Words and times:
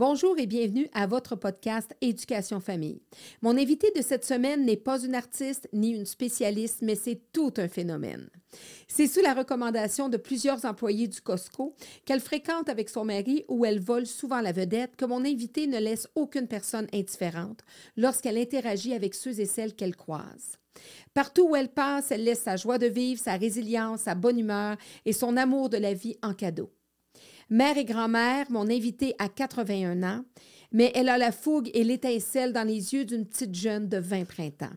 Bonjour 0.00 0.38
et 0.38 0.46
bienvenue 0.46 0.88
à 0.94 1.06
votre 1.06 1.36
podcast 1.36 1.94
Éducation 2.00 2.58
Famille. 2.58 3.02
Mon 3.42 3.58
invité 3.58 3.92
de 3.94 4.00
cette 4.00 4.24
semaine 4.24 4.64
n'est 4.64 4.78
pas 4.78 5.04
une 5.04 5.14
artiste 5.14 5.68
ni 5.74 5.90
une 5.90 6.06
spécialiste, 6.06 6.80
mais 6.80 6.94
c'est 6.94 7.20
tout 7.34 7.52
un 7.58 7.68
phénomène. 7.68 8.30
C'est 8.88 9.06
sous 9.06 9.20
la 9.20 9.34
recommandation 9.34 10.08
de 10.08 10.16
plusieurs 10.16 10.64
employés 10.64 11.06
du 11.06 11.20
Costco 11.20 11.74
qu'elle 12.06 12.20
fréquente 12.20 12.70
avec 12.70 12.88
son 12.88 13.04
mari 13.04 13.44
où 13.48 13.66
elle 13.66 13.78
vole 13.78 14.06
souvent 14.06 14.40
la 14.40 14.52
vedette 14.52 14.96
que 14.96 15.04
mon 15.04 15.22
invité 15.22 15.66
ne 15.66 15.78
laisse 15.78 16.08
aucune 16.14 16.48
personne 16.48 16.86
indifférente 16.94 17.60
lorsqu'elle 17.98 18.38
interagit 18.38 18.94
avec 18.94 19.14
ceux 19.14 19.38
et 19.38 19.44
celles 19.44 19.74
qu'elle 19.74 19.96
croise. 19.96 20.56
Partout 21.12 21.50
où 21.50 21.56
elle 21.56 21.74
passe, 21.74 22.10
elle 22.10 22.24
laisse 22.24 22.40
sa 22.40 22.56
joie 22.56 22.78
de 22.78 22.86
vivre, 22.86 23.20
sa 23.20 23.36
résilience, 23.36 24.00
sa 24.00 24.14
bonne 24.14 24.38
humeur 24.38 24.78
et 25.04 25.12
son 25.12 25.36
amour 25.36 25.68
de 25.68 25.76
la 25.76 25.92
vie 25.92 26.16
en 26.22 26.32
cadeau. 26.32 26.70
Mère 27.52 27.76
et 27.78 27.84
grand-mère, 27.84 28.46
mon 28.48 28.70
invitée 28.70 29.16
a 29.18 29.28
81 29.28 30.04
ans, 30.04 30.24
mais 30.70 30.92
elle 30.94 31.08
a 31.08 31.18
la 31.18 31.32
fougue 31.32 31.68
et 31.74 31.82
l'étincelle 31.82 32.52
dans 32.52 32.62
les 32.62 32.94
yeux 32.94 33.04
d'une 33.04 33.26
petite 33.26 33.56
jeune 33.56 33.88
de 33.88 33.96
20 33.96 34.24
printemps. 34.24 34.76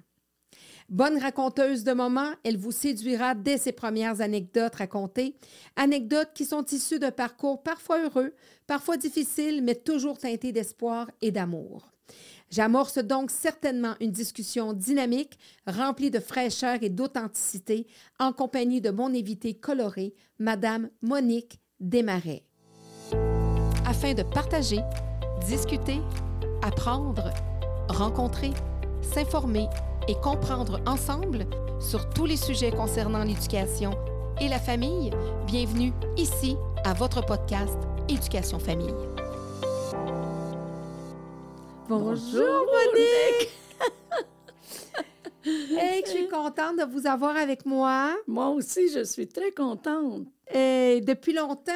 Bonne 0.89 1.19
raconteuse 1.19 1.83
de 1.83 1.93
moments, 1.93 2.31
elle 2.43 2.57
vous 2.57 2.71
séduira 2.71 3.35
dès 3.35 3.59
ses 3.59 3.73
premières 3.73 4.21
anecdotes 4.21 4.73
racontées, 4.73 5.35
anecdotes 5.75 6.31
qui 6.33 6.45
sont 6.45 6.65
issues 6.65 6.97
d'un 6.97 7.11
parcours 7.11 7.61
parfois 7.61 8.03
heureux, 8.03 8.33
parfois 8.65 8.97
difficile, 8.97 9.61
mais 9.61 9.75
toujours 9.75 10.17
teinté 10.17 10.51
d'espoir 10.51 11.11
et 11.21 11.29
d'amour. 11.29 11.91
J'amorce 12.49 12.97
donc 12.97 13.29
certainement 13.29 13.93
une 14.01 14.11
discussion 14.11 14.73
dynamique, 14.73 15.37
remplie 15.67 16.09
de 16.09 16.19
fraîcheur 16.19 16.79
et 16.81 16.89
d'authenticité, 16.89 17.85
en 18.17 18.33
compagnie 18.33 18.81
de 18.81 18.89
mon 18.89 19.13
invitée 19.13 19.53
colorée, 19.53 20.15
Madame 20.39 20.89
Monique 21.03 21.59
Desmarais 21.79 22.43
afin 23.85 24.13
de 24.13 24.23
partager, 24.23 24.79
discuter, 25.47 25.99
apprendre, 26.61 27.31
rencontrer, 27.89 28.51
s'informer 29.01 29.67
et 30.07 30.15
comprendre 30.15 30.79
ensemble 30.85 31.45
sur 31.79 32.09
tous 32.09 32.25
les 32.25 32.37
sujets 32.37 32.71
concernant 32.71 33.23
l'éducation 33.23 33.91
et 34.39 34.47
la 34.47 34.59
famille. 34.59 35.11
Bienvenue 35.47 35.93
ici 36.17 36.57
à 36.85 36.93
votre 36.93 37.25
podcast 37.25 37.77
Éducation 38.09 38.59
Famille. 38.59 38.93
Bonjour, 41.89 42.65
Monique! 42.65 43.49
hey, 45.77 46.03
je 46.05 46.09
suis 46.09 46.27
contente 46.27 46.77
de 46.77 46.85
vous 46.85 47.07
avoir 47.07 47.35
avec 47.35 47.65
moi. 47.65 48.15
Moi 48.27 48.49
aussi, 48.49 48.89
je 48.89 49.03
suis 49.03 49.27
très 49.27 49.51
contente. 49.51 50.27
Euh, 50.55 50.99
depuis 50.99 51.33
longtemps, 51.33 51.71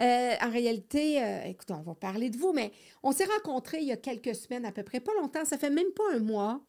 euh, 0.00 0.34
en 0.40 0.50
réalité, 0.50 1.22
euh, 1.22 1.44
écoutez, 1.44 1.72
on 1.72 1.82
va 1.82 1.94
parler 1.94 2.30
de 2.30 2.36
vous, 2.36 2.52
mais 2.52 2.72
on 3.02 3.12
s'est 3.12 3.24
rencontrés 3.24 3.78
il 3.80 3.88
y 3.88 3.92
a 3.92 3.96
quelques 3.96 4.34
semaines 4.34 4.64
à 4.64 4.72
peu 4.72 4.82
près, 4.82 5.00
pas 5.00 5.12
longtemps, 5.20 5.44
ça 5.44 5.58
fait 5.58 5.70
même 5.70 5.90
pas 5.94 6.04
un 6.14 6.18
mois. 6.18 6.60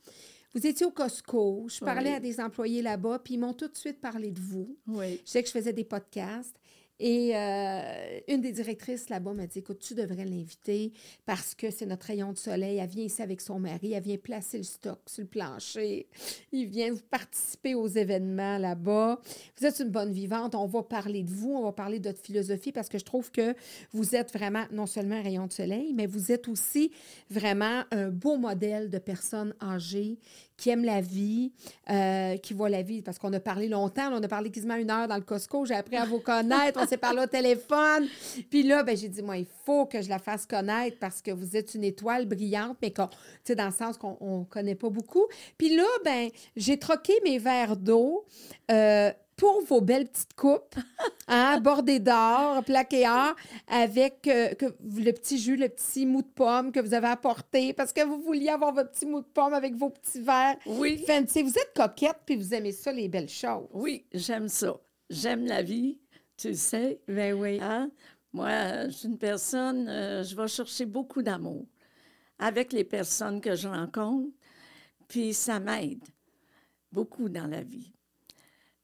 Vous 0.54 0.66
étiez 0.68 0.86
au 0.86 0.92
Costco, 0.92 1.66
je 1.70 1.80
parlais 1.80 2.14
à 2.14 2.20
des 2.20 2.40
employés 2.40 2.82
là-bas, 2.82 3.20
puis 3.24 3.36
ils 3.36 3.40
m'ont 3.40 3.54
tout 3.54 3.70
de 3.70 3.78
suite 3.78 4.02
parlé 4.02 4.32
de 4.32 4.40
vous. 4.40 4.76
Oui. 4.88 5.22
Je 5.26 5.32
sais 5.32 5.42
que 5.42 5.48
je 5.48 5.54
faisais 5.54 5.74
des 5.74 5.86
podcasts. 5.86 6.56
Et 7.04 7.32
euh, 7.36 8.20
une 8.28 8.42
des 8.42 8.52
directrices 8.52 9.10
là-bas 9.10 9.34
m'a 9.34 9.48
dit 9.48 9.58
Écoute, 9.58 9.80
tu 9.80 9.96
devrais 9.96 10.24
l'inviter 10.24 10.94
parce 11.26 11.56
que 11.56 11.72
c'est 11.72 11.88
notre 11.88 12.06
rayon 12.06 12.32
de 12.32 12.38
soleil. 12.38 12.78
Elle 12.78 12.88
vient 12.88 13.06
ici 13.06 13.24
avec 13.24 13.42
son 13.42 13.60
mari, 13.60 13.94
elle 13.94 14.04
vient 14.04 14.18
placer 14.18 14.60
le 14.60 14.64
stock 14.64 15.00
sur 15.08 15.24
le 15.24 15.28
plancher. 15.28 16.08
Il 16.52 16.68
vient 16.68 16.94
participer 17.10 17.74
aux 17.74 17.88
événements 17.88 18.60
là-bas. 18.60 19.20
Vous 19.58 19.66
êtes 19.66 19.80
une 19.80 19.90
bonne 19.90 20.12
vivante. 20.12 20.54
On 20.54 20.68
va 20.68 20.84
parler 20.84 21.24
de 21.24 21.32
vous, 21.32 21.56
on 21.56 21.64
va 21.64 21.72
parler 21.72 21.98
de 21.98 22.08
votre 22.08 22.22
philosophie 22.22 22.72
parce 22.72 22.88
que 22.88 23.00
je 23.00 23.06
trouve 23.06 23.32
que 23.32 23.56
vous 23.94 24.16
êtes 24.16 24.32
vraiment 24.32 24.66
non 24.72 24.86
seulement 24.86 25.16
un 25.16 25.24
rayon 25.24 25.48
de 25.48 25.54
soleil, 25.54 25.94
mais 25.96 26.06
vous 26.06 26.32
êtes 26.32 26.48
aussi 26.48 26.92
vraiment 27.32 27.82
un 27.90 28.10
beau 28.10 28.38
modèle 28.38 28.92
de 28.92 29.00
personnes 29.00 29.56
âgées 29.60 30.20
qui 30.62 30.70
aiment 30.70 30.86
la 30.86 31.02
vie, 31.02 31.52
euh, 31.90 32.38
qui 32.38 32.54
voient 32.54 32.70
la 32.70 32.84
vie, 32.84 33.02
parce 33.02 33.18
qu'on 33.18 33.34
a 33.34 33.40
parlé 33.40 33.68
longtemps, 33.68 34.12
on 34.14 34.22
a 34.22 34.28
parlé 34.28 34.52
quasiment 34.52 34.76
une 34.76 34.92
heure 34.92 35.08
dans 35.08 35.16
le 35.16 35.24
Costco, 35.24 35.66
j'ai 35.66 35.74
appris 35.74 35.98
à 35.98 36.06
vous 36.06 36.20
connaître, 36.20 36.80
on 36.80 36.86
s'est 36.86 36.98
parlé 36.98 37.24
au 37.24 37.26
téléphone. 37.26 38.08
Puis 38.48 38.62
là, 38.62 38.84
ben, 38.84 38.96
j'ai 38.96 39.10
dit, 39.10 39.24
moi, 39.24 39.38
il 39.38 39.48
faut 39.66 39.88
que 39.88 40.04
je 40.04 40.08
la 40.08 40.20
fasse 40.20 40.46
connaître 40.46 40.98
parce 41.00 41.24
que 41.24 41.32
vous 41.32 41.58
êtes 41.58 41.74
une 41.74 41.84
étoile 41.84 42.28
brillante, 42.28 42.78
mais 42.80 42.94
qu'on, 42.94 43.10
dans 43.56 43.66
le 43.66 43.72
sens 43.72 43.98
qu'on 43.98 44.42
ne 44.42 44.46
connaît 44.46 44.76
pas 44.76 44.92
beaucoup. 44.92 45.26
Puis 45.58 45.76
là, 45.76 45.88
ben, 46.06 46.30
j'ai 46.56 46.78
troqué 46.78 47.14
mes 47.24 47.40
verres 47.40 47.76
d'eau. 47.76 48.24
Euh, 48.70 49.12
pour 49.42 49.64
vos 49.64 49.82
belles 49.82 50.08
petites 50.08 50.36
coupes, 50.36 50.76
hein, 51.28 51.60
bordées 51.60 52.00
d'or, 52.00 52.64
plaquées 52.64 53.08
or, 53.08 53.36
avec 53.68 54.28
euh, 54.28 54.54
que, 54.54 54.68
le 54.84 55.12
petit 55.14 55.40
jus, 55.40 55.56
le 55.56 55.68
petit 55.68 56.06
mou 56.06 56.22
de 56.22 56.28
pomme 56.28 56.72
que 56.72 56.80
vous 56.80 56.94
avez 56.94 57.08
apporté 57.08 57.74
parce 57.74 57.92
que 57.92 58.06
vous 58.06 58.22
vouliez 58.22 58.50
avoir 58.50 58.72
votre 58.72 58.92
petit 58.92 59.08
mou 59.08 59.22
de 59.22 59.26
pomme 59.26 59.56
avec 59.56 59.74
vos 59.74 59.90
petits 59.90 60.22
verres. 60.22 60.58
Oui. 60.68 61.04
Fancy. 61.08 61.42
Vous 61.42 61.58
êtes 61.58 61.74
coquette 61.76 62.20
puis 62.24 62.36
vous 62.36 62.54
aimez 62.54 62.72
ça, 62.72 62.92
les 62.92 63.10
belles 63.10 63.30
choses. 63.30 63.68
Oui, 63.72 64.06
j'aime 64.14 64.48
ça. 64.48 64.80
J'aime 65.10 65.48
la 65.48 65.64
vie, 65.64 65.98
tu 66.38 66.54
sais. 66.54 67.02
Ben 67.08 67.34
oui. 67.34 67.58
Hein? 67.60 67.90
Moi, 68.34 68.90
je 68.90 68.92
suis 68.92 69.08
une 69.08 69.18
personne, 69.18 69.90
euh, 69.90 70.24
je 70.24 70.36
vais 70.36 70.48
chercher 70.48 70.86
beaucoup 70.86 71.24
d'amour 71.24 71.66
avec 72.38 72.74
les 72.74 72.84
personnes 72.84 73.42
que 73.42 73.56
je 73.56 73.68
rencontre, 73.68 74.30
puis 75.08 75.34
ça 75.34 75.60
m'aide 75.60 76.04
beaucoup 76.92 77.28
dans 77.28 77.48
la 77.48 77.64
vie. 77.64 77.92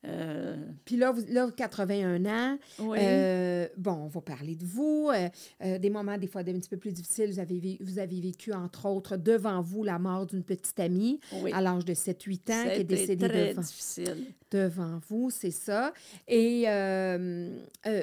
Euh, 0.07 0.55
Puis 0.85 0.95
là, 0.95 1.11
vous, 1.11 1.23
là, 1.27 1.49
81 1.55 2.25
ans. 2.25 2.57
Euh, 2.79 3.67
bon, 3.77 3.91
on 3.91 4.07
va 4.07 4.21
parler 4.21 4.55
de 4.55 4.65
vous. 4.65 5.11
Euh, 5.13 5.79
des 5.79 5.89
moments, 5.89 6.17
des 6.17 6.27
fois, 6.27 6.41
un 6.41 6.43
petit 6.43 6.69
peu 6.69 6.77
plus 6.77 6.93
difficiles. 6.93 7.31
Vous 7.31 7.39
avez, 7.39 7.77
vous 7.81 7.99
avez 7.99 8.21
vécu, 8.21 8.53
entre 8.53 8.87
autres, 8.87 9.17
devant 9.17 9.61
vous, 9.61 9.83
la 9.83 9.99
mort 9.99 10.25
d'une 10.25 10.43
petite 10.43 10.79
amie 10.79 11.19
à 11.53 11.61
l'âge 11.61 11.85
de 11.85 11.93
7-8 11.93 12.51
ans 12.51 12.63
qui 12.73 12.81
est 12.81 12.83
décédée 12.83 13.27
très 13.27 13.49
devant, 13.49 13.61
difficile. 13.61 14.25
devant 14.51 14.99
vous, 15.07 15.29
c'est 15.29 15.51
ça. 15.51 15.93
Et 16.27 16.65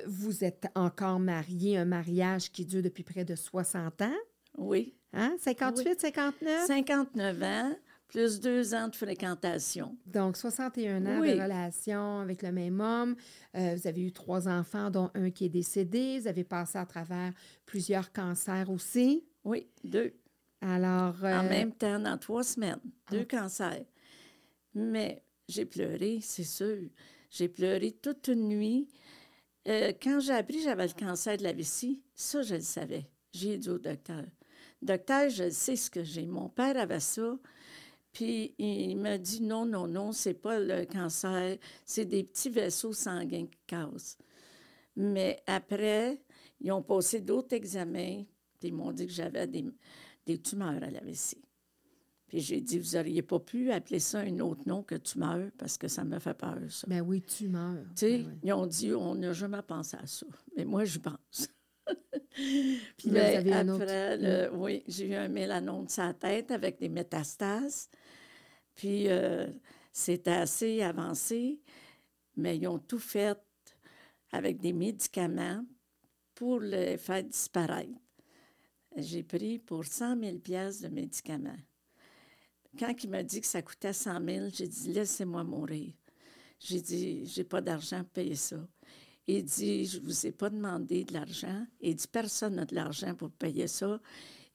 vous 0.06 0.44
êtes 0.44 0.66
encore 0.74 1.20
marié, 1.20 1.78
un 1.78 1.84
mariage 1.84 2.50
qui 2.50 2.64
dure 2.64 2.82
depuis 2.82 3.04
près 3.04 3.24
de 3.24 3.34
60 3.34 4.02
ans. 4.02 4.14
Oui. 4.56 4.94
Hein? 5.12 5.36
58, 5.40 6.00
59? 6.00 6.66
59 6.66 7.42
ans 7.42 7.72
plus 8.08 8.40
deux 8.40 8.74
ans 8.74 8.88
de 8.88 8.96
fréquentation. 8.96 9.96
Donc, 10.06 10.36
61 10.36 11.04
ans 11.06 11.20
de 11.20 11.42
relation 11.42 12.20
avec 12.20 12.42
le 12.42 12.52
même 12.52 12.80
homme. 12.80 13.16
Euh, 13.56 13.74
vous 13.74 13.86
avez 13.86 14.02
eu 14.02 14.12
trois 14.12 14.48
enfants, 14.48 14.90
dont 14.90 15.10
un 15.14 15.30
qui 15.30 15.46
est 15.46 15.50
décédé. 15.50 16.20
Vous 16.20 16.28
avez 16.28 16.44
passé 16.44 16.78
à 16.78 16.86
travers 16.86 17.32
plusieurs 17.66 18.12
cancers 18.12 18.70
aussi. 18.70 19.24
Oui, 19.44 19.66
deux. 19.82 20.14
Alors. 20.60 21.16
En 21.22 21.44
euh, 21.44 21.48
même 21.48 21.72
temps, 21.72 21.98
dans 21.98 22.18
trois 22.18 22.44
semaines, 22.44 22.80
deux 23.10 23.26
ah. 23.30 23.36
cancers. 23.40 23.84
Mais 24.74 25.22
j'ai 25.48 25.64
pleuré, 25.64 26.18
c'est 26.22 26.44
sûr. 26.44 26.78
J'ai 27.30 27.48
pleuré 27.48 27.92
toute 27.92 28.28
une 28.28 28.48
nuit. 28.48 28.88
Euh, 29.66 29.92
quand 30.00 30.20
j'ai 30.20 30.32
appris 30.32 30.58
que 30.58 30.64
j'avais 30.64 30.86
le 30.86 30.92
cancer 30.92 31.36
de 31.36 31.42
la 31.42 31.52
vessie, 31.52 32.02
ça, 32.14 32.42
je 32.42 32.56
le 32.56 32.60
savais. 32.60 33.06
J'ai 33.32 33.58
dit 33.58 33.70
au 33.70 33.78
docteur 33.78 34.24
Docteur, 34.82 35.30
je 35.30 35.48
sais 35.48 35.76
ce 35.76 35.90
que 35.90 36.04
j'ai. 36.04 36.26
Mon 36.26 36.48
père 36.48 36.76
avait 36.76 37.00
ça. 37.00 37.38
Puis 38.14 38.54
il 38.58 38.96
m'a 38.96 39.18
dit 39.18 39.42
non, 39.42 39.66
non, 39.66 39.88
non, 39.88 40.12
c'est 40.12 40.34
pas 40.34 40.60
le 40.60 40.86
cancer, 40.86 41.58
c'est 41.84 42.04
des 42.04 42.22
petits 42.22 42.48
vaisseaux 42.48 42.92
sanguins 42.92 43.46
qui 43.46 43.58
cassent. 43.66 44.16
Mais 44.94 45.42
après, 45.48 46.22
ils 46.60 46.70
ont 46.70 46.80
passé 46.80 47.20
d'autres 47.20 47.54
examens, 47.54 48.22
puis 48.60 48.68
ils 48.68 48.72
m'ont 48.72 48.92
dit 48.92 49.08
que 49.08 49.12
j'avais 49.12 49.48
des, 49.48 49.64
des, 50.24 50.38
tumeurs 50.38 50.80
à 50.80 50.90
la 50.90 51.00
vessie. 51.00 51.42
Puis 52.28 52.38
j'ai 52.38 52.60
dit, 52.60 52.78
vous 52.78 52.96
n'auriez 52.96 53.22
pas 53.22 53.40
pu 53.40 53.72
appeler 53.72 53.98
ça 53.98 54.20
un 54.20 54.38
autre 54.38 54.62
nom 54.64 54.84
que 54.84 54.94
tumeur, 54.94 55.50
parce 55.58 55.76
que 55.76 55.88
ça 55.88 56.04
me 56.04 56.20
fait 56.20 56.34
peur, 56.34 56.60
ça. 56.68 56.86
Ben 56.86 57.00
oui, 57.00 57.20
tumeur. 57.20 57.82
Tu 57.96 58.06
sais, 58.06 58.18
ben 58.18 58.38
ils 58.44 58.52
ont 58.52 58.66
dit, 58.66 58.94
on 58.94 59.16
n'a 59.16 59.32
jamais 59.32 59.62
pensé 59.62 59.96
à 60.00 60.06
ça. 60.06 60.26
Mais 60.56 60.64
moi, 60.64 60.84
je 60.84 61.00
pense. 61.00 61.48
Puis 62.96 63.10
là, 63.10 63.30
vous 63.30 63.36
avez 63.36 63.52
un 63.52 63.68
autre... 63.68 64.56
oui, 64.56 64.84
j'ai 64.86 65.08
eu 65.08 65.14
un 65.14 65.28
mélanome 65.28 65.86
de 65.86 65.90
sa 65.90 66.14
tête 66.14 66.52
avec 66.52 66.78
des 66.78 66.88
métastases. 66.88 67.88
Puis, 68.74 69.08
euh, 69.08 69.46
c'était 69.92 70.32
assez 70.32 70.82
avancé, 70.82 71.60
mais 72.36 72.56
ils 72.58 72.66
ont 72.66 72.78
tout 72.78 72.98
fait 72.98 73.38
avec 74.32 74.60
des 74.60 74.72
médicaments 74.72 75.64
pour 76.34 76.58
le 76.58 76.96
faire 76.96 77.22
disparaître. 77.22 77.92
J'ai 78.96 79.22
pris 79.22 79.58
pour 79.58 79.84
100 79.84 80.20
000 80.20 80.38
pièces 80.38 80.80
de 80.80 80.88
médicaments. 80.88 81.56
Quand 82.78 82.92
il 83.02 83.10
m'a 83.10 83.22
dit 83.22 83.40
que 83.40 83.46
ça 83.46 83.62
coûtait 83.62 83.92
100 83.92 84.24
000, 84.24 84.46
j'ai 84.52 84.68
dit 84.68 84.92
laissez-moi 84.92 85.44
mourir. 85.44 85.92
J'ai 86.58 86.80
dit 86.80 87.26
j'ai 87.26 87.44
pas 87.44 87.60
d'argent 87.60 87.98
pour 87.98 88.12
payer 88.12 88.34
ça. 88.34 88.56
Il 89.26 89.44
dit 89.44 89.86
je 89.86 90.00
vous 90.00 90.26
ai 90.26 90.32
pas 90.32 90.50
demandé 90.50 91.04
de 91.04 91.12
l'argent. 91.12 91.66
Il 91.80 91.94
dit 91.94 92.08
personne 92.08 92.56
n'a 92.56 92.64
de 92.64 92.74
l'argent 92.74 93.14
pour 93.14 93.30
payer 93.30 93.68
ça. 93.68 94.00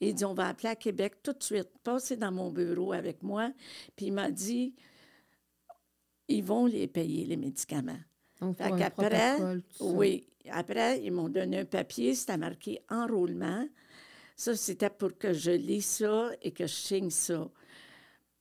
Il 0.02 0.14
dit, 0.14 0.26
on 0.26 0.34
va 0.34 0.48
appeler 0.48 0.70
à 0.70 0.76
Québec 0.76 1.16
tout 1.22 1.34
de 1.34 1.44
suite. 1.44 1.70
Passez 1.84 2.16
dans 2.16 2.32
mon 2.32 2.50
bureau 2.52 2.94
avec 2.94 3.22
moi. 3.22 3.52
Puis 3.96 4.08
il 4.08 4.14
m'a 4.14 4.32
dit, 4.32 4.74
ils 6.28 6.44
vont 6.44 6.66
les 6.66 6.88
payer, 6.88 7.26
les 7.26 7.38
médicaments. 7.38 8.00
Donc, 8.40 8.62
après, 8.62 9.38
oui, 9.82 10.26
après, 10.50 11.04
ils 11.04 11.12
m'ont 11.12 11.28
donné 11.28 11.60
un 11.60 11.66
papier, 11.66 12.16
c'était 12.16 12.38
marqué 12.38 12.80
enrôlement. 12.90 13.68
Ça, 14.38 14.56
c'était 14.56 14.90
pour 14.90 15.18
que 15.18 15.34
je 15.34 15.52
lis 15.52 15.82
ça 15.82 16.32
et 16.42 16.52
que 16.52 16.66
je 16.66 16.74
signe 16.74 17.10
ça. 17.10 17.50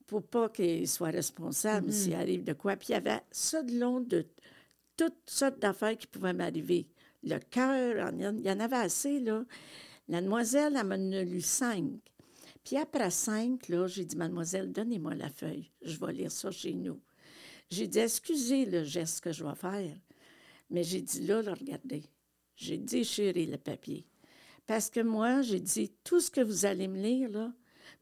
Pour 0.07 0.23
pas 0.23 0.49
qu'il 0.49 0.87
soit 0.89 1.11
responsable 1.11 1.93
s'il 1.93 2.13
mm-hmm. 2.13 2.21
arrive 2.21 2.45
de 2.45 2.53
quoi. 2.53 2.77
Puis 2.77 2.91
il 2.91 2.93
y 2.93 2.95
avait 2.95 3.21
ça 3.33 3.63
de 3.63 3.77
long 3.79 4.01
de 4.01 4.25
toutes 4.97 5.29
sortes 5.29 5.59
d'affaires 5.59 5.99
qui 5.99 6.07
pouvaient 6.07 6.33
m'arriver. 6.33 6.87
Le 7.25 7.39
cœur, 7.39 8.13
il 8.13 8.47
y 8.47 8.51
en 8.51 8.61
avait 8.61 8.77
assez, 8.77 9.19
là. 9.19 9.45
La 10.09 10.23
demoiselle, 10.23 10.75
elle 10.77 10.87
m'en 10.87 11.17
a 11.17 11.23
lu 11.23 11.41
cinq. 11.41 12.01
Puis 12.65 12.77
après 12.77 13.11
cinq, 13.11 13.69
là, 13.69 13.87
j'ai 13.87 14.05
dit, 14.05 14.17
mademoiselle, 14.17 14.73
donnez-moi 14.73 15.15
la 15.15 15.29
feuille. 15.29 15.71
Je 15.83 15.99
vais 15.99 16.13
lire 16.13 16.33
ça 16.33 16.51
chez 16.51 16.75
nous. 16.75 17.01
J'ai 17.71 17.87
dit, 17.87 17.99
excusez 17.99 18.65
le 18.65 18.85
geste 18.85 19.21
que 19.21 19.33
je 19.33 19.45
vais 19.45 19.55
faire. 19.55 19.97
Mais 20.71 20.83
j'ai 20.83 21.03
dit, 21.03 21.27
là, 21.27 21.43
là, 21.43 21.55
regardez. 21.55 22.05
J'ai 22.57 22.79
déchiré 22.79 23.47
le 23.47 23.59
papier. 23.59 24.07
Parce 24.67 24.91
que 24.91 25.01
moi, 25.01 25.43
j'ai 25.43 25.61
dit, 25.61 25.93
tout 26.05 26.21
ce 26.21 26.31
que 26.31 26.41
vous 26.41 26.67
allez 26.67 26.89
me 26.89 27.01
lire, 27.01 27.31
là, 27.31 27.53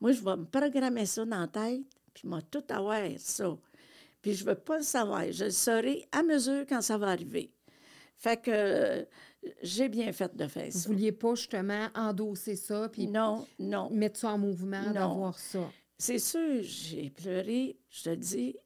moi, 0.01 0.13
je 0.13 0.23
vais 0.23 0.37
me 0.37 0.45
programmer 0.45 1.07
ça 1.07 1.25
dans 1.25 1.41
la 1.41 1.49
tête, 1.49 1.83
puis 2.13 2.29
moi, 2.29 2.43
tout 2.43 2.65
avoir 2.69 3.03
ça. 3.19 3.57
Puis 4.21 4.35
je 4.35 4.45
ne 4.45 4.51
veux 4.51 4.57
pas 4.57 4.79
le 4.79 4.83
savoir. 4.83 5.31
Je 5.31 5.45
le 5.45 5.51
saurai 5.51 6.09
à 6.11 6.23
mesure 6.23 6.65
quand 6.69 6.83
ça 6.83 6.99
va 6.99 7.09
arriver. 7.09 7.53
Fait 8.17 8.43
que 8.43 9.07
j'ai 9.63 9.89
bien 9.89 10.13
fait 10.13 10.35
de 10.35 10.47
faire 10.47 10.73
ça. 10.73 10.89
Vous 10.89 10.95
vouliez 10.95 11.13
pas 11.13 11.35
justement 11.35 11.89
endosser 11.95 12.57
ça 12.57 12.89
puis 12.89 13.07
non, 13.07 13.47
non. 13.59 13.91
mettre 13.91 14.19
ça 14.19 14.33
en 14.33 14.39
mouvement, 14.39 14.91
d'avoir 14.93 15.39
ça? 15.39 15.71
C'est 15.99 16.19
sûr, 16.19 16.63
j'ai 16.63 17.11
pleuré, 17.11 17.79
je 17.89 18.03
te 18.05 18.15
dis, 18.15 18.57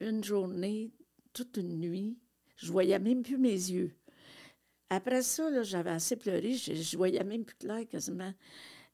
une 0.00 0.24
journée, 0.24 0.92
toute 1.32 1.56
une 1.56 1.80
nuit. 1.80 2.18
Je 2.56 2.72
voyais 2.72 2.98
même 2.98 3.22
plus 3.22 3.38
mes 3.38 3.50
yeux. 3.50 3.94
Après 4.88 5.22
ça, 5.22 5.62
j'avais 5.62 5.90
assez 5.90 6.16
pleuré, 6.16 6.54
je, 6.54 6.74
je 6.74 6.96
voyais 6.96 7.22
même 7.22 7.44
plus 7.44 7.56
clair 7.56 7.86
quasiment. 7.88 8.32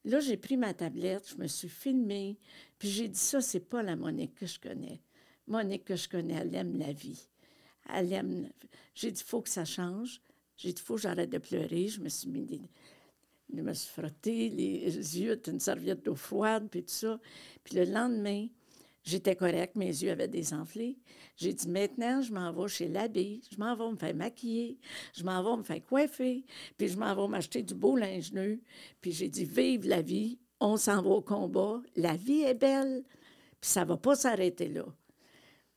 Là, 0.04 0.20
j'ai 0.20 0.36
pris 0.36 0.56
ma 0.56 0.74
tablette, 0.74 1.28
je 1.28 1.36
me 1.36 1.46
suis 1.46 1.68
filmée, 1.68 2.38
puis 2.78 2.88
j'ai 2.88 3.08
dit 3.08 3.18
ça, 3.18 3.40
c'est 3.40 3.60
pas 3.60 3.82
la 3.82 3.94
Monique 3.94 4.34
que 4.34 4.46
je 4.46 4.58
connais. 4.58 5.00
Monique 5.46 5.84
que 5.84 5.96
je 5.96 6.08
connais, 6.08 6.34
elle 6.34 6.54
aime 6.54 6.76
la 6.76 6.92
vie. 6.92 7.28
J'ai 8.94 9.10
dit, 9.10 9.20
il 9.20 9.28
faut 9.28 9.40
que 9.40 9.48
ça 9.48 9.64
change. 9.64 10.20
J'ai 10.56 10.72
dit, 10.72 10.80
il 10.80 10.84
faut 10.84 10.94
que 10.94 11.00
j'arrête 11.02 11.30
de 11.30 11.38
pleurer. 11.38 11.88
Je 11.88 12.00
me 12.00 12.08
suis 12.08 12.28
mis 12.28 12.44
des... 12.44 12.60
Je 13.54 13.60
me 13.60 13.74
suis 13.74 13.90
frotté 13.90 14.48
les 14.48 15.20
yeux, 15.20 15.38
une 15.46 15.60
serviette 15.60 16.02
d'eau 16.04 16.14
froide, 16.14 16.68
puis 16.70 16.82
tout 16.82 16.94
ça. 16.94 17.20
Puis 17.62 17.76
le 17.76 17.84
lendemain, 17.84 18.48
j'étais 19.02 19.36
correcte, 19.36 19.76
mes 19.76 19.88
yeux 19.88 20.10
avaient 20.10 20.28
désenflé. 20.28 20.96
J'ai 21.36 21.52
dit, 21.52 21.68
maintenant, 21.68 22.22
je 22.22 22.32
m'en 22.32 22.50
vais 22.50 22.68
chez 22.68 22.88
l'abbé, 22.88 23.42
je 23.50 23.58
m'en 23.58 23.76
vais 23.76 23.90
me 23.90 23.96
faire 23.96 24.14
maquiller, 24.14 24.78
je 25.12 25.22
m'en 25.24 25.42
vais 25.42 25.58
me 25.58 25.62
faire 25.64 25.84
coiffer, 25.84 26.46
puis 26.78 26.88
je 26.88 26.96
m'en 26.96 27.14
vais 27.14 27.28
m'acheter 27.28 27.62
du 27.62 27.74
beau 27.74 27.94
linge 27.94 28.32
neuf. 28.32 28.58
Puis 29.02 29.12
j'ai 29.12 29.28
dit, 29.28 29.44
vive 29.44 29.86
la 29.86 30.00
vie, 30.00 30.38
on 30.58 30.78
s'en 30.78 31.02
va 31.02 31.10
au 31.10 31.22
combat, 31.22 31.82
la 31.96 32.16
vie 32.16 32.42
est 32.42 32.54
belle, 32.54 33.04
puis 33.60 33.70
ça 33.70 33.84
va 33.84 33.98
pas 33.98 34.14
s'arrêter 34.14 34.68
là. 34.68 34.86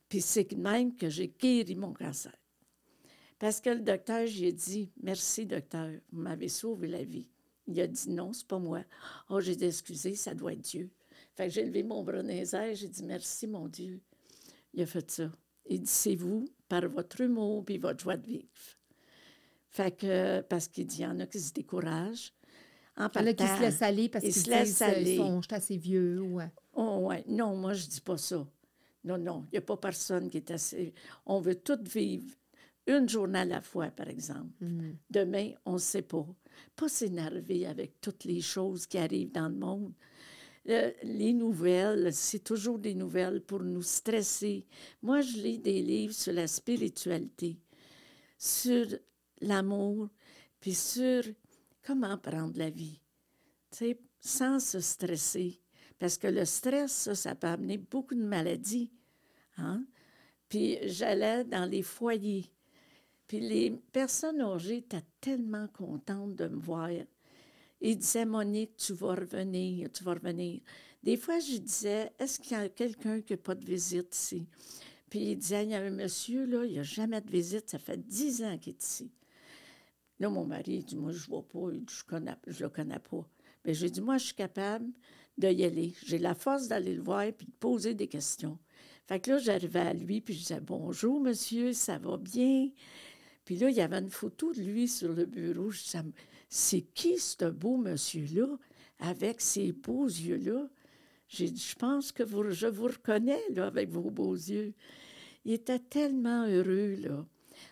Puis 0.08 0.20
c'est 0.20 0.52
même 0.52 0.96
que 0.96 1.08
j'ai 1.08 1.28
guéri 1.28 1.74
mon 1.74 1.92
cancer. 1.92 2.34
Parce 3.38 3.60
que 3.60 3.70
le 3.70 3.80
docteur, 3.80 4.26
j'ai 4.26 4.52
dit 4.52 4.90
Merci, 5.02 5.46
docteur, 5.46 5.90
vous 6.10 6.20
m'avez 6.20 6.48
sauvé 6.48 6.88
la 6.88 7.04
vie. 7.04 7.26
Il 7.66 7.80
a 7.80 7.86
dit 7.86 8.10
Non, 8.10 8.32
c'est 8.32 8.46
pas 8.46 8.58
moi. 8.58 8.82
Oh, 9.28 9.40
j'ai 9.40 9.56
dit 9.56 9.66
Excusez, 9.66 10.14
ça 10.14 10.34
doit 10.34 10.52
être 10.52 10.60
Dieu. 10.60 10.90
Fait 11.34 11.48
que 11.48 11.52
j'ai 11.52 11.64
levé 11.64 11.82
mon 11.82 12.02
bras 12.02 12.22
j'ai 12.72 12.88
dit 12.88 13.04
Merci, 13.04 13.46
mon 13.46 13.68
Dieu. 13.68 14.00
Il 14.72 14.82
a 14.82 14.86
fait 14.86 15.10
ça. 15.10 15.30
Il 15.66 15.80
dit 15.82 15.90
C'est 15.90 16.14
vous, 16.14 16.46
par 16.68 16.88
votre 16.88 17.20
humour 17.20 17.64
et 17.68 17.78
votre 17.78 18.00
joie 18.00 18.16
de 18.16 18.26
vivre. 18.26 18.48
Fait 19.68 19.94
que, 19.94 20.40
parce 20.42 20.68
qu'il 20.68 20.86
dit 20.86 21.00
Il 21.00 21.02
y 21.02 21.06
en 21.06 21.20
a 21.20 21.26
qui 21.26 21.40
se 21.40 21.52
découragent. 21.52 22.32
En 22.96 23.08
Il 23.14 23.20
y 23.20 23.24
en 23.24 23.26
a 23.26 23.34
qui 23.34 23.46
se 23.46 23.60
laissent 23.60 23.82
aller 23.82 24.08
parce 24.08 24.24
qu'ils 24.24 24.34
se 24.34 24.48
laissent 24.48 24.80
euh, 24.80 24.86
aller. 24.86 25.16
sont 25.18 25.42
assez 25.50 25.76
vieux. 25.76 26.22
Ouais. 26.22 26.50
Oh, 26.72 27.00
ouais. 27.08 27.22
Non, 27.28 27.54
moi, 27.54 27.74
je 27.74 27.86
dis 27.86 28.00
pas 28.00 28.16
ça. 28.16 28.46
Non, 29.06 29.18
non, 29.18 29.46
il 29.46 29.52
n'y 29.52 29.58
a 29.58 29.62
pas 29.62 29.76
personne 29.76 30.28
qui 30.28 30.38
est 30.38 30.50
assez. 30.50 30.92
On 31.26 31.40
veut 31.40 31.54
tout 31.54 31.78
vivre 31.88 32.34
une 32.88 33.08
journée 33.08 33.38
à 33.38 33.44
la 33.44 33.60
fois, 33.60 33.86
par 33.88 34.08
exemple. 34.08 34.52
Mm. 34.60 34.96
Demain, 35.08 35.52
on 35.64 35.74
ne 35.74 35.78
sait 35.78 36.02
pas. 36.02 36.26
Pas 36.74 36.88
s'énerver 36.88 37.66
avec 37.66 38.00
toutes 38.00 38.24
les 38.24 38.40
choses 38.40 38.86
qui 38.86 38.98
arrivent 38.98 39.32
dans 39.32 39.48
le 39.48 39.54
monde. 39.54 39.92
les 40.64 41.32
nouvelles, 41.32 42.12
c'est 42.12 42.42
toujours 42.42 42.80
des 42.80 42.94
nouvelles 42.94 43.40
pour 43.40 43.62
nous 43.62 43.82
stresser. 43.82 44.66
Moi, 45.02 45.20
je 45.20 45.36
lis 45.36 45.58
des 45.60 45.80
livres 45.82 46.14
sur 46.14 46.32
la 46.32 46.48
spiritualité, 46.48 47.60
sur 48.36 48.86
l'amour, 49.40 50.08
puis 50.58 50.74
sur 50.74 51.22
comment 51.84 52.18
prendre 52.18 52.58
la 52.58 52.70
vie, 52.70 53.00
sans 54.20 54.58
se 54.58 54.80
stresser. 54.80 55.60
Parce 55.98 56.18
que 56.18 56.26
le 56.26 56.44
stress, 56.44 56.92
ça, 56.92 57.14
ça 57.14 57.34
peut 57.34 57.46
amener 57.46 57.78
beaucoup 57.78 58.14
de 58.14 58.22
maladies. 58.22 58.90
Hein? 59.56 59.84
Puis 60.48 60.78
j'allais 60.82 61.44
dans 61.44 61.64
les 61.64 61.82
foyers. 61.82 62.50
Puis 63.26 63.40
les 63.40 63.70
personnes 63.92 64.40
âgées 64.40 64.78
étaient 64.78 65.04
tellement 65.20 65.68
contentes 65.68 66.36
de 66.36 66.48
me 66.48 66.58
voir. 66.58 66.90
Ils 67.80 67.98
disaient, 67.98 68.24
Monique, 68.24 68.76
tu 68.76 68.92
vas 68.92 69.14
revenir, 69.14 69.90
tu 69.90 70.04
vas 70.04 70.14
revenir. 70.14 70.60
Des 71.02 71.16
fois, 71.16 71.38
je 71.38 71.56
disais, 71.58 72.12
est-ce 72.18 72.40
qu'il 72.40 72.52
y 72.52 72.60
a 72.60 72.68
quelqu'un 72.68 73.20
qui 73.20 73.32
n'a 73.32 73.36
pas 73.38 73.54
de 73.54 73.64
visite 73.64 74.14
ici? 74.14 74.46
Puis 75.08 75.20
il 75.20 75.36
disait, 75.36 75.64
il 75.64 75.70
y 75.70 75.74
a 75.74 75.80
un 75.80 75.90
monsieur, 75.90 76.44
là, 76.46 76.64
il 76.64 76.76
n'a 76.76 76.82
jamais 76.82 77.20
de 77.20 77.30
visite, 77.30 77.70
ça 77.70 77.78
fait 77.78 77.96
dix 77.96 78.42
ans 78.42 78.58
qu'il 78.58 78.72
est 78.72 78.82
ici. 78.82 79.10
Là, 80.18 80.28
mon 80.30 80.44
mari, 80.44 80.76
il 80.76 80.84
dit, 80.84 80.96
moi, 80.96 81.12
je 81.12 81.24
ne 81.24 81.30
vois 81.30 81.46
pas, 81.46 81.70
je 81.70 82.16
ne 82.16 82.60
le 82.60 82.68
connais 82.68 82.98
pas. 82.98 83.28
Mais 83.64 83.74
j'ai 83.74 83.90
dit, 83.90 84.00
moi, 84.00 84.18
je 84.18 84.26
suis 84.26 84.34
capable 84.34 84.86
d'y 85.38 85.64
aller. 85.64 85.94
J'ai 86.04 86.18
la 86.18 86.34
force 86.34 86.68
d'aller 86.68 86.94
le 86.94 87.02
voir 87.02 87.22
et 87.22 87.32
de 87.32 87.44
poser 87.60 87.94
des 87.94 88.08
questions. 88.08 88.58
Fait 89.06 89.20
que 89.20 89.32
là, 89.32 89.38
j'arrivais 89.38 89.80
à 89.80 89.92
lui, 89.92 90.20
puis 90.20 90.34
je 90.34 90.40
disais 90.40 90.60
Bonjour, 90.60 91.20
monsieur, 91.20 91.72
ça 91.72 91.98
va 91.98 92.16
bien? 92.16 92.70
Puis 93.44 93.56
là, 93.56 93.70
il 93.70 93.76
y 93.76 93.80
avait 93.80 93.98
une 93.98 94.10
photo 94.10 94.52
de 94.52 94.60
lui 94.60 94.88
sur 94.88 95.12
le 95.12 95.26
bureau. 95.26 95.70
Je 95.70 95.82
disais 95.82 96.02
C'est 96.48 96.82
qui 96.82 97.18
ce 97.18 97.44
beau 97.44 97.76
monsieur-là, 97.76 98.58
avec 98.98 99.40
ses 99.40 99.72
beaux 99.72 100.06
yeux-là? 100.06 100.68
J'ai 101.28 101.50
dit 101.50 101.64
Je 101.70 101.76
pense 101.76 102.12
que 102.12 102.22
vous, 102.22 102.50
je 102.50 102.66
vous 102.66 102.86
reconnais, 102.86 103.42
là, 103.50 103.66
avec 103.66 103.90
vos 103.90 104.10
beaux 104.10 104.34
yeux. 104.34 104.74
Il 105.44 105.52
était 105.52 105.78
tellement 105.78 106.46
heureux, 106.46 106.96
là. 106.96 107.24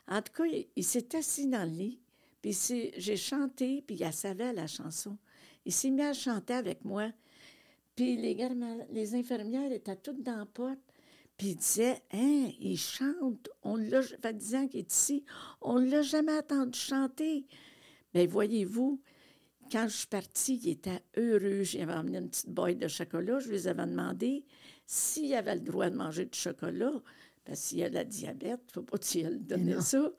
En 0.08 0.22
tout 0.22 0.32
cas, 0.32 0.44
il, 0.76 0.84
s'est 0.84 1.16
assis 1.16 1.48
dans 1.48 1.68
le 1.68 1.76
lit, 1.76 2.00
puis 2.40 2.56
j'ai 2.96 3.16
chanté, 3.16 3.82
puis 3.86 3.96
il 3.98 4.12
savait 4.12 4.52
la 4.52 4.66
chanson. 4.66 5.18
Il 5.64 5.72
s'est 5.72 5.90
mis 5.90 6.02
à 6.02 6.12
chanter 6.12 6.54
avec 6.54 6.84
moi. 6.84 7.10
Puis 7.94 8.16
les, 8.16 8.36
les 8.90 9.14
infirmières 9.14 9.72
étaient 9.72 9.96
toutes 9.96 10.22
dans 10.22 10.36
la 10.36 10.46
porte. 10.46 10.80
Puis 11.36 11.48
il 11.48 11.56
disait, 11.56 12.02
hein, 12.12 12.48
il 12.60 12.78
chante. 12.78 13.48
On 13.62 13.76
l'a, 13.76 14.02
fait 14.02 14.36
10 14.36 14.54
ans 14.54 14.68
qu'il 14.68 14.80
est 14.80 14.92
ici. 14.92 15.24
On 15.60 15.80
ne 15.80 15.90
l'a 15.90 16.02
jamais 16.02 16.36
entendu 16.36 16.78
chanter. 16.78 17.46
Mais 18.14 18.26
voyez-vous, 18.26 19.00
quand 19.70 19.88
je 19.88 19.96
suis 19.96 20.06
partie, 20.06 20.60
il 20.62 20.70
était 20.70 21.02
heureux. 21.16 21.62
J'avais 21.62 21.92
emmené 21.92 22.18
une 22.18 22.28
petite 22.28 22.50
boîte 22.50 22.78
de 22.78 22.88
chocolat. 22.88 23.40
Je 23.40 23.48
lui 23.48 23.66
avais 23.66 23.86
demandé 23.86 24.44
s'il 24.86 25.34
avait 25.34 25.56
le 25.56 25.62
droit 25.62 25.90
de 25.90 25.96
manger 25.96 26.26
du 26.26 26.38
chocolat. 26.38 27.02
Parce 27.44 27.68
qu'il 27.68 27.82
a 27.82 27.88
la 27.88 28.04
diabète, 28.04 28.60
il 28.68 28.68
ne 28.68 28.72
faut 28.72 28.82
pas 28.82 28.98
lui 29.14 29.40
donner 29.40 29.80
ça. 29.80 30.10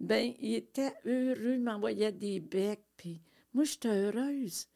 Bien, 0.00 0.32
il 0.40 0.54
était 0.54 0.92
heureux, 1.04 1.54
il 1.54 1.62
m'envoyait 1.62 2.12
des 2.12 2.40
becs. 2.40 2.84
Puis 2.96 3.20
moi, 3.52 3.64
j'étais 3.64 3.88
heureuse 3.88 4.68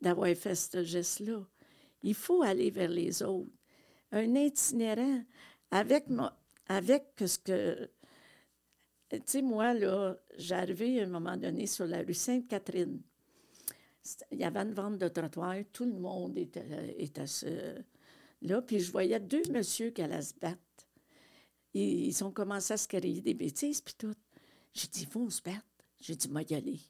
d'avoir 0.00 0.34
fait 0.36 0.54
ce 0.54 0.82
geste-là. 0.82 1.46
Il 2.02 2.14
faut 2.14 2.42
aller 2.42 2.70
vers 2.70 2.90
les 2.90 3.22
autres 3.22 3.50
un 4.12 4.34
itinérant 4.34 5.22
avec, 5.70 6.04
avec 6.68 7.04
ce 7.18 7.38
que. 7.38 7.90
Tu 9.10 9.20
sais, 9.26 9.42
moi, 9.42 9.74
là, 9.74 10.16
j'arrivais 10.38 11.00
à 11.00 11.04
un 11.04 11.08
moment 11.08 11.36
donné 11.36 11.66
sur 11.66 11.86
la 11.86 12.02
rue 12.02 12.14
Sainte-Catherine. 12.14 13.02
Il 14.30 14.38
y 14.38 14.44
avait 14.44 14.60
une 14.60 14.72
vente 14.72 14.98
de 14.98 15.08
trottoir, 15.08 15.56
tout 15.72 15.84
le 15.84 15.98
monde 15.98 16.36
était, 16.38 16.96
était 16.98 17.26
là, 18.40 18.62
puis 18.62 18.80
je 18.80 18.90
voyais 18.90 19.20
deux 19.20 19.42
messieurs 19.50 19.90
qui 19.90 20.02
allaient 20.02 20.22
se 20.22 20.34
battre. 20.34 20.58
Ils, 21.74 22.24
ont 22.24 22.32
commencé 22.32 22.72
à 22.72 22.76
se 22.76 22.88
créer 22.88 23.20
des 23.20 23.34
bêtises, 23.34 23.80
puis 23.80 23.94
tout. 23.96 24.14
J'ai 24.74 24.88
dit, 24.88 25.06
vont 25.06 25.28
se 25.28 25.42
battre. 25.42 25.62
J'ai 26.00 26.16
dit, 26.16 26.28
moi, 26.28 26.42
y 26.42 26.54
aller. 26.54 26.80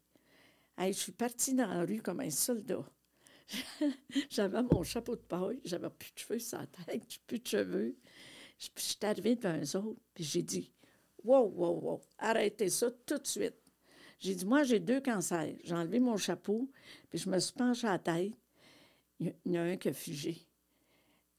je 0.79 0.93
suis 0.93 1.13
partie 1.13 1.55
dans 1.55 1.67
la 1.67 1.85
rue 1.85 2.01
comme 2.01 2.21
un 2.21 2.31
soldat. 2.31 2.85
j'avais 4.31 4.63
mon 4.63 4.83
chapeau 4.83 5.17
de 5.17 5.21
paille, 5.21 5.61
j'avais 5.65 5.91
plus 5.91 6.13
de 6.13 6.19
cheveux 6.19 6.39
sur 6.39 6.59
la 6.59 6.67
tête, 6.67 7.19
plus 7.27 7.39
de 7.39 7.47
cheveux. 7.47 7.97
Je, 8.59 8.69
suis 8.77 8.99
arrivée 9.03 9.37
devant 9.37 9.59
eux 9.59 9.77
autres, 9.77 10.01
puis 10.15 10.25
j'ai 10.25 10.43
dit 10.43 10.73
Wow, 11.25 11.49
wow, 11.49 11.81
wow, 11.81 12.01
arrêtez 12.19 12.69
ça 12.69 12.91
tout 13.07 13.19
de 13.19 13.27
suite. 13.27 13.57
J'ai 14.19 14.35
dit 14.35 14.45
Moi, 14.45 14.63
j'ai 14.63 14.81
deux 14.81 15.01
cancers. 15.01 15.55
J'ai 15.65 15.75
enlevé 15.75 16.01
mon 16.01 16.17
chapeau, 16.17 16.71
puis 17.11 17.19
je 17.19 17.29
me 17.29 17.39
suis 17.39 17.53
penchée 17.53 17.87
à 17.87 17.93
la 17.93 17.99
tête. 17.99 18.33
Il 19.21 19.35
y, 19.47 19.59
en 19.59 19.63
a 19.63 19.65
un 19.67 19.77
qui 19.77 19.89
a 19.89 19.93
fugé. 19.93 20.47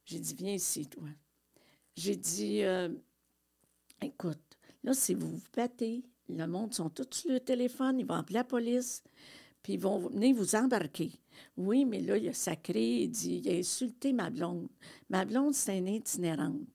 J'ai 0.06 0.20
dit 0.20 0.36
Viens 0.36 0.54
ici, 0.54 0.88
toi. 0.88 1.08
J'ai 1.96 2.16
dit 2.16 2.64
euh, 2.64 2.90
Écoute, 4.02 4.58
là, 4.84 4.94
si 4.94 5.14
vous 5.14 5.38
vous 5.38 5.48
battez, 5.56 6.04
le 6.30 6.46
monde 6.46 6.74
sont 6.74 6.90
tous 6.90 7.08
sur 7.12 7.32
le 7.32 7.40
téléphone, 7.40 8.00
ils 8.00 8.06
vont 8.06 8.16
appeler 8.16 8.36
la 8.36 8.44
police. 8.44 9.04
Puis 9.64 9.74
ils 9.74 9.80
vont 9.80 9.98
venir 9.98 10.36
vous 10.36 10.56
embarquer. 10.56 11.12
Oui, 11.58 11.86
mais 11.86 12.02
là, 12.02 12.18
il 12.18 12.28
a 12.28 12.34
sacré, 12.34 13.04
il 13.04 13.10
dit, 13.10 13.42
il 13.44 13.50
a 13.50 13.58
insulté 13.58 14.12
ma 14.12 14.30
blonde. 14.30 14.68
Ma 15.10 15.26
blonde, 15.26 15.54
c'est 15.54 15.78
une 15.78 15.88
itinérante. 15.88 16.68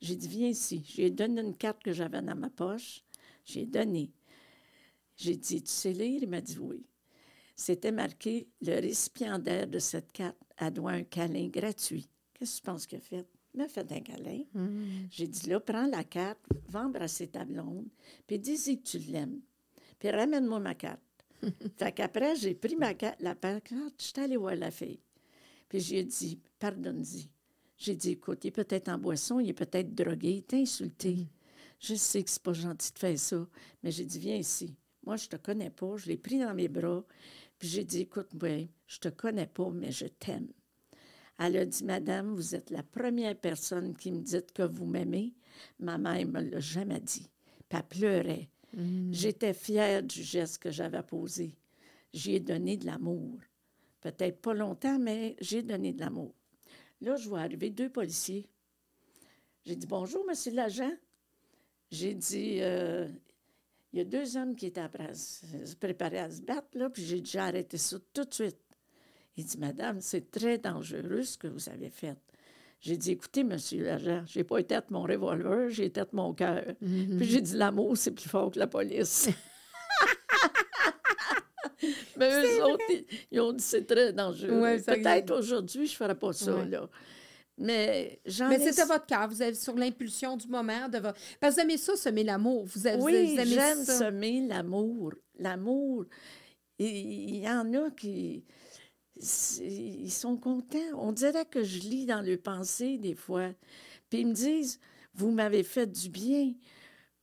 J'ai 0.00 0.14
dit, 0.14 0.28
viens 0.28 0.48
ici. 0.48 0.82
J'ai 0.86 1.10
donné 1.10 1.40
une 1.40 1.56
carte 1.56 1.82
que 1.82 1.92
j'avais 1.92 2.20
dans 2.20 2.36
ma 2.36 2.50
poche. 2.50 3.02
J'ai 3.44 3.64
donné. 3.64 4.12
J'ai 5.16 5.36
dit, 5.36 5.62
tu 5.62 5.70
sais 5.70 5.92
lire? 5.92 6.22
Il 6.22 6.28
m'a 6.28 6.42
dit 6.42 6.58
oui. 6.58 6.84
C'était 7.54 7.92
marqué, 7.92 8.48
le 8.60 8.80
récipiendaire 8.80 9.66
de 9.66 9.78
cette 9.78 10.12
carte 10.12 10.36
a 10.58 10.70
droit 10.70 10.92
un 10.92 11.04
câlin 11.04 11.48
gratuit. 11.48 12.06
Qu'est-ce 12.34 12.56
que 12.56 12.66
tu 12.66 12.70
penses 12.70 12.86
qu'il 12.86 12.98
a 12.98 13.00
fait? 13.00 13.26
Il 13.54 13.58
m'a 13.60 13.68
fait 13.68 13.90
un 13.90 14.00
câlin. 14.00 14.42
Mm. 14.52 15.06
J'ai 15.10 15.26
dit, 15.26 15.48
là, 15.48 15.58
prends 15.58 15.86
la 15.86 16.04
carte, 16.04 16.38
va 16.68 16.84
embrasser 16.84 17.28
ta 17.28 17.46
blonde, 17.46 17.86
puis 18.26 18.38
dis-y 18.38 18.78
que 18.78 18.86
tu 18.86 18.98
l'aimes. 18.98 19.40
Puis 19.98 20.10
ramène-moi 20.10 20.60
ma 20.60 20.74
carte. 20.74 21.00
fait 21.76 21.92
qu'après, 21.92 22.36
j'ai 22.36 22.54
pris 22.54 22.76
ma 22.76 22.94
carte, 22.94 23.20
la 23.20 23.34
carte, 23.34 23.94
je 23.98 24.04
suis 24.04 24.20
allée 24.20 24.36
voir 24.36 24.56
la 24.56 24.70
fille. 24.70 25.00
Puis 25.68 25.80
j'ai 25.80 26.04
dit, 26.04 26.40
pardonne-y. 26.58 27.28
J'ai 27.76 27.94
dit, 27.94 28.12
écoute, 28.12 28.44
il 28.44 28.48
est 28.48 28.52
peut-être 28.52 28.88
en 28.88 28.98
boisson, 28.98 29.40
il 29.40 29.50
est 29.50 29.52
peut-être 29.52 29.94
drogué, 29.94 30.36
il 30.36 30.42
t'a 30.42 30.56
insulté. 30.56 31.14
Mm. 31.14 31.26
Je 31.78 31.94
sais 31.94 32.22
que 32.22 32.30
c'est 32.30 32.42
pas 32.42 32.54
gentil 32.54 32.92
de 32.92 32.98
faire 32.98 33.18
ça, 33.18 33.46
mais 33.82 33.90
j'ai 33.90 34.04
dit, 34.04 34.18
viens 34.18 34.36
ici. 34.36 34.74
Moi, 35.04 35.16
je 35.16 35.28
te 35.28 35.36
connais 35.36 35.70
pas. 35.70 35.96
Je 35.96 36.06
l'ai 36.06 36.16
pris 36.16 36.38
dans 36.38 36.54
mes 36.54 36.68
bras, 36.68 37.04
puis 37.58 37.68
j'ai 37.68 37.84
dit, 37.84 38.00
écoute, 38.00 38.30
oui, 38.42 38.70
je 38.86 38.98
te 38.98 39.08
connais 39.08 39.46
pas, 39.46 39.70
mais 39.70 39.92
je 39.92 40.06
t'aime. 40.06 40.48
Elle 41.38 41.58
a 41.58 41.66
dit, 41.66 41.84
Madame, 41.84 42.34
vous 42.34 42.54
êtes 42.54 42.70
la 42.70 42.82
première 42.82 43.36
personne 43.36 43.94
qui 43.94 44.10
me 44.10 44.22
dit 44.22 44.40
que 44.54 44.62
vous 44.62 44.86
m'aimez. 44.86 45.34
Ma 45.78 45.98
mère 45.98 46.26
me 46.26 46.40
l'a 46.40 46.60
jamais 46.60 47.00
dit. 47.00 47.28
Puis 47.68 47.78
elle 47.78 47.82
pleurait. 47.82 48.48
Mm. 48.76 49.12
J'étais 49.12 49.54
fière 49.54 50.02
du 50.02 50.22
geste 50.22 50.58
que 50.58 50.70
j'avais 50.70 51.02
posé. 51.02 51.52
J'ai 52.12 52.38
donné 52.40 52.76
de 52.76 52.86
l'amour. 52.86 53.38
Peut-être 54.00 54.40
pas 54.40 54.54
longtemps, 54.54 54.98
mais 54.98 55.34
j'ai 55.40 55.62
donné 55.62 55.92
de 55.92 56.00
l'amour. 56.00 56.34
Là, 57.00 57.16
je 57.16 57.28
vois 57.28 57.40
arriver 57.40 57.70
deux 57.70 57.90
policiers. 57.90 58.46
J'ai 59.64 59.76
dit 59.76 59.86
Bonjour, 59.86 60.24
monsieur 60.26 60.52
l'agent. 60.52 60.92
J'ai 61.90 62.14
dit 62.14 62.58
euh, 62.60 63.08
Il 63.92 63.98
y 63.98 64.02
a 64.02 64.04
deux 64.04 64.36
hommes 64.36 64.54
qui 64.54 64.66
étaient 64.66 64.80
à 64.80 64.90
préparer 65.80 66.18
à 66.18 66.30
se 66.30 66.42
battre, 66.42 66.68
là, 66.74 66.90
puis 66.90 67.04
j'ai 67.04 67.20
déjà 67.20 67.46
arrêté 67.46 67.78
ça 67.78 67.96
tout 68.12 68.24
de 68.24 68.34
suite. 68.34 68.60
Il 69.36 69.44
dit 69.44 69.58
Madame, 69.58 70.00
c'est 70.00 70.30
très 70.30 70.58
dangereux 70.58 71.22
ce 71.22 71.36
que 71.36 71.48
vous 71.48 71.68
avez 71.68 71.90
fait. 71.90 72.16
J'ai 72.80 72.96
dit, 72.96 73.12
écoutez, 73.12 73.42
monsieur 73.42 73.84
l'agent, 73.84 74.22
j'ai 74.26 74.44
pas 74.44 74.58
été 74.58 74.78
mon 74.90 75.02
revolver, 75.02 75.70
j'ai 75.70 75.86
été 75.86 76.02
mon 76.12 76.34
cœur. 76.34 76.62
Mm-hmm. 76.82 77.16
Puis 77.16 77.26
j'ai 77.26 77.40
dit, 77.40 77.54
l'amour, 77.56 77.96
c'est 77.96 78.12
plus 78.12 78.28
fort 78.28 78.50
que 78.50 78.58
la 78.58 78.66
police. 78.66 79.28
Mais 82.16 82.30
eux 82.30 82.64
autres, 82.64 82.84
ils, 83.30 83.40
ont 83.40 83.52
dit, 83.52 83.64
c'est 83.64 83.86
très 83.86 84.12
dangereux. 84.12 84.78
Peut-être 84.84 85.38
aujourd'hui, 85.38 85.86
je 85.86 85.92
ne 85.92 85.96
ferais 85.96 86.14
pas 86.14 86.32
ça, 86.32 86.64
là. 86.64 86.88
Mais 87.58 88.20
Mais 88.24 88.58
c'était 88.58 88.84
votre 88.84 89.06
cœur. 89.06 89.28
Vous 89.28 89.40
avez 89.40 89.54
sur 89.54 89.74
l'impulsion 89.74 90.36
du 90.36 90.46
moment 90.46 90.88
de 90.88 90.98
votre... 90.98 91.18
Parce 91.40 91.56
que 91.56 91.60
vous 91.60 91.66
aimez 91.66 91.78
ça, 91.78 91.96
semer 91.96 92.22
l'amour. 92.22 92.66
Vous, 92.66 92.86
avez, 92.86 93.02
oui, 93.02 93.38
j'aime 93.46 93.82
semer 93.84 94.46
l'amour. 94.46 95.14
L'amour. 95.38 96.04
Il 96.78 97.36
y 97.36 97.48
en 97.48 97.72
a 97.72 97.90
qui 97.90 98.44
ils 99.20 100.10
sont 100.10 100.36
contents. 100.36 100.78
On 100.94 101.12
dirait 101.12 101.46
que 101.46 101.62
je 101.62 101.80
lis 101.80 102.06
dans 102.06 102.20
leurs 102.20 102.40
pensées 102.40 102.98
des 102.98 103.14
fois. 103.14 103.50
Puis 104.10 104.20
ils 104.20 104.26
me 104.26 104.34
disent, 104.34 104.78
vous 105.14 105.30
m'avez 105.30 105.62
fait 105.62 105.86
du 105.86 106.08
bien. 106.08 106.52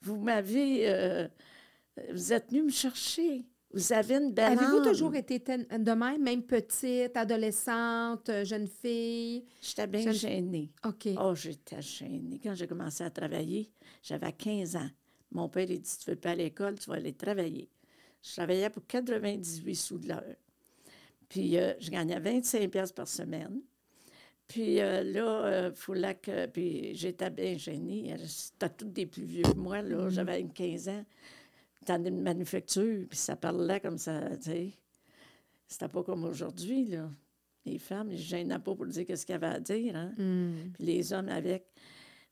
Vous 0.01 0.17
m'avez... 0.17 0.89
Euh, 0.89 1.27
vous 2.11 2.33
êtes 2.33 2.49
venu 2.49 2.63
me 2.63 2.71
chercher. 2.71 3.45
Vous 3.73 3.91
avez 3.91 4.15
une 4.15 4.31
belle 4.31 4.57
Avez-vous 4.57 4.83
toujours 4.83 5.15
été 5.15 5.39
de 5.39 5.93
même, 5.93 6.21
même 6.21 6.43
petite, 6.43 7.17
adolescente, 7.17 8.29
jeune 8.43 8.67
fille? 8.67 9.45
J'étais 9.61 9.87
bien 9.87 10.11
gênée. 10.11 10.71
OK. 10.85 11.07
Oh, 11.19 11.33
j'étais 11.33 11.81
gênée. 11.81 12.39
Quand 12.41 12.53
j'ai 12.53 12.67
commencé 12.67 13.03
à 13.03 13.09
travailler, 13.09 13.71
j'avais 14.03 14.31
15 14.31 14.75
ans. 14.75 14.89
Mon 15.31 15.49
père, 15.49 15.69
il 15.69 15.81
dit, 15.81 15.97
tu 15.97 16.09
ne 16.09 16.15
veux 16.15 16.19
pas 16.19 16.31
à 16.31 16.35
l'école, 16.35 16.77
tu 16.77 16.87
vas 16.89 16.97
aller 16.97 17.13
travailler. 17.13 17.67
Je 18.21 18.33
travaillais 18.33 18.69
pour 18.69 18.85
98 18.85 19.75
sous 19.75 19.97
de 19.97 20.09
l'heure. 20.09 20.35
Puis 21.29 21.57
euh, 21.57 21.73
je 21.79 21.89
gagnais 21.89 22.19
25 22.19 22.69
pièces 22.69 22.91
par 22.91 23.07
semaine. 23.07 23.61
Puis 24.47 24.81
euh, 24.81 25.03
là, 25.03 25.69
il 25.69 25.75
fallait 25.75 26.15
que... 26.15 26.45
Puis 26.47 26.95
j'étais 26.95 27.29
bien 27.29 27.57
gênée. 27.57 28.15
C'était 28.25 28.69
toutes 28.69 28.93
des 28.93 29.05
plus 29.05 29.23
vieux 29.23 29.43
que 29.43 29.57
moi, 29.57 29.81
là. 29.81 30.07
Mm-hmm. 30.07 30.09
J'avais 30.09 30.43
15 30.43 30.89
ans 30.89 31.05
dans 31.85 32.05
une 32.05 32.21
manufacture, 32.21 33.05
puis 33.09 33.17
ça 33.17 33.35
parlait 33.35 33.79
comme 33.79 33.97
ça, 33.97 34.21
tu 34.37 34.43
sais. 34.43 34.71
C'était 35.67 35.87
pas 35.87 36.03
comme 36.03 36.23
aujourd'hui, 36.25 36.85
là. 36.85 37.09
Les 37.65 37.79
femmes, 37.79 38.11
ils 38.11 38.17
ne 38.17 38.21
gênaient 38.21 38.59
pas 38.59 38.75
pour 38.75 38.85
dire 38.85 39.05
ce 39.17 39.25
qu'il 39.25 39.33
y 39.33 39.35
avait 39.35 39.47
à 39.47 39.59
dire, 39.59 39.95
hein. 39.95 40.13
Mm. 40.17 40.71
Puis 40.73 40.83
les 40.83 41.13
hommes 41.13 41.29
avec. 41.29 41.65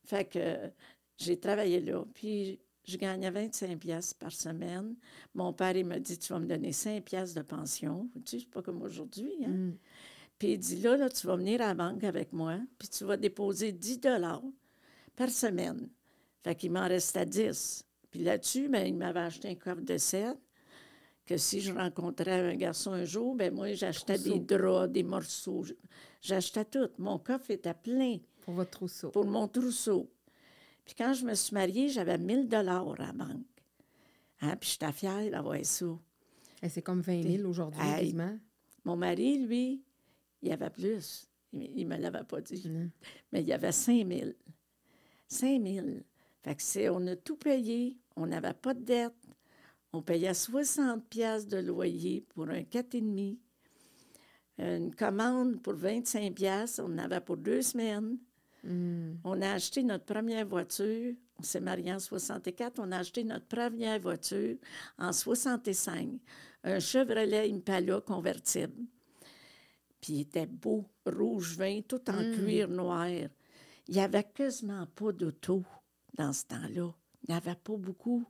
Fait 0.04 0.26
que 0.26 0.72
j'ai 1.18 1.40
travaillé 1.40 1.80
là. 1.80 2.04
Puis 2.14 2.60
je 2.84 2.98
gagnais 2.98 3.30
25 3.30 3.80
pièces 3.80 4.14
par 4.14 4.32
semaine. 4.32 4.96
Mon 5.34 5.54
père, 5.54 5.76
il 5.76 5.86
m'a 5.86 6.00
dit, 6.00 6.18
tu 6.18 6.34
vas 6.34 6.40
me 6.40 6.48
donner 6.48 6.72
5 6.72 7.04
pièces 7.04 7.34
de 7.34 7.42
pension. 7.42 8.10
Tu 8.14 8.22
sais, 8.26 8.40
c'est 8.40 8.50
pas 8.50 8.62
comme 8.62 8.82
aujourd'hui, 8.82 9.32
hein? 9.46 9.50
Mm. 9.50 9.78
Puis 10.40 10.54
il 10.54 10.58
dit, 10.58 10.78
là, 10.78 10.98
là, 10.98 11.08
tu 11.08 11.28
vas 11.28 11.36
venir 11.36 11.62
à 11.62 11.68
la 11.68 11.74
banque 11.76 12.04
avec 12.04 12.34
moi, 12.34 12.58
puis 12.80 12.88
tu 12.90 13.04
vas 13.04 13.16
déposer 13.16 13.72
10 13.72 14.00
dollars 14.00 14.42
par 15.16 15.30
semaine. 15.30 15.88
Fait 16.44 16.56
qu'il 16.56 16.72
m'en 16.72 16.88
restait 16.88 17.28
10. 17.28 17.86
Puis 18.10 18.24
là-dessus, 18.24 18.68
ben, 18.68 18.88
il 18.88 18.96
m'avait 18.96 19.20
acheté 19.20 19.50
un 19.50 19.56
coffre 19.56 19.82
de 19.82 19.98
cèdre, 19.98 20.40
que 21.26 21.38
si 21.38 21.62
je 21.62 21.72
rencontrais 21.72 22.52
un 22.52 22.56
garçon 22.56 22.92
un 22.92 23.06
jour, 23.06 23.36
ben 23.36 23.54
moi, 23.54 23.74
j'achetais 23.74 24.18
des 24.18 24.40
draps, 24.40 24.92
des 24.92 25.04
morceaux. 25.04 25.64
J'achetais 26.22 26.66
tout. 26.66 26.90
Mon 26.98 27.20
coffre 27.20 27.52
était 27.52 27.76
plein. 27.76 28.18
Pour 28.42 28.56
votre 28.56 28.72
trousseau. 28.72 29.12
Pour 29.12 29.26
mon 29.26 29.48
trousseau. 29.48 30.10
Puis 30.86 30.96
quand 30.96 31.14
je 31.14 31.26
me 31.26 31.34
suis 31.34 31.54
mariée, 31.54 31.90
j'avais 31.90 32.18
1000 32.18 32.48
dollars 32.48 32.92
à 32.94 33.06
la 33.08 33.12
banque. 33.14 33.46
Hein? 34.42 34.56
Puis 34.58 34.72
j'étais 34.72 34.92
fière 34.92 35.30
d'avoir 35.32 35.64
ça. 35.64 35.86
Et 36.62 36.70
c'est 36.70 36.82
comme 36.82 37.02
20 37.02 37.38
000 37.38 37.50
aujourd'hui, 37.50 37.80
quasiment. 37.80 38.38
Mon 38.84 38.96
mari, 38.96 39.46
lui, 39.46 39.84
il 40.42 40.52
avait 40.52 40.70
plus. 40.70 41.28
Il 41.54 41.88
ne 41.88 41.96
me 41.96 42.02
l'avait 42.02 42.24
pas 42.24 42.42
dit. 42.42 42.70
Mais 43.32 43.42
il 43.42 43.48
y 43.48 43.54
avait 43.54 43.72
5 43.72 44.08
000. 44.08 44.32
5 45.28 45.64
000. 45.64 45.88
Fait 46.44 46.56
que 46.56 46.90
on 46.90 47.06
a 47.08 47.16
tout 47.16 47.36
payé, 47.36 47.98
on 48.16 48.26
n'avait 48.26 48.54
pas 48.54 48.74
de 48.74 48.84
dette, 48.84 49.14
on 49.94 50.02
payait 50.02 50.34
60 50.34 51.08
pièces 51.08 51.48
de 51.48 51.58
loyer 51.58 52.26
pour 52.30 52.50
un 52.50 52.62
4,5. 52.62 53.38
Une 54.58 54.94
commande 54.96 55.62
pour 55.62 55.74
25 55.74 56.34
pièces, 56.34 56.80
on 56.80 56.86
en 56.86 56.98
avait 56.98 57.22
pour 57.22 57.38
deux 57.38 57.62
semaines. 57.62 58.18
Hmm. 58.64 59.16
On 59.24 59.42
a 59.42 59.54
acheté 59.54 59.84
notre 59.84 60.06
première 60.06 60.46
voiture, 60.46 61.14
on 61.40 61.44
s'est 61.44 61.60
marié 61.60 61.94
en 61.94 62.00
64, 62.00 62.80
on 62.80 62.92
a 62.92 63.00
acheté 63.00 63.24
notre 63.24 63.48
première 63.48 64.00
voiture 64.00 64.58
en 65.00 65.12
65, 65.12 66.10
un 66.64 66.80
Chevrolet 66.80 67.52
Impala 67.52 68.02
convertible. 68.02 68.84
Puis 70.00 70.14
il 70.14 70.22
était 70.22 70.46
beau, 70.46 70.86
rouge 71.06 71.56
vin, 71.58 71.82
tout 71.82 72.10
en 72.10 72.22
hmm. 72.22 72.36
cuir 72.36 72.68
noir. 72.68 73.08
Il 73.08 73.96
n'y 73.96 74.00
avait 74.00 74.24
quasiment 74.24 74.86
pas 74.96 75.12
d'auto 75.12 75.64
dans 76.14 76.34
ce 76.34 76.46
temps-là. 76.46 76.92
Il 77.24 77.32
n'y 77.32 77.36
avait 77.36 77.56
pas 77.56 77.78
beaucoup. 77.78 78.26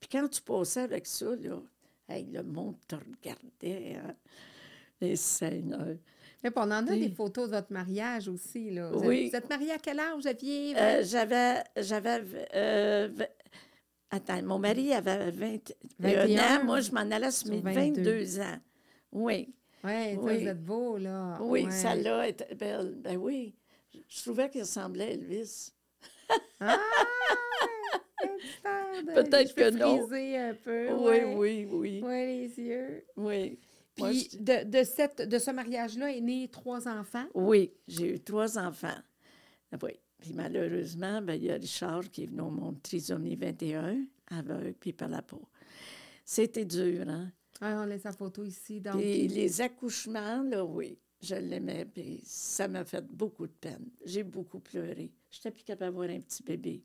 Puis 0.00 0.08
quand 0.10 0.28
tu 0.28 0.42
passais 0.42 0.80
avec 0.82 1.06
ça, 1.06 1.34
là, 1.36 1.60
le 2.08 2.42
monde 2.42 2.76
te 2.86 2.96
regardait. 2.96 3.96
Hein? 3.96 4.14
Les 5.00 5.16
seigneurs. 5.16 5.96
Mais 6.42 6.50
on 6.56 6.62
en 6.62 6.72
a 6.72 6.82
des 6.82 7.10
photos 7.10 7.48
de 7.48 7.54
votre 7.54 7.72
mariage 7.72 8.28
aussi. 8.28 8.70
Là. 8.70 8.90
Vous, 8.90 9.08
oui. 9.08 9.30
êtes, 9.32 9.48
mariée 9.48 9.72
à 9.72 9.78
quel 9.78 10.00
âge 10.00 10.16
vous 10.16 10.26
aviez? 10.26 10.76
Euh, 10.76 11.02
j'avais. 11.04 11.62
j'avais 11.76 12.22
euh, 12.54 13.08
attends, 14.10 14.42
mon 14.42 14.58
mari 14.58 14.92
avait 14.92 15.30
21 15.30 16.38
ans. 16.38 16.64
Moi, 16.64 16.80
je 16.80 16.90
m'en 16.90 17.00
allais 17.00 17.30
sur 17.30 17.48
mes 17.50 17.60
22. 17.60 18.40
ans. 18.40 18.58
Oui. 19.12 19.54
Ouais, 19.84 20.16
oui, 20.20 20.38
vous 20.38 20.48
êtes 20.48 20.64
beau, 20.64 20.96
là. 20.96 21.38
Oui, 21.40 21.66
ça 21.70 21.94
là 21.94 22.28
était 22.28 22.54
belle. 22.54 22.94
Ben 22.98 23.16
oui. 23.16 23.54
Je 24.08 24.22
trouvais 24.22 24.48
qu'il 24.48 24.62
ressemblait 24.62 25.04
à 25.04 25.10
Elvis. 25.10 25.72
Ah! 26.60 26.78
Peut-être 29.14 29.54
que 29.54 29.70
non. 29.70 30.04
un 30.04 30.54
peu. 30.54 30.92
Oui, 30.92 31.34
oui, 31.34 31.68
oui. 31.70 32.00
Oui, 32.04 32.26
les 32.26 32.60
yeux. 32.60 33.04
Oui. 33.16 33.58
Puis 33.94 34.28
de, 34.38 34.64
de, 34.64 34.84
cette, 34.84 35.28
de 35.28 35.38
ce 35.38 35.50
mariage-là 35.50 36.10
est 36.10 36.20
né 36.20 36.48
trois 36.48 36.88
enfants? 36.88 37.26
Oui, 37.34 37.72
j'ai 37.86 38.14
eu 38.14 38.20
trois 38.20 38.58
enfants. 38.58 38.98
Oui. 39.82 39.92
Puis 40.18 40.32
malheureusement, 40.34 41.20
ben, 41.20 41.34
il 41.34 41.44
y 41.44 41.50
a 41.50 41.54
Richard 41.54 42.10
qui 42.10 42.24
est 42.24 42.26
venu 42.26 42.42
au 42.42 42.50
monde 42.50 42.80
trisomie 42.82 43.36
21, 43.36 44.04
aveugle, 44.28 44.74
puis 44.78 44.92
par 44.92 45.08
la 45.08 45.20
peau. 45.20 45.42
C'était 46.24 46.64
dur, 46.64 47.08
hein? 47.08 47.32
Ah, 47.60 47.82
on 47.82 47.86
laisse 47.86 48.04
la 48.04 48.12
photo 48.12 48.44
ici. 48.44 48.80
Donc... 48.80 48.96
Les 48.96 49.60
accouchements, 49.60 50.42
là, 50.42 50.64
oui, 50.64 50.98
je 51.20 51.34
l'aimais, 51.34 51.84
puis 51.84 52.20
ça 52.24 52.68
m'a 52.68 52.84
fait 52.84 53.04
beaucoup 53.04 53.46
de 53.46 53.52
peine. 53.52 53.90
J'ai 54.04 54.22
beaucoup 54.22 54.60
pleuré. 54.60 55.10
Je 55.30 55.38
n'étais 55.38 55.50
plus 55.50 55.64
capable 55.64 55.92
d'avoir 55.92 56.10
un 56.10 56.20
petit 56.20 56.42
bébé. 56.42 56.84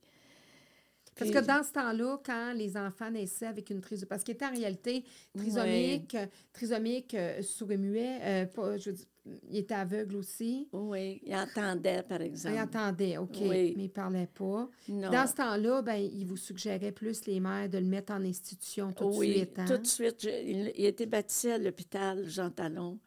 Parce 1.18 1.32
que 1.32 1.46
dans 1.46 1.64
ce 1.64 1.72
temps-là, 1.74 2.20
quand 2.24 2.54
les 2.54 2.78
enfants 2.78 3.12
naissaient 3.12 3.48
avec 3.48 3.70
une 3.70 3.82
trisomie, 3.82 4.08
parce 4.08 4.24
qu'il 4.24 4.34
était 4.36 4.46
en 4.46 4.52
réalité 4.52 5.04
trisomique, 5.36 6.18
trisomique 6.54 7.14
euh, 7.14 7.42
sourd 7.42 7.72
et 7.72 7.78
muet, 7.78 8.20
euh, 8.22 8.78
je 8.78 8.90
veux 8.90 8.96
dire, 8.96 9.06
il 9.50 9.58
était 9.58 9.74
aveugle 9.74 10.16
aussi. 10.16 10.70
Oui, 10.72 11.22
il 11.26 11.36
entendait, 11.36 12.02
par 12.04 12.22
exemple. 12.22 12.56
Il 12.56 12.62
entendait, 12.62 13.18
OK, 13.18 13.38
mais 13.42 13.72
il 13.72 13.84
ne 13.84 13.88
parlait 13.88 14.30
pas. 14.34 14.70
Dans 14.88 15.28
ce 15.28 15.34
temps-là, 15.36 15.82
ben, 15.82 15.96
il 15.96 16.26
vous 16.26 16.38
suggérait 16.38 16.94
plus, 16.94 17.26
les 17.26 17.40
mères, 17.40 17.68
de 17.68 17.78
le 17.78 17.86
mettre 17.86 18.14
en 18.14 18.24
institution 18.24 18.94
tout 18.94 19.10
de 19.10 19.14
suite. 19.14 19.52
Oui, 19.58 19.66
tout 19.66 19.78
de 19.78 19.88
suite. 19.88 20.24
il, 20.24 20.72
il, 20.76 20.86
était 20.86 21.06
baptisé 21.06 21.54
à 21.54 21.58
l'hôpital 21.58 22.24
Jean 22.26 22.50
Talon. 22.50 23.00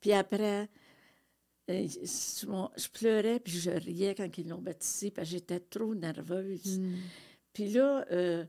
Puis 0.00 0.12
après, 0.12 0.68
euh, 1.68 1.86
je 1.88 2.88
pleurais 2.90 3.40
puis 3.40 3.58
je 3.58 3.70
riais 3.70 4.14
quand 4.14 4.38
ils 4.38 4.48
l'ont 4.48 4.60
baptisé 4.60 5.10
parce 5.10 5.28
que 5.28 5.32
j'étais 5.32 5.58
trop 5.58 5.94
nerveuse. 5.94 6.78
Hmm. 6.78 6.94
Puis 7.56 7.70
là, 7.70 8.04
euh, 8.12 8.44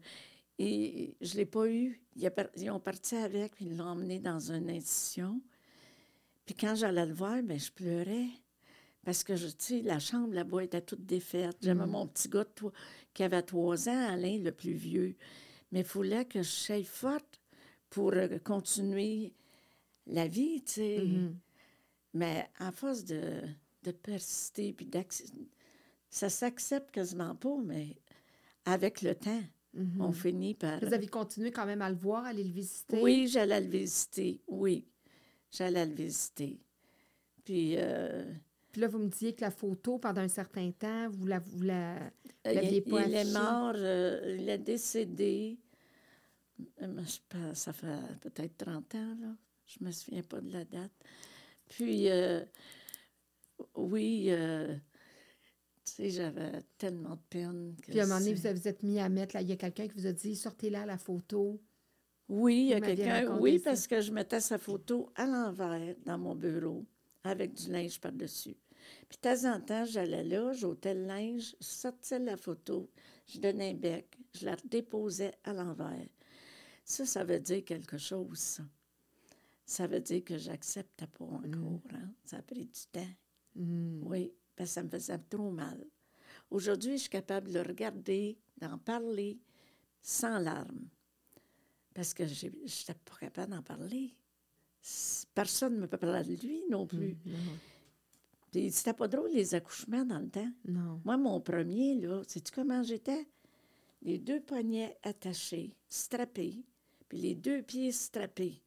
et 0.59 1.15
je 1.21 1.31
ne 1.31 1.37
l'ai 1.37 1.45
pas 1.45 1.65
eu. 1.69 2.01
Ils 2.17 2.69
ont 2.69 2.79
parti 2.81 3.15
avec, 3.15 3.55
puis 3.55 3.63
ils 3.63 3.77
l'ont 3.77 3.85
emmené 3.85 4.19
dans 4.19 4.51
une 4.51 4.69
institution. 4.69 5.41
Puis 6.45 6.55
quand 6.55 6.75
j'allais 6.75 7.05
le 7.05 7.13
voir, 7.13 7.41
bien, 7.41 7.57
je 7.57 7.71
pleurais. 7.71 8.27
Parce 9.05 9.23
que, 9.23 9.31
tu 9.31 9.55
sais, 9.59 9.81
la 9.81 9.99
chambre 9.99 10.33
là-bas 10.33 10.65
était 10.65 10.81
toute 10.81 11.05
défaite. 11.05 11.55
J'avais 11.61 11.85
hmm. 11.85 11.89
mon 11.89 12.05
petit 12.05 12.27
gars 12.27 12.45
qui 13.13 13.23
avait 13.23 13.43
trois 13.43 13.87
ans, 13.87 14.07
Alain, 14.09 14.39
le 14.39 14.51
plus 14.51 14.73
vieux. 14.73 15.15
Mais 15.71 15.79
il 15.79 15.85
fallait 15.85 16.25
que 16.25 16.41
je 16.41 16.49
sois 16.49 16.83
forte 16.83 17.39
pour 17.89 18.11
euh, 18.11 18.39
continuer 18.39 19.33
la 20.05 20.27
vie, 20.27 20.61
tu 20.63 20.73
sais. 20.73 20.99
Hmm. 20.99 21.37
Mais 22.13 22.45
à 22.59 22.73
force 22.73 23.05
de, 23.05 23.39
de 23.83 23.91
persister, 23.91 24.73
puis 24.73 24.89
ça 26.09 26.27
s'accepte 26.27 26.91
quasiment 26.91 27.35
pas, 27.35 27.55
mais 27.63 27.95
avec 28.67 29.01
le 29.01 29.15
temps, 29.15 29.41
on 29.99 30.07
mhm. 30.07 30.13
finit 30.13 30.53
par... 30.53 30.79
Vous 30.79 30.93
avez 30.93 31.07
continué 31.07 31.51
quand 31.51 31.65
même 31.65 31.81
à 31.81 31.89
le 31.89 31.95
voir, 31.95 32.25
à 32.25 32.29
aller 32.29 32.43
le 32.43 32.51
visiter? 32.51 33.01
Oui, 33.01 33.27
j'allais 33.27 33.61
le 33.61 33.67
visiter, 33.67 34.41
oui. 34.47 34.85
J'allais 35.51 35.85
le 35.85 35.93
visiter. 35.93 36.59
Puis... 37.43 37.75
Euh, 37.77 38.23
puis 38.71 38.81
là, 38.81 38.89
vous 38.89 38.99
me 38.99 39.07
disiez 39.07 39.33
que 39.33 39.41
la 39.41 39.49
photo, 39.49 39.97
pendant 39.97 40.21
un 40.21 40.27
certain 40.27 40.69
temps, 40.71 41.09
vous 41.09 41.25
la, 41.25 41.39
vous 41.39 41.63
la, 41.63 41.95
euh, 41.95 42.09
l'aviez 42.53 42.81
pas 42.81 43.07
Il 43.07 43.15
est 43.15 43.33
mort, 43.33 43.73
euh, 43.75 44.37
il 44.37 44.47
est 44.47 44.59
décédé. 44.59 45.57
Je 46.79 47.53
ça 47.53 47.73
fait 47.73 47.87
peut-être 48.21 48.57
30 48.57 48.93
ans, 48.93 49.15
là. 49.19 49.35
Je 49.65 49.83
me 49.83 49.91
souviens 49.91 50.21
pas 50.21 50.41
de 50.41 50.51
la 50.51 50.63
date. 50.63 50.91
Puis, 51.69 52.09
euh, 52.09 52.43
oui, 53.75 54.27
euh, 54.29 54.75
j'avais 55.99 56.61
tellement 56.77 57.15
de 57.15 57.21
peine. 57.29 57.75
Puis, 57.81 57.99
à 57.99 58.03
un 58.03 58.07
moment 58.07 58.19
donné, 58.19 58.33
vous 58.33 58.41
vous 58.41 58.67
êtes 58.67 58.83
mis 58.83 58.99
à 58.99 59.09
mettre, 59.09 59.35
là, 59.35 59.41
il 59.41 59.49
y 59.49 59.51
a 59.51 59.55
quelqu'un 59.55 59.87
qui 59.87 59.95
vous 59.95 60.07
a 60.07 60.11
dit, 60.11 60.35
sortez 60.35 60.69
là 60.69 60.85
la 60.85 60.97
photo. 60.97 61.59
Oui, 62.29 62.55
il 62.55 62.67
y 62.67 62.73
a 62.73 62.81
quelqu'un, 62.81 63.37
oui, 63.39 63.59
parce 63.59 63.87
que 63.87 64.01
je 64.01 64.11
mettais 64.11 64.41
sa 64.41 64.57
photo 64.57 65.09
à 65.15 65.25
l'envers 65.25 65.95
dans 66.05 66.17
mon 66.17 66.35
bureau 66.35 66.85
avec 67.23 67.53
du 67.53 67.71
linge 67.71 67.99
par-dessus. 67.99 68.57
Puis, 69.07 69.17
de 69.21 69.29
temps 69.29 69.53
en 69.53 69.61
temps, 69.61 69.85
j'allais 69.85 70.23
là, 70.23 70.53
j'ôtais 70.53 70.93
le 70.93 71.05
linge, 71.05 71.55
je 71.59 71.65
sortais 71.65 72.19
la 72.19 72.37
photo, 72.37 72.89
je 73.27 73.39
donnais 73.39 73.71
un 73.71 73.73
bec, 73.73 74.17
je 74.33 74.45
la 74.45 74.55
déposais 74.65 75.33
à 75.43 75.53
l'envers. 75.53 76.07
Ça, 76.83 77.05
ça 77.05 77.23
veut 77.23 77.39
dire 77.39 77.63
quelque 77.65 77.97
chose, 77.97 78.37
ça 78.37 78.63
ça 79.67 79.85
veut 79.85 79.99
dire 79.99 80.23
que 80.23 80.37
j'acceptais 80.37 81.07
pas 81.07 81.25
encore. 81.25 81.43
Mm. 81.45 81.81
Hein? 81.93 82.09
Ça 82.23 82.37
a 82.37 82.41
pris 82.41 82.65
du 82.65 82.81
temps. 82.91 83.13
Mm. 83.55 84.01
Oui, 84.03 84.33
parce 84.57 84.71
que 84.71 84.73
ça 84.73 84.83
me 84.83 84.89
faisait 84.89 85.19
trop 85.29 85.51
mal. 85.51 85.85
Aujourd'hui, 86.49 86.93
je 86.93 87.03
suis 87.03 87.09
capable 87.09 87.49
de 87.49 87.59
le 87.59 87.61
regarder, 87.61 88.37
d'en 88.57 88.77
parler 88.79 89.39
sans 90.01 90.39
larmes. 90.39 90.89
Parce 91.93 92.13
que 92.13 92.25
je 92.25 92.47
n'étais 92.47 92.93
pas 92.93 93.15
capable 93.19 93.51
d'en 93.53 93.61
parler. 93.61 94.15
Personne 95.33 95.75
ne 95.75 95.81
me 95.81 95.87
peut 95.87 95.97
parler 95.97 96.35
de 96.35 96.47
lui 96.47 96.63
non 96.69 96.85
mm, 96.85 96.87
plus. 96.87 97.17
Puis 98.51 98.71
c'était 98.71 98.93
pas 98.93 99.07
drôle, 99.07 99.31
les 99.31 99.53
accouchements 99.53 100.05
dans 100.05 100.19
le 100.19 100.29
temps. 100.29 100.51
Non. 100.65 101.01
Moi, 101.05 101.17
mon 101.17 101.39
premier, 101.39 101.95
là, 101.95 102.23
sais-tu 102.27 102.51
comment 102.51 102.81
j'étais? 102.81 103.27
Les 104.01 104.17
deux 104.17 104.41
poignets 104.41 104.97
attachés, 105.03 105.75
strappés, 105.87 106.63
puis 107.09 107.17
les 107.19 107.35
deux 107.35 107.61
pieds 107.61 107.91
strappés. 107.91 108.61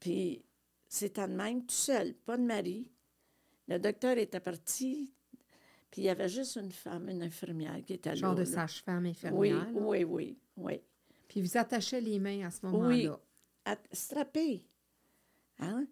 Puis 0.00 0.42
c'était 0.88 1.28
de 1.28 1.34
même, 1.34 1.66
tout 1.66 1.74
seul, 1.74 2.14
pas 2.14 2.36
de 2.36 2.42
mari. 2.42 2.90
Le 3.70 3.78
docteur 3.78 4.18
était 4.18 4.40
parti, 4.40 5.12
puis 5.92 6.02
il 6.02 6.04
y 6.04 6.08
avait 6.08 6.28
juste 6.28 6.56
une 6.56 6.72
femme, 6.72 7.08
une 7.08 7.22
infirmière 7.22 7.80
qui 7.86 7.92
était 7.92 8.10
là. 8.10 8.16
Genre 8.16 8.34
de 8.34 8.44
sage-femme 8.44 9.06
infirmière. 9.06 9.68
Oui, 9.72 10.02
oui, 10.02 10.04
oui, 10.04 10.38
oui. 10.56 10.80
Puis 11.28 11.40
vous 11.40 11.56
attachez 11.56 12.00
les 12.00 12.18
mains 12.18 12.48
à 12.48 12.50
ce 12.50 12.66
moment-là. 12.66 13.20
Oui, 13.68 13.72
strappé. 13.92 14.66
Hein? 15.60 15.86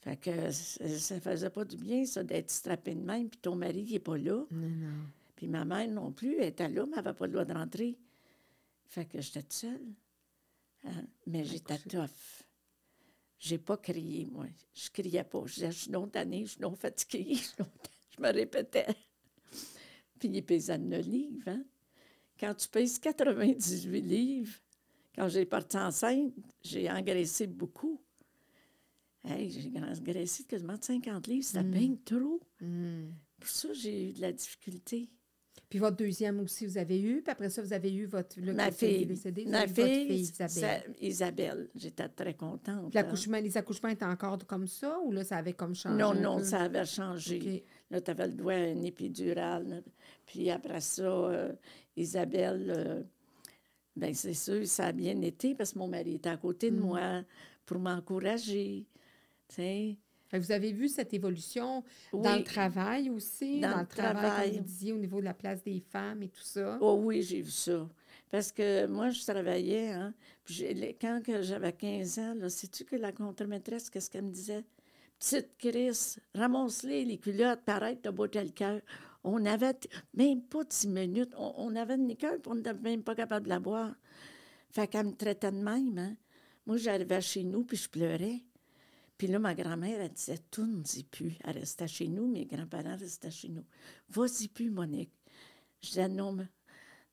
Fait 0.00 0.16
que 0.16 0.52
ça 0.52 1.20
faisait 1.20 1.50
pas 1.50 1.64
du 1.64 1.76
bien, 1.76 2.06
ça, 2.06 2.22
d'être 2.22 2.52
strappé 2.52 2.94
de 2.94 3.00
même, 3.00 3.28
puis 3.28 3.40
ton 3.40 3.56
mari 3.56 3.84
qui 3.84 3.94
n'est 3.94 3.98
pas 3.98 4.16
là. 4.16 4.44
Non, 4.52 4.68
non. 4.68 4.94
Puis 5.34 5.48
ma 5.48 5.64
mère 5.64 5.90
non 5.90 6.12
plus, 6.12 6.36
elle 6.36 6.50
était 6.50 6.68
là, 6.68 6.86
mais 6.86 6.92
elle 6.98 7.04
n'avait 7.04 7.16
pas 7.16 7.26
le 7.26 7.32
droit 7.32 7.44
de 7.44 7.52
rentrer. 7.52 7.98
Fait 8.86 9.06
que 9.06 9.20
j'étais 9.20 9.44
seule. 9.48 9.92
Hein? 10.84 11.02
Mais 11.26 11.44
j'étais 11.44 11.78
tough. 11.78 12.44
J'ai 13.38 13.58
pas 13.58 13.76
crié, 13.76 14.26
moi. 14.26 14.46
Je 14.74 14.90
criais 14.90 15.24
pas. 15.24 15.42
Je 15.46 15.54
disais, 15.54 15.70
je 15.70 15.78
suis 15.78 15.90
non 15.90 16.08
tannée, 16.08 16.44
je 16.44 16.52
suis 16.52 16.60
non 16.60 16.74
fatiguée. 16.74 17.36
Je, 18.10 18.22
me 18.22 18.32
répétais. 18.32 18.86
Puis 20.18 20.28
il 20.28 20.44
pesait 20.44 20.76
9 20.76 21.06
livres. 21.06 21.48
Hein? 21.48 21.62
Quand 22.40 22.52
tu 22.54 22.68
pèses 22.68 22.98
98 22.98 24.00
livres, 24.00 24.58
quand 25.14 25.28
j'ai 25.28 25.44
parti 25.44 25.76
enceinte, 25.76 26.32
j'ai 26.62 26.90
engraissé 26.90 27.46
beaucoup. 27.46 28.00
Hey, 29.24 29.50
j'ai 29.50 29.80
engraissé 29.80 30.44
quasiment 30.44 30.76
50 30.80 31.26
livres. 31.28 31.44
C'était 31.44 31.62
mm. 31.62 31.70
bien 31.70 31.96
trop. 32.04 32.40
Mm. 32.60 33.10
Pour 33.38 33.48
ça, 33.48 33.72
j'ai 33.72 34.10
eu 34.10 34.12
de 34.14 34.20
la 34.20 34.32
difficulté. 34.32 35.08
Puis 35.68 35.78
votre 35.78 35.96
deuxième 35.96 36.40
aussi, 36.40 36.64
vous 36.64 36.78
avez 36.78 37.00
eu. 37.00 37.20
Puis 37.20 37.30
après 37.30 37.50
ça, 37.50 37.60
vous 37.60 37.74
avez 37.74 37.92
eu 37.92 38.06
votre... 38.06 38.40
Le 38.40 38.54
ma 38.54 38.70
fille. 38.70 39.04
Décédé, 39.04 39.44
ma 39.44 39.66
fille, 39.66 40.12
Isabelle. 40.14 40.94
Isabelle. 41.00 41.68
J'étais 41.74 42.08
très 42.08 42.34
contente. 42.34 42.94
L'accouchement, 42.94 43.38
Les 43.38 43.56
accouchements 43.56 43.90
étaient 43.90 44.04
encore 44.06 44.38
comme 44.46 44.66
ça 44.66 44.98
ou 45.04 45.12
là, 45.12 45.24
ça 45.24 45.36
avait 45.36 45.52
comme 45.52 45.74
changé? 45.74 45.98
Non, 45.98 46.14
non, 46.14 46.42
ça 46.42 46.62
avait 46.62 46.86
changé. 46.86 47.64
Là, 47.90 48.00
tu 48.00 48.10
avais 48.10 48.28
le 48.28 48.32
doigt 48.32 48.54
un 48.54 48.82
épidural. 48.82 49.82
Puis 50.24 50.50
après 50.50 50.80
ça, 50.80 51.02
euh, 51.02 51.52
Isabelle, 51.96 52.72
euh, 52.74 53.02
bien, 53.94 54.14
c'est 54.14 54.34
sûr, 54.34 54.66
ça 54.66 54.86
a 54.86 54.92
bien 54.92 55.20
été 55.20 55.54
parce 55.54 55.74
que 55.74 55.78
mon 55.78 55.88
mari 55.88 56.14
était 56.14 56.30
à 56.30 56.36
côté 56.38 56.70
de 56.70 56.76
mm. 56.76 56.80
moi 56.80 57.22
pour 57.66 57.78
m'encourager. 57.78 58.86
Tu 59.48 59.54
sais 59.54 59.96
vous 60.32 60.52
avez 60.52 60.72
vu 60.72 60.88
cette 60.88 61.14
évolution 61.14 61.82
dans 62.12 62.36
le 62.36 62.44
travail 62.44 63.08
aussi, 63.08 63.60
dans, 63.60 63.80
le 63.80 63.86
travail, 63.86 64.50
comme 64.50 64.58
vous 64.58 64.64
disiez, 64.64 64.92
au 64.92 64.98
niveau 64.98 65.20
de 65.20 65.24
la 65.24 65.34
place 65.34 65.62
des 65.62 65.80
femmes 65.80 66.22
et 66.22 66.28
tout 66.28 66.42
ça? 66.42 66.78
Oh 66.80 67.00
oui, 67.02 67.22
j'ai 67.22 67.40
vu 67.40 67.50
ça. 67.50 67.88
Parce 68.30 68.52
que 68.52 68.86
moi, 68.86 69.08
je 69.08 69.22
travaillais, 69.22 69.90
hein, 69.92 70.12
puis 70.44 70.66
quand 71.00 71.20
j'avais 71.40 71.72
15 71.72 72.18
ans, 72.18 72.48
sais-tu 72.48 72.84
que 72.84 72.96
la 72.96 73.12
contre-maîtresse, 73.12 73.88
qu'est-ce 73.88 74.10
qu'elle 74.10 74.24
me 74.24 74.30
disait? 74.30 74.64
Petite 75.18 75.56
Chris, 75.58 76.16
ramasse-les, 76.34 77.04
les 77.04 77.18
culottes, 77.18 77.62
pareil, 77.64 77.98
t'as 78.00 78.12
beau 78.12 78.26
le 78.26 78.50
cœur. 78.50 78.80
On 79.24 79.44
avait 79.46 79.74
même 80.14 80.42
pas 80.42 80.62
10 80.62 80.88
minutes, 80.88 81.32
on, 81.36 81.74
avait 81.74 81.94
une 81.94 82.14
cœur, 82.16 82.34
puis 82.40 82.52
on 82.52 82.54
n'était 82.54 82.74
même 82.74 83.02
pas 83.02 83.14
capable 83.14 83.46
de 83.46 83.50
la 83.50 83.60
boire. 83.60 83.94
Fait 84.70 84.86
qu'elle 84.86 85.06
me 85.06 85.12
traitait 85.12 85.50
de 85.50 85.56
même, 85.56 85.98
hein. 85.98 86.16
Moi, 86.66 86.76
j'arrivais 86.76 87.22
chez 87.22 87.44
nous, 87.44 87.64
puis 87.64 87.78
je 87.78 87.88
pleurais. 87.88 88.42
Puis 89.18 89.26
là, 89.26 89.40
ma 89.40 89.52
grand-mère, 89.52 90.00
elle 90.00 90.12
disait, 90.12 90.38
tout 90.50 90.64
ne 90.64 90.80
dit 90.80 91.02
plus. 91.02 91.36
Elle 91.44 91.58
restait 91.58 91.88
chez 91.88 92.06
nous, 92.06 92.28
mes 92.28 92.46
grands-parents 92.46 92.96
restaient 92.96 93.32
chez 93.32 93.48
nous. 93.48 93.64
Vas-y 94.08 94.46
plus, 94.46 94.70
Monique. 94.70 95.12
Je 95.82 95.88
disais, 95.88 96.08
non, 96.08 96.32
mais, 96.32 96.46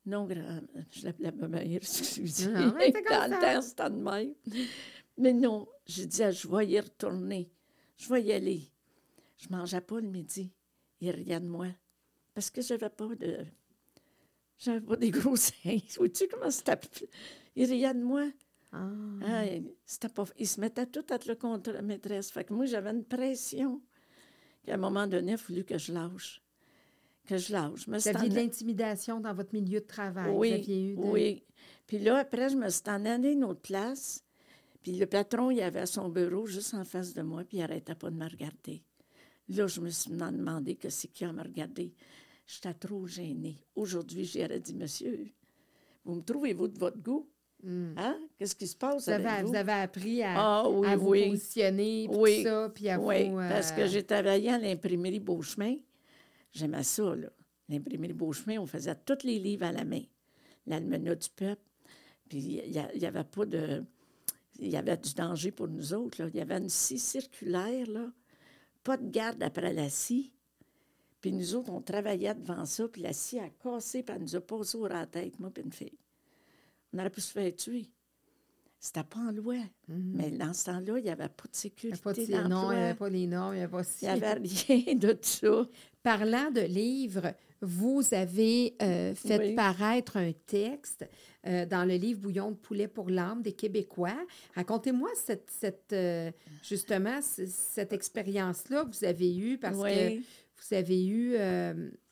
non, 0.06 0.24
grand, 0.24 0.60
je 0.92 1.04
l'appelais 1.04 1.32
ma 1.32 1.48
mère, 1.48 1.62
excusez. 1.76 2.48
moi 2.48 2.70
dans 2.70 3.30
le 3.30 3.40
temps, 3.40 3.60
c'était 3.60 3.90
de 3.90 3.96
même. 3.96 4.34
Mais 5.18 5.32
non, 5.32 5.66
je 5.84 6.04
disais, 6.04 6.32
je 6.32 6.46
vais 6.46 6.68
y 6.68 6.78
retourner. 6.78 7.50
Je 7.96 8.08
vais 8.08 8.22
y 8.22 8.32
aller. 8.32 8.62
Je 9.38 9.48
ne 9.50 9.56
mangeais 9.56 9.80
pas 9.80 10.00
le 10.00 10.08
midi. 10.08 10.52
Il 11.00 11.10
rien 11.10 11.40
de 11.40 11.48
moi. 11.48 11.68
Parce 12.34 12.50
que 12.50 12.62
je 12.62 12.74
n'avais 12.74 12.90
pas 12.90 13.14
de... 13.16 13.44
J'avais 14.58 14.80
pas 14.80 14.96
des 14.96 15.10
gros 15.10 15.36
seins. 15.36 15.78
Vois-tu 15.96 16.28
comment 16.28 16.50
c'était? 16.50 16.78
Il 17.56 17.68
rien 17.68 17.94
de 17.94 18.02
moi. 18.04 18.30
Ah. 18.72 19.44
c'était 19.84 20.08
pas... 20.08 20.24
Il 20.38 20.46
se 20.46 20.60
mettait 20.60 20.86
tout 20.86 21.04
à 21.10 21.14
être 21.14 21.26
le 21.26 21.34
contre 21.34 21.70
la 21.70 21.82
maîtresse. 21.82 22.30
Fait 22.30 22.44
que 22.44 22.52
moi, 22.52 22.66
j'avais 22.66 22.90
une 22.90 23.04
pression 23.04 23.80
qu'à 24.64 24.74
un 24.74 24.78
moment 24.78 25.06
donné, 25.06 25.32
il 25.32 25.34
a 25.34 25.38
fallu 25.38 25.64
que 25.64 25.78
je 25.78 25.92
lâche. 25.92 26.42
Que 27.26 27.38
je 27.38 27.52
lâche. 27.52 27.88
Vous 27.88 28.08
aviez 28.08 28.28
de 28.28 28.34
l'intimidation 28.34 29.20
dans 29.20 29.34
votre 29.34 29.54
milieu 29.54 29.80
de 29.80 29.86
travail. 29.86 30.32
Oui, 30.34 30.94
oui. 30.96 31.44
Puis 31.86 31.98
là, 31.98 32.18
après, 32.18 32.50
je 32.50 32.56
me 32.56 32.68
suis 32.68 32.82
en 32.88 33.04
allée 33.04 33.32
une 33.32 33.44
autre 33.44 33.62
place. 33.62 34.24
Puis 34.82 34.92
le 34.92 35.06
patron, 35.06 35.50
il 35.50 35.60
avait 35.62 35.86
son 35.86 36.08
bureau 36.08 36.46
juste 36.46 36.74
en 36.74 36.84
face 36.84 37.12
de 37.14 37.22
moi, 37.22 37.42
puis 37.44 37.56
il 37.58 37.60
n'arrêtait 37.60 37.94
pas 37.94 38.10
de 38.10 38.16
me 38.16 38.28
regarder. 38.28 38.84
Là, 39.48 39.66
je 39.66 39.80
me 39.80 39.90
suis 39.90 40.10
demandé 40.10 40.76
que 40.76 40.90
c'est 40.90 41.08
qui 41.08 41.24
a 41.24 41.32
me 41.32 41.42
regarder. 41.42 41.92
J'étais 42.46 42.74
trop 42.74 43.06
gênée. 43.06 43.58
Aujourd'hui, 43.74 44.24
j'aurais 44.24 44.60
dit, 44.60 44.74
monsieur, 44.74 45.26
vous 46.04 46.14
me 46.14 46.22
trouvez-vous 46.22 46.68
de 46.68 46.78
votre 46.78 46.98
goût? 46.98 47.28
Hmm. 47.62 47.94
Hein? 47.96 48.18
Qu'est-ce 48.38 48.54
qui 48.54 48.66
se 48.66 48.76
passe 48.76 49.06
vous 49.06 49.10
avec 49.10 49.26
avez, 49.26 49.42
vous? 49.42 49.48
Vous 49.48 49.56
avez 49.56 49.72
appris 49.72 50.22
à, 50.22 50.34
ah 50.36 50.68
vous 50.68 51.10
positionner, 51.10 52.06
puis 52.08 52.18
oui. 52.18 52.42
ça, 52.42 52.70
puis 52.74 52.88
à 52.88 53.00
oui, 53.00 53.30
vous... 53.30 53.36
parce 53.36 53.72
que 53.72 53.86
j'ai 53.86 54.02
travaillé 54.04 54.50
à 54.50 54.58
l'imprimerie 54.58 55.20
Beauchemin. 55.20 55.76
J'aimais 56.52 56.82
ça, 56.82 57.14
là. 57.14 57.28
L'imprimerie 57.68 58.12
Beauchemin, 58.12 58.60
on 58.60 58.66
faisait 58.66 58.94
tous 58.94 59.24
les 59.24 59.38
livres 59.38 59.64
à 59.64 59.72
la 59.72 59.84
main. 59.84 60.02
L'almanach 60.66 61.18
du 61.18 61.28
peuple. 61.30 61.62
Puis 62.28 62.38
il 62.38 62.98
n'y 62.98 63.06
avait 63.06 63.24
pas 63.24 63.46
de... 63.46 63.84
Il 64.58 64.68
y 64.68 64.76
avait 64.76 64.96
du 64.96 65.12
danger 65.12 65.50
pour 65.50 65.68
nous 65.68 65.92
autres, 65.92 66.22
là. 66.22 66.28
Il 66.32 66.38
y 66.38 66.40
avait 66.40 66.58
une 66.58 66.68
scie 66.68 66.98
circulaire, 66.98 67.86
là. 67.88 68.10
Pas 68.84 68.96
de 68.96 69.10
garde 69.10 69.42
après 69.42 69.72
la 69.72 69.90
scie. 69.90 70.32
Puis 71.20 71.32
nous 71.32 71.54
autres, 71.56 71.72
on 71.72 71.80
travaillait 71.80 72.34
devant 72.34 72.64
ça, 72.64 72.86
puis 72.86 73.02
la 73.02 73.12
scie 73.12 73.40
a 73.40 73.48
cassé, 73.48 74.02
puis 74.02 74.14
elle 74.14 74.22
nous 74.22 74.36
a 74.36 74.40
passé 74.40 74.70
sur 74.70 74.88
la 74.88 75.06
tête, 75.06 75.38
moi 75.40 75.50
puis 75.50 75.64
une 75.64 75.72
fille. 75.72 75.98
On 76.96 76.98
aurait 77.00 77.10
pu 77.10 77.20
se 77.20 77.32
faire 77.32 77.54
tuer. 77.54 77.90
C'était 78.78 79.04
pas 79.04 79.18
en 79.18 79.32
loi. 79.32 79.56
Mhm. 79.88 80.12
Mais 80.14 80.30
dans 80.30 80.52
ce 80.52 80.66
temps-là, 80.66 80.98
il 80.98 81.04
n'y 81.04 81.10
avait 81.10 81.28
pas 81.28 81.48
de 81.50 81.56
sécurité. 81.56 81.98
Pas 82.02 82.12
de... 82.12 82.48
Non, 82.48 82.72
il 82.72 82.78
n'y 82.78 82.84
avait 82.84 82.94
pas 82.94 83.08
les 83.08 83.26
normes, 83.26 83.54
il 83.54 83.58
n'y 83.58 83.62
avait 83.62 83.70
pas 83.70 83.82
Il 84.02 84.04
n'y 84.04 84.08
avait 84.08 84.48
rien 84.68 84.94
de 84.94 85.18
ça. 85.20 85.66
Parlant 86.02 86.50
de 86.50 86.60
livres, 86.60 87.34
vous 87.60 88.02
avez 88.12 88.76
euh, 88.80 89.14
fait 89.14 89.54
paraître 89.54 90.16
un 90.18 90.32
texte 90.46 91.04
euh, 91.46 91.66
dans 91.66 91.84
le 91.84 91.94
livre 91.94 92.20
Bouillon 92.20 92.52
de 92.52 92.56
poulet 92.56 92.86
pour 92.86 93.10
l'âme 93.10 93.42
des 93.42 93.52
Québécois. 93.52 94.16
Racontez-moi 94.54 95.08
cette, 95.16 95.50
cette 95.50 95.92
euh, 95.92 96.30
justement 96.62 97.20
cette 97.22 97.92
expérience-là 97.92 98.84
que 98.84 98.96
vous 98.96 99.04
avez 99.04 99.36
eue 99.36 99.58
parce 99.58 99.76
que 99.76 100.18
vous 100.18 100.74
avez 100.74 101.06
eu 101.06 101.36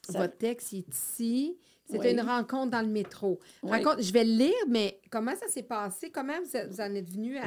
votre 0.09 0.37
texte 0.37 0.73
ici. 0.73 1.57
C'était 1.87 2.13
une 2.13 2.21
rencontre 2.21 2.71
dans 2.71 2.81
le 2.81 2.89
métro. 2.89 3.39
je 3.63 4.13
vais 4.13 4.25
le 4.25 4.33
lire, 4.33 4.65
mais 4.69 5.01
comment 5.11 5.35
ça 5.37 5.49
s'est 5.49 5.63
passé? 5.63 6.11
Comment 6.11 6.41
vous, 6.41 6.81
en 6.81 6.95
êtes 6.95 7.11
venu 7.11 7.39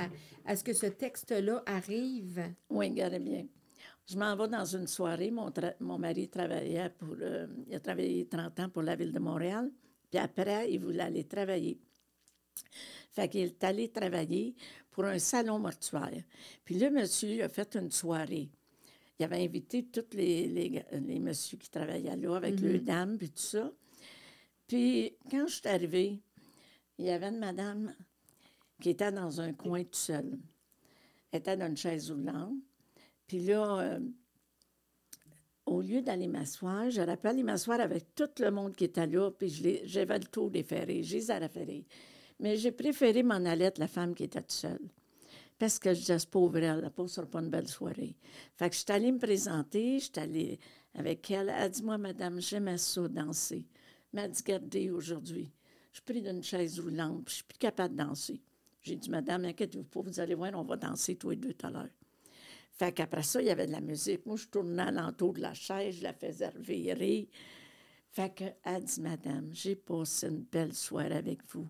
à, 0.45 0.56
ce 0.56 0.63
que 0.63 0.73
ce 0.73 0.86
texte-là 0.86 1.63
arrive? 1.65 2.43
Oui, 2.69 2.89
regardez 2.89 3.19
bien. 3.19 3.45
Je 4.08 4.17
m'en 4.17 4.36
vais 4.38 4.47
dans 4.47 4.63
une 4.63 4.88
soirée. 4.88 5.32
Mon, 5.32 5.52
mon 5.82 5.97
mari 5.97 6.30
travaillait 6.30 6.89
pour. 6.97 7.15
Euh, 7.19 7.47
il 7.67 7.76
a 7.76 7.80
travaillé 7.80 8.26
30 8.26 8.60
ans 8.62 8.69
pour 8.69 8.82
la 8.82 8.95
Ville 8.95 9.12
de 9.12 9.19
Montréal. 9.19 9.69
Puis 10.10 10.19
après, 10.19 10.71
il 10.71 10.80
voulait 10.80 11.04
aller 11.04 11.26
travailler. 11.26 11.78
Fait 13.12 13.28
qu'il 13.28 13.41
est 13.41 13.63
allé 13.63 13.89
travailler 13.89 14.56
pour 14.91 15.06
un 15.06 15.19
salon 15.19 15.60
mortuaire. 15.60 16.23
Puis 16.63 16.76
le 16.80 16.89
monsieur 16.89 17.43
a 17.43 17.50
fait 17.50 17.76
une 17.76 17.91
soirée. 17.91 18.50
Il 19.19 19.26
avait 19.26 19.43
invité 19.43 19.84
tous 19.84 20.15
les, 20.15 20.47
les, 20.47 20.86
les 20.91 21.19
messieurs 21.19 21.58
qui 21.58 21.69
travaillaient 21.69 22.15
là 22.15 22.36
avec 22.36 22.62
mm 22.62 22.78
dames, 22.78 23.17
puis 23.17 23.30
tout 23.30 23.41
ça. 23.41 23.71
Puis, 24.67 25.15
quand 25.32 25.47
je 25.47 25.53
suis 25.53 25.67
arrivée, 25.67 26.19
il 26.97 27.06
y 27.06 27.10
avait 27.10 27.30
une 27.30 27.39
madame 27.39 27.95
qui 28.82 28.89
était 28.89 29.12
dans 29.12 29.39
un 29.41 29.53
coin 29.53 29.84
tout 29.84 29.89
seul. 29.93 30.38
Elle 31.32 31.39
était 31.39 31.58
dans 31.58 31.67
une 31.67 31.77
chaise 31.77 32.12
roulante. 32.12 32.56
Puis 33.25 33.39
là, 33.39 33.80
euh, 33.80 33.99
au 35.65 35.82
lieu 35.82 36.01
d'aller 36.01 36.27
m'asseoir, 36.27 36.89
j'aurais 36.89 37.17
pu 37.17 37.27
aller 37.27 37.43
m'asseoir 37.43 37.80
avec 37.80 38.13
tout 38.15 38.30
le 38.39 38.51
monde 38.51 38.75
qui 38.75 38.86
était 38.86 39.08
là, 39.08 39.32
puis 39.32 39.49
j'avais 39.86 40.19
le 40.19 40.25
tour 40.25 40.49
des 40.49 40.63
ferrés, 40.63 41.03
j'ai 41.03 41.19
les 41.19 41.32
ai 41.32 41.86
Mais 42.39 42.56
j'ai 42.58 42.71
préféré 42.71 43.23
m'en 43.23 43.36
aller 43.36 43.65
être 43.65 43.77
la 43.77 43.88
femme 43.88 44.15
qui 44.15 44.23
était 44.23 44.41
toute 44.41 44.51
seule. 44.51 44.89
Parce 45.60 45.80
que 45.80 45.93
je 45.93 45.99
disais, 45.99 46.19
c'est 46.19 46.30
pauvre 46.30 46.58
elle, 46.58 46.82
la 46.82 46.89
pauvre 46.89 47.10
sera 47.10 47.25
pas 47.25 47.39
une 47.39 47.49
belle 47.49 47.67
soirée. 47.67 48.15
Fait 48.56 48.69
que 48.69 48.75
je 48.75 48.82
suis 48.82 48.91
allée 48.91 49.12
me 49.12 49.17
présenter, 49.17 49.99
je 49.99 50.06
suis 50.06 50.13
allée 50.17 50.60
avec 50.93 51.30
elle. 51.32 51.49
Elle 51.49 51.71
dit, 51.71 51.84
moi, 51.84 51.97
madame, 51.97 52.39
j'aimais 52.39 52.77
ça, 52.77 53.08
danser 53.08 53.65
m'a 54.13 54.28
dit 54.28 54.41
Gardez 54.43 54.89
aujourd'hui. 54.89 55.52
Je 55.93 56.02
pris 56.02 56.22
d'une 56.22 56.43
chaise 56.43 56.80
roulante, 56.80 57.26
puis 57.26 57.32
je 57.32 57.36
suis 57.36 57.43
plus 57.43 57.58
capable 57.58 57.96
de 57.96 58.04
danser. 58.04 58.41
J'ai 58.82 58.96
dit 58.96 59.10
Madame, 59.10 59.46
inquiétez-vous 59.46 59.84
pas, 59.84 60.02
vous 60.02 60.20
allez 60.20 60.36
voir, 60.36 60.52
on 60.56 60.63
va 60.63 60.78
danser 60.78 61.15
tous 61.15 61.32
les 61.32 61.36
deux 61.36 61.54
tout 61.54 61.67
à 61.67 61.72
l'heure. 61.72 61.89
Fait 62.72 62.91
qu'après 62.91 63.24
ça, 63.24 63.41
il 63.41 63.48
y 63.48 63.50
avait 63.50 63.65
de 63.65 63.72
la 63.72 63.82
musique. 63.82 64.26
Moi, 64.26 64.36
je 64.36 64.48
tournais 64.48 64.84
alentour 64.84 65.34
de 65.34 65.41
la 65.41 65.54
chaise, 65.56 65.96
je 65.96 66.04
la 66.04 66.13
faisais 66.13 66.50
revirer. 66.50 67.28
Fait 68.12 68.34
qu'elle 68.34 68.84
dit 68.84 69.02
Madame, 69.02 69.50
j'ai 69.52 69.76
passé 69.76 70.28
une 70.28 70.43
belle 70.43 70.74
soirée 70.74 71.15
avec 71.15 71.39
vous. 71.50 71.67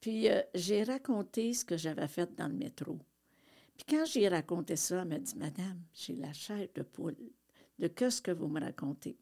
Puis 0.00 0.28
euh, 0.28 0.42
j'ai 0.54 0.82
raconté 0.82 1.54
ce 1.54 1.64
que 1.64 1.76
j'avais 1.76 2.08
fait 2.08 2.34
dans 2.34 2.48
le 2.48 2.54
métro. 2.54 2.98
Puis 3.76 3.84
quand 3.88 4.04
j'ai 4.04 4.28
raconté 4.28 4.74
ça, 4.74 5.02
elle 5.02 5.08
m'a 5.08 5.18
dit 5.18 5.36
Madame, 5.36 5.80
j'ai 5.94 6.16
la 6.16 6.32
chair 6.32 6.66
de 6.74 6.82
poule. 6.82 7.16
De 7.78 7.86
que 7.86 8.10
ce 8.10 8.20
que 8.20 8.32
vous 8.32 8.48
me 8.48 8.60
racontez? 8.60 9.16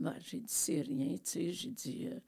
Ben, 0.00 0.14
j'ai 0.20 0.40
dit, 0.40 0.44
c'est 0.52 0.82
rien, 0.82 1.16
tu 1.16 1.20
sais. 1.24 1.52
J'ai 1.52 1.70
dit, 1.70 2.08
euh, 2.08 2.18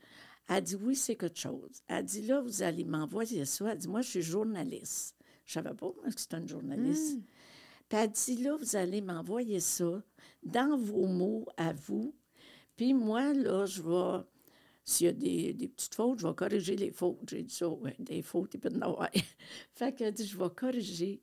elle 0.48 0.62
dit, 0.62 0.76
oui, 0.76 0.94
c'est 0.94 1.16
quelque 1.16 1.38
chose. 1.38 1.82
Elle 1.88 2.04
dit, 2.04 2.22
là, 2.22 2.40
vous 2.40 2.62
allez 2.62 2.84
m'envoyer 2.84 3.44
ça. 3.44 3.72
Elle 3.72 3.78
dit, 3.78 3.88
moi, 3.88 4.02
je 4.02 4.10
suis 4.10 4.22
journaliste. 4.22 5.16
Je 5.44 5.58
ne 5.58 5.64
savais 5.64 5.76
pas, 5.76 5.92
que 6.04 6.20
c'était 6.20 6.38
une 6.38 6.48
journaliste. 6.48 7.16
Hmm. 7.16 7.22
Puis 7.88 7.98
elle 7.98 8.10
dit, 8.10 8.42
là, 8.42 8.56
vous 8.56 8.76
allez 8.76 9.00
m'envoyer 9.00 9.60
ça 9.60 10.02
dans 10.42 10.76
vos 10.76 11.06
mots 11.06 11.46
à 11.56 11.72
vous. 11.72 12.14
Puis 12.76 12.94
moi, 12.94 13.32
là, 13.32 13.64
je 13.66 13.82
vais, 13.82 14.24
s'il 14.84 15.06
y 15.06 15.08
a 15.08 15.12
des, 15.12 15.54
des, 15.54 15.68
petites 15.68 15.94
fautes, 15.94 16.20
je 16.20 16.26
vais 16.26 16.34
corriger 16.34 16.76
les 16.76 16.90
fautes. 16.90 17.28
J'ai 17.28 17.42
dit 17.42 17.54
ça, 17.54 17.68
oui, 17.68 17.92
des 17.98 18.22
fautes, 18.22 18.54
il 18.54 18.60
peut 18.60 18.70
y 18.70 18.76
en 18.76 18.82
avoir. 18.82 19.08
fait 19.74 19.94
qu'elle 19.94 20.14
dit, 20.14 20.26
je 20.26 20.36
vais 20.36 20.50
corriger. 20.50 21.22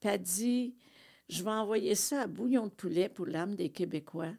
Puis 0.00 0.08
elle 0.10 0.22
dit, 0.22 0.74
je 1.28 1.42
vais 1.42 1.50
envoyer 1.50 1.94
ça 1.94 2.22
à 2.22 2.26
Bouillon 2.26 2.66
de 2.66 2.72
poulet 2.72 3.08
pour 3.08 3.26
l'âme 3.26 3.54
des 3.54 3.70
Québécois. 3.70 4.32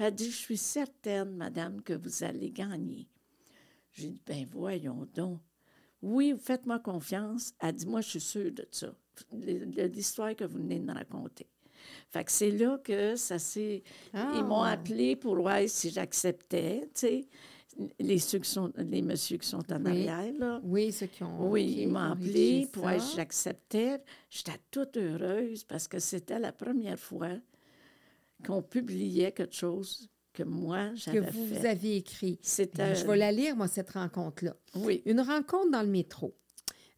Elle 0.00 0.06
a 0.06 0.10
dit, 0.10 0.30
je 0.30 0.36
suis 0.36 0.56
certaine, 0.56 1.36
madame, 1.36 1.82
que 1.82 1.92
vous 1.92 2.24
allez 2.24 2.50
gagner. 2.50 3.06
J'ai 3.92 4.08
dit, 4.08 4.22
ben 4.26 4.46
voyons 4.50 5.06
donc. 5.14 5.40
Oui, 6.00 6.34
faites-moi 6.38 6.78
confiance. 6.78 7.52
Elle 7.60 7.74
dit, 7.74 7.86
moi, 7.86 8.00
je 8.00 8.08
suis 8.08 8.20
sûre 8.20 8.50
de 8.50 8.66
ça, 8.70 8.94
de 9.30 9.82
l'histoire 9.82 10.34
que 10.34 10.44
vous 10.44 10.56
venez 10.56 10.78
de 10.78 10.86
me 10.86 10.94
raconter. 10.94 11.46
Fait 12.08 12.24
que 12.24 12.32
c'est 12.32 12.50
là 12.50 12.78
que 12.82 13.14
ça 13.14 13.38
s'est... 13.38 13.82
Ils 14.14 14.42
m'ont 14.42 14.62
ah! 14.62 14.70
appelé 14.70 15.16
pour 15.16 15.36
voir 15.36 15.60
si 15.66 15.90
j'acceptais, 15.90 16.80
tu 16.94 17.00
sais. 17.00 17.28
Les, 17.98 18.18
ceux 18.18 18.38
qui 18.38 18.48
sont, 18.48 18.72
les 18.78 19.02
messieurs 19.02 19.36
qui 19.36 19.48
sont 19.48 19.70
en 19.70 19.84
arrière, 19.84 20.32
là. 20.38 20.60
Oui, 20.64 20.92
ceux 20.92 21.08
qui 21.08 21.24
ont... 21.24 21.50
Oui, 21.50 21.76
ils 21.80 21.88
m'ont 21.88 22.12
appelé 22.12 22.66
pour 22.72 22.84
voir 22.84 22.98
si 23.02 23.16
j'acceptais. 23.16 24.02
J'étais 24.30 24.58
toute 24.70 24.96
heureuse 24.96 25.62
parce 25.64 25.86
que 25.86 25.98
c'était 25.98 26.38
la 26.38 26.52
première 26.52 26.98
fois 26.98 27.36
qu'on 28.46 28.62
publiait 28.62 29.32
quelque 29.32 29.54
chose 29.54 30.08
que 30.32 30.42
moi, 30.42 30.94
j'avais 30.94 31.20
Que 31.20 31.30
vous, 31.30 31.46
fait. 31.46 31.58
vous 31.60 31.66
aviez 31.66 31.96
écrit. 31.96 32.38
Ben, 32.76 32.94
je 32.94 33.04
vais 33.04 33.16
la 33.16 33.32
lire, 33.32 33.56
moi, 33.56 33.68
cette 33.68 33.90
rencontre-là. 33.90 34.56
Oui. 34.76 35.02
Une 35.06 35.20
rencontre 35.20 35.70
dans 35.70 35.82
le 35.82 35.88
métro. 35.88 36.36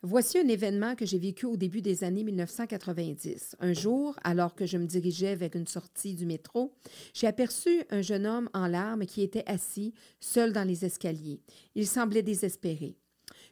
Voici 0.04 0.36
un 0.36 0.48
événement 0.48 0.96
que 0.96 1.06
j'ai 1.06 1.18
vécu 1.18 1.46
au 1.46 1.56
début 1.56 1.80
des 1.80 2.02
années 2.02 2.24
1990. 2.24 3.54
Un 3.60 3.72
jour, 3.72 4.16
alors 4.24 4.56
que 4.56 4.66
je 4.66 4.76
me 4.76 4.86
dirigeais 4.86 5.36
vers 5.36 5.54
une 5.54 5.68
sortie 5.68 6.14
du 6.14 6.26
métro, 6.26 6.74
j'ai 7.14 7.28
aperçu 7.28 7.84
un 7.90 8.02
jeune 8.02 8.26
homme 8.26 8.50
en 8.52 8.66
larmes 8.66 9.06
qui 9.06 9.22
était 9.22 9.44
assis, 9.46 9.94
seul 10.18 10.52
dans 10.52 10.66
les 10.66 10.84
escaliers. 10.84 11.40
Il 11.76 11.86
semblait 11.86 12.22
désespéré. 12.22 12.96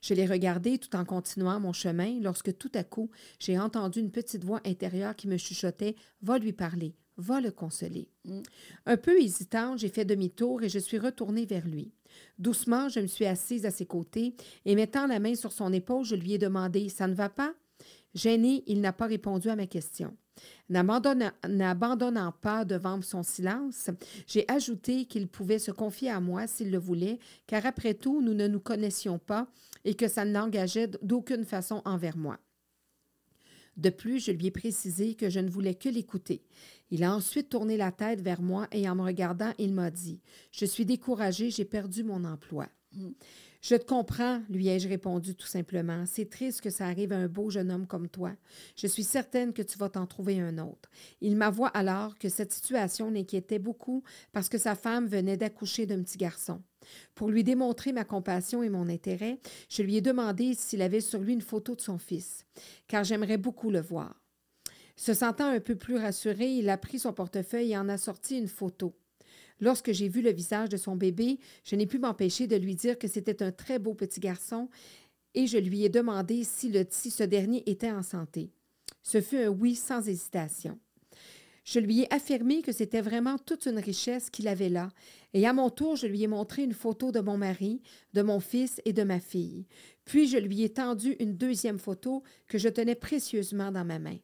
Je 0.03 0.13
l'ai 0.13 0.27
regardé 0.27 0.79
tout 0.79 0.97
en 0.97 1.05
continuant 1.05 1.61
mon 1.61 1.73
chemin 1.73 2.19
lorsque 2.21 2.57
tout 2.59 2.73
à 2.75 2.83
coup, 2.83 3.11
j'ai 3.39 3.57
entendu 3.57 4.01
une 4.01 4.11
petite 4.11 4.45
voix 4.45 4.61
intérieure 4.67 5.15
qui 5.15 5.29
me 5.29 5.37
chuchotait 5.37 5.95
Va 6.21 6.39
lui 6.39 6.53
parler, 6.53 6.97
va 7.21 7.41
le 7.41 7.51
consoler. 7.51 8.09
Mm. 8.25 8.41
Un 8.87 8.97
peu 8.97 9.21
hésitante, 9.21 9.79
j'ai 9.79 9.89
fait 9.89 10.05
demi-tour 10.05 10.63
et 10.63 10.69
je 10.69 10.79
suis 10.79 10.99
retournée 10.99 11.47
vers 11.47 11.67
lui. 11.67 11.93
Doucement, 12.39 12.89
je 12.89 13.01
me 13.01 13.07
suis 13.07 13.27
assise 13.27 13.67
à 13.67 13.71
ses 13.71 13.87
côtés 13.87 14.35
et 14.65 14.75
mettant 14.75 15.07
la 15.07 15.21
main 15.21 15.35
sur 15.35 15.53
son 15.53 15.73
épaule, 15.73 16.05
je 16.05 16.17
lui 16.17 16.35
ai 16.35 16.39
demandé 16.39 16.89
Ça 16.89 17.07
ne 17.07 17.15
va 17.15 17.29
pas 17.29 17.55
Gêné, 18.15 18.65
il 18.67 18.81
n'a 18.81 18.93
pas 18.93 19.07
répondu 19.07 19.49
à 19.49 19.57
ma 19.57 19.67
question. 19.67 20.17
N'abandonnant 20.69 22.33
pas 22.41 22.65
devant 22.65 23.01
son 23.03 23.23
silence, 23.23 23.91
j'ai 24.27 24.45
ajouté 24.49 25.05
qu'il 25.05 25.29
pouvait 25.29 25.59
se 25.59 25.71
confier 25.71 26.11
à 26.11 26.21
moi 26.21 26.47
s'il 26.47 26.71
le 26.71 26.79
voulait, 26.79 27.19
car 27.47 27.67
après 27.67 27.95
tout, 27.95 28.23
nous 28.23 28.35
ne 28.35 28.49
nous 28.49 28.61
connaissions 28.61 29.19
pas 29.19 29.49
et 29.85 29.95
que 29.95 30.09
ça 30.09 30.25
ne 30.25 30.33
l'engageait 30.33 30.89
d'aucune 31.03 31.45
façon 31.45 31.83
envers 31.85 32.17
moi. 32.17 32.39
De 33.81 33.89
plus, 33.89 34.23
je 34.23 34.31
lui 34.31 34.47
ai 34.47 34.51
précisé 34.51 35.15
que 35.15 35.31
je 35.31 35.41
ne 35.41 35.49
voulais 35.49 35.75
que 35.75 35.89
l'écouter. 35.89 36.43
Il 36.91 37.03
a 37.03 37.15
ensuite 37.15 37.49
tourné 37.49 37.79
la 37.79 37.91
tête 37.91 38.21
vers 38.21 38.43
moi 38.43 38.69
et 38.73 38.87
en 38.91 38.95
me 38.95 39.03
regardant, 39.03 39.55
il 39.59 39.73
m'a 39.73 39.91
dit 39.91 40.21
Je 40.53 40.67
suis 40.67 40.85
découragé, 40.85 41.51
j'ai 41.51 41.65
perdu 41.65 42.05
mon 42.05 42.25
emploi. 42.25 42.69
Je 43.61 43.75
te 43.75 43.85
comprends, 43.85 44.41
lui 44.49 44.69
ai-je 44.69 44.89
répondu 44.89 45.35
tout 45.35 45.47
simplement. 45.47 46.05
C'est 46.07 46.31
triste 46.31 46.63
que 46.63 46.71
ça 46.71 46.87
arrive 46.87 47.13
à 47.13 47.17
un 47.17 47.29
beau 47.29 47.51
jeune 47.51 47.71
homme 47.71 47.87
comme 47.87 48.09
toi. 48.09 48.33
Je 48.75 48.87
suis 48.87 49.05
certaine 49.05 49.53
que 49.53 49.61
tu 49.61 49.77
vas 49.77 49.91
t'en 49.91 50.07
trouver 50.07 50.41
un 50.41 50.57
autre. 50.59 50.91
Il 51.21 51.37
m'avoua 51.37 51.69
alors 51.69 52.19
que 52.19 52.31
cette 52.31 52.53
situation 52.53 53.11
l'inquiétait 53.11 53.59
beaucoup 53.59 54.03
parce 54.33 54.49
que 54.49 54.57
sa 54.57 54.75
femme 54.75 55.07
venait 55.07 55.37
d'accoucher 55.37 55.85
d'un 55.85 56.03
petit 56.03 56.17
garçon. 56.17 56.63
Pour 57.15 57.29
lui 57.29 57.45
démontrer 57.45 57.93
ma 57.93 58.05
compassion 58.05 58.63
et 58.63 58.71
mon 58.71 58.89
intérêt, 58.89 59.39
je 59.69 59.83
lui 59.83 59.97
ai 59.97 60.01
demandé 60.01 60.55
s'il 60.55 60.81
avait 60.81 61.03
sur 61.03 61.21
lui 61.21 61.35
une 61.35 61.43
photo 61.43 61.75
de 61.75 61.83
son 61.83 61.99
fils, 61.99 62.47
car 62.89 63.05
j'aimerais 63.05 63.37
beaucoup 63.37 63.71
le 63.71 63.83
voir. 63.83 64.15
Se 64.97 65.13
sentant 65.13 65.49
un 65.49 65.61
peu 65.61 65.77
plus 65.77 65.97
rassuré, 65.97 66.51
il 66.51 66.71
a 66.71 66.79
pris 66.79 66.99
son 66.99 67.13
portefeuille 67.13 67.73
et 67.73 67.79
en 67.79 67.91
a 67.91 67.99
sorti 67.99 68.39
une 68.39 68.49
photo. 68.49 68.95
Lorsque 69.61 69.93
j'ai 69.93 70.09
vu 70.09 70.23
le 70.23 70.33
visage 70.33 70.69
de 70.69 70.77
son 70.77 70.97
bébé, 70.97 71.39
je 71.65 71.77
n'ai 71.77 71.87
pu 71.87 71.99
m'empêcher 71.99 72.47
de 72.47 72.57
lui 72.57 72.75
dire 72.75 72.99
que 72.99 73.09
c'était 73.09 73.43
un 73.43 73.53
très 73.53 73.79
beau 73.79 73.95
petit 73.95 74.21
garçon 74.21 74.69
et 75.35 75.47
je 75.47 75.59
lui 75.59 75.85
ai 75.85 75.89
demandé 75.89 76.45
si, 76.45 76.73
si 76.91 77.11
ce 77.11 77.23
dernier 77.23 77.63
était 77.71 77.93
en 77.93 78.03
santé. 78.03 78.51
Ce 79.03 79.21
fut 79.21 79.39
un 79.39 79.49
oui 79.49 79.75
sans 79.75 80.09
hésitation. 80.09 80.79
Je 81.65 81.79
lui 81.79 82.01
ai 82.01 82.13
affirmé 82.13 82.63
que 82.63 82.73
c'était 82.73 83.03
vraiment 83.03 83.39
toute 83.39 83.67
une 83.67 83.79
richesse 83.79 84.31
qu'il 84.31 84.49
avait 84.49 84.71
là, 84.71 84.91
et 85.35 85.47
à 85.47 85.53
mon 85.53 85.71
tour, 85.71 85.95
je 85.95 86.07
lui 86.07 86.23
ai 86.23 86.27
montré 86.27 86.65
une 86.65 86.73
photo 86.73 87.13
de 87.13 87.21
mon 87.21 87.37
mari, 87.37 87.83
de 88.15 88.23
mon 88.23 88.41
fils 88.41 88.81
et 88.85 88.93
de 88.93 89.03
ma 89.03 89.21
fille. 89.21 89.67
Puis 90.05 90.27
je 90.27 90.39
lui 90.39 90.63
ai 90.63 90.71
tendu 90.71 91.17
une 91.21 91.37
deuxième 91.37 91.79
photo 91.79 92.23
que 92.49 92.59
je 92.59 92.69
tenais 92.69 92.95
précieusement 92.95 93.71
dans 93.71 93.85
ma 93.85 93.99
main. 93.99 94.17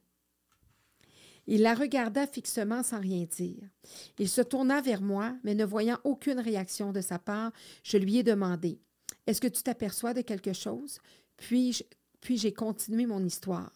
Il 1.47 1.63
la 1.63 1.75
regarda 1.75 2.27
fixement 2.27 2.83
sans 2.83 3.01
rien 3.01 3.25
dire. 3.25 3.63
Il 4.19 4.29
se 4.29 4.41
tourna 4.41 4.81
vers 4.81 5.03
moi, 5.03 5.37
mais 5.45 5.55
ne 5.55 5.65
voyant 5.65 5.99
aucune 6.05 6.41
réaction 6.41 6.93
de 6.93 7.01
sa 7.01 7.19
part, 7.19 7.53
je 7.83 7.99
lui 7.99 8.19
ai 8.19 8.23
demandé 8.23 8.81
Est-ce 9.27 9.41
que 9.41 9.47
tu 9.47 9.63
t'aperçois 9.63 10.15
de 10.15 10.23
quelque 10.23 10.53
chose? 10.53 10.99
Puis, 11.37 11.83
puis 12.21 12.37
j'ai 12.37 12.53
continué 12.53 13.07
mon 13.07 13.25
histoire. 13.25 13.73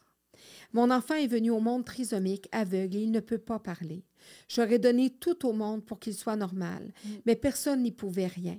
Mon 0.73 0.91
enfant 0.91 1.15
est 1.15 1.27
venu 1.27 1.51
au 1.51 1.61
monde 1.61 1.85
trisomique, 1.85 2.49
aveugle, 2.53 2.97
et 2.97 3.03
il 3.03 3.11
ne 3.11 3.21
peut 3.21 3.39
pas 3.39 3.59
parler. 3.59 4.05
J'aurais 4.49 4.79
donné 4.79 5.11
tout 5.11 5.47
au 5.47 5.53
monde 5.53 5.85
pour 5.85 5.99
qu'il 5.99 6.15
soit 6.15 6.37
normal, 6.37 6.93
mm. 7.05 7.09
mais 7.27 7.37
personne 7.37 7.83
n'y 7.83 7.93
pouvait 7.93 8.27
rien. 8.27 8.59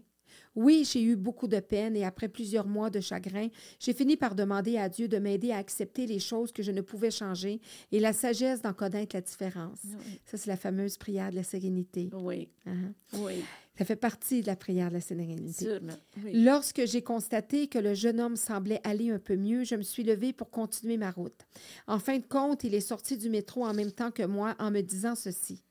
Oui, 0.55 0.87
j'ai 0.89 1.01
eu 1.01 1.15
beaucoup 1.15 1.47
de 1.47 1.59
peine 1.59 1.95
et 1.95 2.03
après 2.03 2.27
plusieurs 2.27 2.67
mois 2.67 2.89
de 2.89 2.99
chagrin, 2.99 3.47
j'ai 3.79 3.93
fini 3.93 4.17
par 4.17 4.35
demander 4.35 4.77
à 4.77 4.89
Dieu 4.89 5.07
de 5.07 5.17
m'aider 5.17 5.51
à 5.51 5.57
accepter 5.57 6.05
les 6.05 6.19
choses 6.19 6.51
que 6.51 6.63
je 6.63 6.71
ne 6.71 6.81
pouvais 6.81 7.11
changer 7.11 7.61
et 7.91 7.99
la 7.99 8.13
sagesse 8.13 8.61
d'en 8.61 8.73
connaître 8.73 9.15
la 9.15 9.21
différence. 9.21 9.79
Ça, 10.25 10.37
c'est 10.37 10.47
la 10.47 10.57
fameuse 10.57 10.97
prière 10.97 11.31
de 11.31 11.35
la 11.35 11.43
sérénité. 11.43 12.09
Oui. 12.13 12.49
Uh-huh. 12.67 13.19
Oui. 13.19 13.43
Ça 13.77 13.85
fait 13.85 13.95
partie 13.95 14.41
de 14.41 14.47
la 14.47 14.55
prière 14.55 14.89
de 14.89 14.95
la 14.95 15.01
sérénité. 15.01 15.79
Lorsque 16.33 16.85
j'ai 16.85 17.01
constaté 17.01 17.67
que 17.67 17.79
le 17.79 17.93
jeune 17.93 18.19
homme 18.19 18.35
semblait 18.35 18.81
aller 18.83 19.09
un 19.09 19.17
peu 19.17 19.35
mieux, 19.35 19.63
je 19.63 19.75
me 19.75 19.81
suis 19.81 20.03
levée 20.03 20.33
pour 20.33 20.49
continuer 20.51 20.97
ma 20.97 21.09
route. 21.09 21.47
En 21.87 21.97
fin 21.97 22.17
de 22.17 22.23
compte, 22.27 22.63
il 22.63 22.75
est 22.75 22.81
sorti 22.81 23.17
du 23.17 23.29
métro 23.29 23.65
en 23.65 23.73
même 23.73 23.91
temps 23.91 24.11
que 24.11 24.23
moi 24.23 24.55
en 24.59 24.69
me 24.71 24.81
disant 24.81 25.15
ceci. 25.15 25.63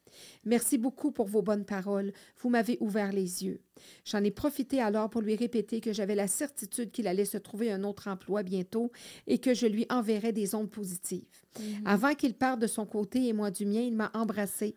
Merci 0.45 0.79
beaucoup 0.79 1.13
pour 1.13 1.27
vos 1.27 1.43
bonnes 1.43 1.65
paroles. 1.65 2.13
Vous 2.39 2.49
m'avez 2.49 2.77
ouvert 2.81 3.13
les 3.13 3.45
yeux. 3.45 3.61
J'en 4.05 4.23
ai 4.23 4.31
profité 4.31 4.81
alors 4.81 5.09
pour 5.11 5.23
lui 5.23 5.37
répéter 5.37 5.81
que 5.81 5.93
j'avais 5.93 6.15
la 6.15 6.29
certitude 6.29 6.91
qu'il 6.91 7.07
allait 7.07 7.25
se 7.25 7.39
trouver 7.39 7.73
un 7.73 7.85
autre 7.85 8.09
emploi 8.09 8.43
bientôt 8.43 8.93
et 9.27 9.39
que 9.39 9.55
je 9.55 9.67
lui 9.67 9.87
enverrais 9.91 10.33
des 10.33 10.55
ondes 10.55 10.71
positives. 10.71 11.25
Mhm. 11.59 11.87
Avant 11.87 12.15
qu'il 12.15 12.35
parte 12.35 12.61
de 12.61 12.67
son 12.67 12.87
côté 12.87 13.27
et 13.27 13.33
moi 13.33 13.51
du 13.51 13.67
mien, 13.67 13.81
il 13.81 13.95
m'a 13.95 14.11
embrassé. 14.15 14.75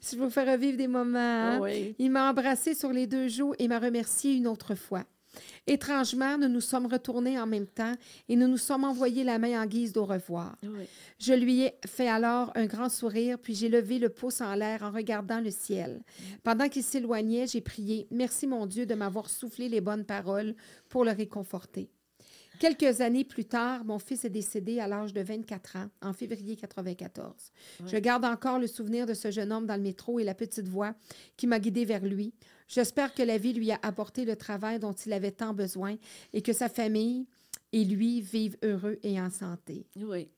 si 0.00 0.16
je 0.16 0.22
vous 0.22 0.30
fais 0.30 0.50
revivre 0.50 0.76
des 0.76 0.88
moments, 0.88 1.18
hein? 1.18 1.68
il 1.98 2.10
m'a 2.10 2.30
embrassé 2.30 2.74
sur 2.74 2.92
les 2.92 3.06
deux 3.06 3.28
joues 3.28 3.54
et 3.58 3.68
m'a 3.68 3.78
remercié 3.78 4.34
une 4.34 4.46
autre 4.46 4.74
fois. 4.74 5.04
Étrangement, 5.66 6.36
nous 6.36 6.48
nous 6.48 6.60
sommes 6.60 6.86
retournés 6.86 7.38
en 7.38 7.46
même 7.46 7.66
temps 7.66 7.94
et 8.28 8.36
nous 8.36 8.48
nous 8.48 8.58
sommes 8.58 8.84
envoyés 8.84 9.24
la 9.24 9.38
main 9.38 9.62
en 9.62 9.66
guise 9.66 9.92
d'au 9.92 10.04
revoir. 10.04 10.56
Je 11.18 11.32
lui 11.32 11.62
ai 11.62 11.74
fait 11.86 12.08
alors 12.08 12.52
un 12.54 12.66
grand 12.66 12.90
sourire, 12.90 13.38
puis 13.38 13.54
j'ai 13.54 13.70
levé 13.70 13.98
le 13.98 14.10
pouce 14.10 14.42
en 14.42 14.54
l'air 14.54 14.82
en 14.82 14.90
regardant 14.90 15.40
le 15.40 15.50
ciel. 15.50 16.02
Pendant 16.42 16.68
qu'il 16.68 16.82
s'éloignait, 16.82 17.46
j'ai 17.46 17.62
prié 17.62 18.06
Merci 18.10 18.46
mon 18.46 18.66
Dieu 18.66 18.84
de 18.84 18.94
m'avoir 18.94 19.30
soufflé 19.30 19.68
les 19.68 19.80
bonnes 19.80 20.04
paroles 20.04 20.54
pour 20.90 21.04
le 21.04 21.12
réconforter. 21.12 21.88
Quelques 22.60 23.00
années 23.00 23.24
plus 23.24 23.44
tard, 23.44 23.84
mon 23.84 23.98
fils 23.98 24.24
est 24.24 24.30
décédé 24.30 24.78
à 24.80 24.86
l'âge 24.86 25.12
de 25.12 25.20
24 25.20 25.76
ans, 25.76 25.90
en 26.02 26.12
février 26.12 26.56
94. 26.56 27.32
Je 27.86 27.96
garde 27.96 28.24
encore 28.24 28.58
le 28.58 28.66
souvenir 28.66 29.06
de 29.06 29.14
ce 29.14 29.30
jeune 29.30 29.52
homme 29.52 29.66
dans 29.66 29.76
le 29.76 29.82
métro 29.82 30.20
et 30.20 30.24
la 30.24 30.34
petite 30.34 30.68
voix 30.68 30.94
qui 31.36 31.46
m'a 31.46 31.58
guidée 31.58 31.84
vers 31.84 32.04
lui. 32.04 32.32
J'espère 32.66 33.14
que 33.14 33.22
la 33.22 33.38
vie 33.38 33.52
lui 33.52 33.70
a 33.70 33.78
apporté 33.82 34.24
le 34.24 34.36
travail 34.36 34.78
dont 34.78 34.92
il 34.92 35.12
avait 35.12 35.32
tant 35.32 35.52
besoin 35.52 35.96
et 36.32 36.42
que 36.42 36.52
sa 36.52 36.68
famille 36.68 37.26
et 37.72 37.84
lui 37.84 38.20
vivent 38.20 38.56
heureux 38.62 38.98
et 39.02 39.20
en 39.20 39.30
santé. 39.30 39.86
Oui. 39.96 40.28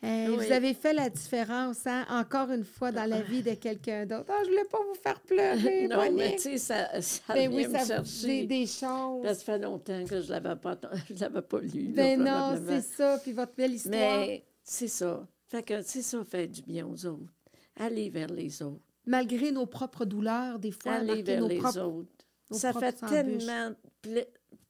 Vous 0.00 0.52
avez 0.52 0.74
fait 0.74 0.92
la 0.92 1.10
différence, 1.10 1.84
hein, 1.86 2.06
encore 2.08 2.50
une 2.50 2.64
fois, 2.64 2.92
dans 2.92 3.04
la 3.04 3.20
vie 3.20 3.42
de 3.42 3.54
quelqu'un 3.54 4.06
d'autre. 4.06 4.26
Oh, 4.28 4.42
je 4.44 4.50
ne 4.50 4.50
voulais 4.50 4.68
pas 4.70 4.78
vous 4.78 4.94
faire 4.94 5.20
pleurer. 5.20 5.88
non, 5.90 6.12
mais 6.12 6.36
tu 6.36 6.42
sais, 6.42 6.58
ça, 6.58 7.00
ça 7.00 7.34
ben 7.34 7.52
oui, 7.52 7.64
ça, 7.64 7.84
chercher. 7.84 8.46
Des, 8.46 8.66
choses. 8.66 9.24
Ça 9.24 9.34
fait 9.34 9.58
longtemps 9.58 10.04
que 10.04 10.20
je 10.20 10.26
ne 10.26 10.30
l'avais 10.30 10.56
pas, 10.56 10.78
l'avais 11.20 11.42
pas 11.42 11.60
lu. 11.60 11.88
Ben 11.88 12.22
non, 12.22 12.62
c'est 12.64 12.82
ça, 12.82 13.18
puis 13.20 13.32
votre 13.32 13.54
belle 13.56 13.74
histoire. 13.74 14.20
Mais 14.20 14.44
c'est 14.62 14.88
ça. 14.88 15.26
Fait 15.48 15.64
que 15.64 15.82
c'est 15.82 16.02
ça 16.02 16.24
fait 16.24 16.46
du 16.46 16.62
bien 16.62 16.86
aux 16.86 17.06
autres. 17.06 17.32
Allez 17.74 18.08
vers 18.08 18.28
les 18.28 18.62
autres 18.62 18.87
malgré 19.08 19.50
nos 19.50 19.66
propres 19.66 20.04
douleurs, 20.04 20.58
des 20.58 20.70
fois. 20.70 20.92
Aller 20.92 21.22
vers 21.22 21.44
les 21.44 21.60
autres. 21.78 22.08
Ça 22.50 22.72
fait 22.72 22.92
tellement 22.92 23.74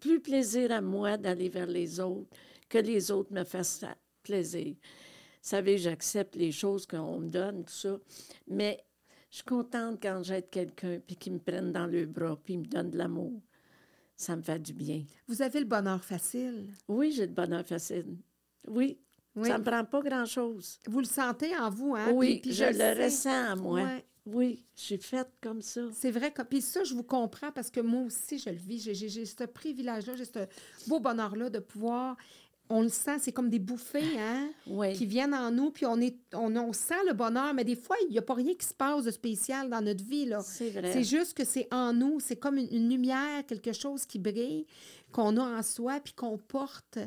plus 0.01 0.21
plaisir 0.21 0.73
à 0.73 0.81
moi 0.81 1.17
d'aller 1.17 1.49
vers 1.49 1.67
les 1.67 2.01
autres 2.01 2.31
que 2.69 2.79
les 2.79 3.11
autres 3.11 3.33
me 3.33 3.45
fassent 3.45 3.85
plaisir. 4.23 4.75
Vous 4.75 5.49
savez, 5.51 5.79
j'accepte 5.79 6.37
les 6.37 6.53
choses 6.53 6.87
qu'on 6.87 7.21
me 7.21 7.29
donne, 7.29 7.65
tout 7.65 7.73
ça, 7.73 7.99
mais 8.47 8.85
je 9.31 9.37
suis 9.37 9.45
contente 9.45 9.99
quand 10.03 10.23
j'aide 10.23 10.51
quelqu'un 10.51 11.01
puis 11.07 11.17
qu'il 11.17 11.35
me 11.35 11.39
prenne 11.39 11.73
dans 11.73 11.87
le 11.87 12.07
bras 12.07 12.39
puis 12.43 12.59
me 12.59 12.65
donne 12.65 12.91
de 12.91 12.99
l'amour. 12.99 13.41
Ça 14.17 14.35
me 14.35 14.43
fait 14.43 14.59
du 14.59 14.73
bien. 14.73 15.05
Vous 15.29 15.43
avez 15.43 15.61
le 15.61 15.67
bonheur 15.67 16.05
facile? 16.05 16.69
Oui, 16.89 17.13
j'ai 17.13 17.27
le 17.27 17.33
bonheur 17.33 17.65
facile. 17.65 18.17
Oui. 18.67 18.99
Ça 19.45 19.55
ne 19.55 19.59
me 19.59 19.65
prend 19.65 19.85
pas 19.85 20.01
grand-chose. 20.01 20.81
Vous 20.87 20.99
le 20.99 21.07
sentez 21.07 21.57
en 21.57 21.71
vous, 21.71 21.95
hein? 21.95 22.11
Oui, 22.13 22.43
je, 22.45 22.65
le 22.65 23.05
ressens 23.05 23.53
en 23.53 23.57
moi. 23.57 23.89
Oui, 24.33 24.65
je 24.77 24.83
suis 24.83 24.99
faite 24.99 25.31
comme 25.41 25.63
ça. 25.63 25.83
C'est 25.93 26.11
vrai. 26.11 26.33
Que, 26.33 26.43
puis 26.43 26.61
ça, 26.61 26.85
je 26.85 26.95
vous 26.95 27.03
comprends 27.03 27.53
parce 27.53 27.71
que 27.71 27.81
moi 27.81 28.03
aussi, 28.03 28.39
je 28.39 28.51
le 28.51 28.57
vis. 28.57 28.81
J'ai 28.81 29.25
ce 29.25 29.45
privilège-là, 29.45 30.17
j'ai 30.17 30.25
ce 30.25 30.47
beau 30.87 31.01
bonheur-là 31.01 31.51
de 31.51 31.59
pouvoir 31.59 32.17
on 32.71 32.83
le 32.83 32.89
sent, 32.89 33.19
c'est 33.21 33.33
comme 33.33 33.49
des 33.49 33.59
bouffées 33.59 34.19
hein, 34.19 34.51
qui 34.95 35.07
viennent 35.07 35.35
en 35.35 35.51
nous, 35.51 35.71
puis 35.71 35.87
on, 35.87 36.01
est, 36.01 36.17
on, 36.35 36.73
sent 36.73 37.03
le 37.07 37.15
bonheur, 37.15 37.55
mais 37.55 37.65
des 37.65 37.77
fois, 37.77 37.97
il 38.07 38.13
n'y 38.13 38.19
a 38.19 38.23
pas 38.23 38.35
rien 38.35 38.55
qui 38.55 38.67
se 38.67 38.75
passe 38.75 39.05
de 39.05 39.11
spécial 39.11 39.71
dans 39.71 39.81
notre 39.81 40.05
vie. 40.05 40.31
C'est 40.43 40.71
vrai. 40.71 40.93
C'est 40.93 41.05
juste 41.05 41.37
que 41.37 41.45
c'est 41.45 41.69
en 41.73 41.93
nous, 41.93 42.21
c'est 42.21 42.37
comme 42.37 42.59
une, 42.59 42.89
lumière, 42.89 43.45
quelque 43.47 43.73
chose 43.73 44.05
qui 44.05 44.19
brille, 44.19 44.67
qu'on 45.13 45.37
a 45.37 45.59
en 45.59 45.63
soi, 45.63 46.01
puis 46.01 46.13
qu'on 46.13 46.39
porte, 46.39 46.99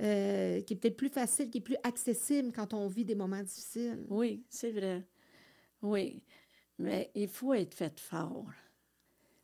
euh, 0.00 0.60
qui 0.62 0.74
est 0.74 0.76
peut-être 0.76 0.96
plus 0.96 1.08
facile, 1.08 1.50
qui 1.50 1.58
est 1.58 1.62
plus 1.62 1.76
accessible 1.82 2.52
quand 2.54 2.74
on 2.74 2.86
vit 2.86 3.04
des 3.04 3.14
moments 3.14 3.42
difficiles. 3.42 4.04
Oui, 4.08 4.44
c'est 4.48 4.70
vrai. 4.70 5.04
Oui. 5.82 6.22
Mais 6.80 7.10
il 7.14 7.28
faut 7.28 7.52
être 7.52 7.74
fait 7.74 8.00
fort. 8.00 8.46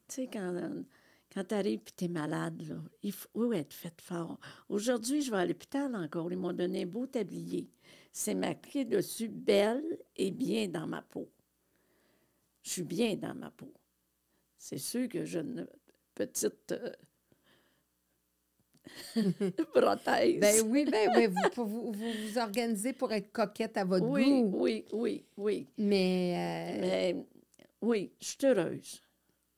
Tu 0.09 0.15
sais, 0.15 0.27
quand, 0.33 0.85
quand 1.33 1.45
tu 1.45 1.55
arrives 1.55 1.81
et 1.87 1.93
tu 1.95 2.05
es 2.07 2.09
malade, 2.09 2.63
là, 2.67 2.77
il 3.03 3.13
faut 3.13 3.53
être 3.53 3.75
fait 3.75 4.01
fort. 4.01 4.41
Aujourd'hui, 4.71 5.21
je 5.21 5.31
vais 5.31 5.37
à 5.37 5.45
l'hôpital 5.45 5.95
encore. 5.95 6.33
Ils 6.33 6.39
m'ont 6.39 6.55
donné 6.55 6.85
un 6.85 6.87
beau 6.87 7.07
tablier. 7.07 7.69
C'est 8.11 8.35
marqué 8.35 8.87
dessus 8.87 9.29
belle 9.29 9.99
et 10.17 10.31
bien 10.31 10.67
dans 10.67 10.87
ma 10.87 11.03
peau. 11.03 11.29
Je 12.63 12.71
suis 12.71 12.83
bien 12.83 13.17
dans 13.17 13.35
ma 13.35 13.51
peau. 13.51 13.73
C'est 14.57 14.79
sûr 14.79 15.07
que 15.07 15.27
j'ai 15.27 15.41
une 15.41 15.69
petite 16.15 16.73
euh, 16.73 16.91
prothèse. 19.75 20.41
Ben 20.41 20.63
oui, 20.67 20.87
ben 20.91 21.11
oui, 21.15 21.27
vous, 21.27 21.65
vous, 21.67 21.93
vous, 21.93 22.39
organisez 22.39 22.93
pour 22.93 23.13
être 23.13 23.33
coquette 23.33 23.77
à 23.77 23.85
votre 23.85 24.07
oui, 24.07 24.43
goût. 24.43 24.51
Oui, 24.55 24.85
oui, 24.93 25.25
oui. 25.37 25.67
Mais, 25.79 26.35
euh... 26.37 26.81
Mais 26.81 27.17
oui, 27.81 28.13
je 28.21 28.27
suis 28.27 28.39
heureuse. 28.47 29.01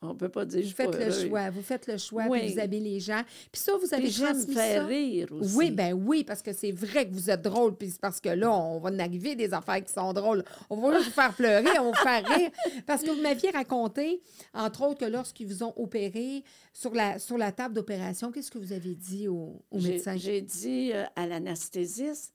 On 0.01 0.15
peut 0.15 0.29
pas 0.29 0.45
dire 0.45 0.65
vous 0.65 0.71
faites 0.71 0.95
le 0.95 1.11
choix, 1.11 1.51
vous 1.51 1.63
faites 1.63 1.89
le 1.89 1.99
choix, 1.99 2.25
puis 2.31 2.53
vous 2.53 2.61
habillez 2.61 2.83
les 2.95 3.01
gens. 3.01 3.23
Puis 3.51 3.61
ça, 3.61 3.73
vous 3.77 3.93
avez 3.93 4.09
transmis 4.09 4.55
faire 4.55 4.87
rire 4.87 5.29
aussi. 5.33 5.57
Oui, 5.57 5.71
ben 5.73 5.93
oui, 5.93 6.23
parce 6.23 6.41
que 6.41 6.53
c'est 6.53 6.71
vrai 6.71 7.09
que 7.09 7.13
vous 7.13 7.31
êtes 7.31 7.43
drôle, 7.43 7.77
puis 7.77 7.91
c'est 7.91 8.01
parce 8.01 8.21
que 8.21 8.29
là, 8.29 8.53
on 8.53 8.79
va 8.79 8.91
arriver 9.03 9.35
des 9.35 9.53
affaires 9.53 9.85
qui 9.85 9.93
sont 9.93 10.13
drôles. 10.13 10.45
On 10.71 10.77
va 10.77 10.99
vous 10.99 11.11
faire 11.11 11.35
pleurer, 11.35 11.67
on 11.81 11.91
va 11.91 11.91
vous 11.91 11.95
faire 11.95 12.25
rire. 12.29 12.51
Parce 12.87 13.03
que 13.03 13.11
vous 13.11 13.21
m'aviez 13.21 13.51
raconté, 13.51 14.23
entre 14.55 14.83
autres, 14.87 15.01
que 15.01 15.11
lorsqu'ils 15.11 15.49
vous 15.49 15.65
ont 15.65 15.73
opéré 15.77 16.45
sur 16.73 16.95
la, 16.95 17.19
sur 17.19 17.37
la 17.37 17.51
table 17.51 17.75
d'opération, 17.75 18.31
qu'est-ce 18.31 18.53
que 18.53 18.59
vous 18.59 18.73
avez 18.73 18.95
dit 18.95 19.27
au, 19.27 19.65
au 19.73 19.81
médecin? 19.81 20.17
J'ai 20.17 20.43
dit 20.43 20.93
euh, 20.95 21.05
à 21.17 21.27
l'anesthésiste, 21.27 22.35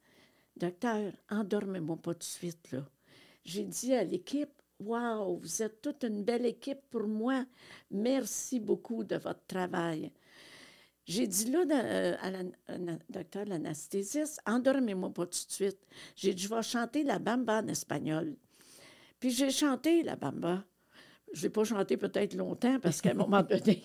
docteur, 0.58 1.13
endormez-moi 1.30 1.95
pas 1.95 2.13
tout 2.13 2.19
de 2.19 2.23
suite, 2.23 2.71
là. 2.73 2.86
J'ai 3.45 3.63
dit 3.63 3.93
à 3.93 4.04
l'équipe, 4.04 4.52
Wow, 4.80 5.38
vous 5.38 5.62
êtes 5.62 5.82
toute 5.82 6.04
une 6.04 6.24
belle 6.24 6.46
équipe 6.46 6.82
pour 6.90 7.08
moi. 7.08 7.46
Merci 7.92 8.60
beaucoup 8.60 9.04
de 9.04 9.16
votre 9.16 9.46
travail. 9.48 10.12
J'ai 11.06 11.28
dit 11.28 11.52
là 11.52 11.64
euh, 11.70 12.16
à 12.22 12.32
la 12.32 12.44
docteur 13.10 13.46
l'anesthésiste, 13.46 14.40
endormez-moi 14.46 15.10
pas 15.14 15.26
tout 15.26 15.46
de 15.48 15.52
suite. 15.52 15.80
J'ai 16.16 16.34
dit, 16.34 16.44
je 16.44 16.50
vais 16.50 16.62
chanter 16.62 17.04
la 17.04 17.20
bamba 17.20 17.62
en 17.62 17.68
espagnol. 17.68 18.36
Puis 19.20 19.32
j'ai 19.32 19.52
chanté 19.52 20.04
la 20.04 20.16
bamba. 20.16 20.64
Je 21.34 21.44
n'ai 21.44 21.50
pas 21.50 21.64
chanté 21.64 21.98
peut-être 21.98 22.36
longtemps 22.36 22.80
parce 22.80 23.02
qu'à 23.02 23.12
un 23.12 23.16
moment 23.16 23.42
donné, 23.50 23.84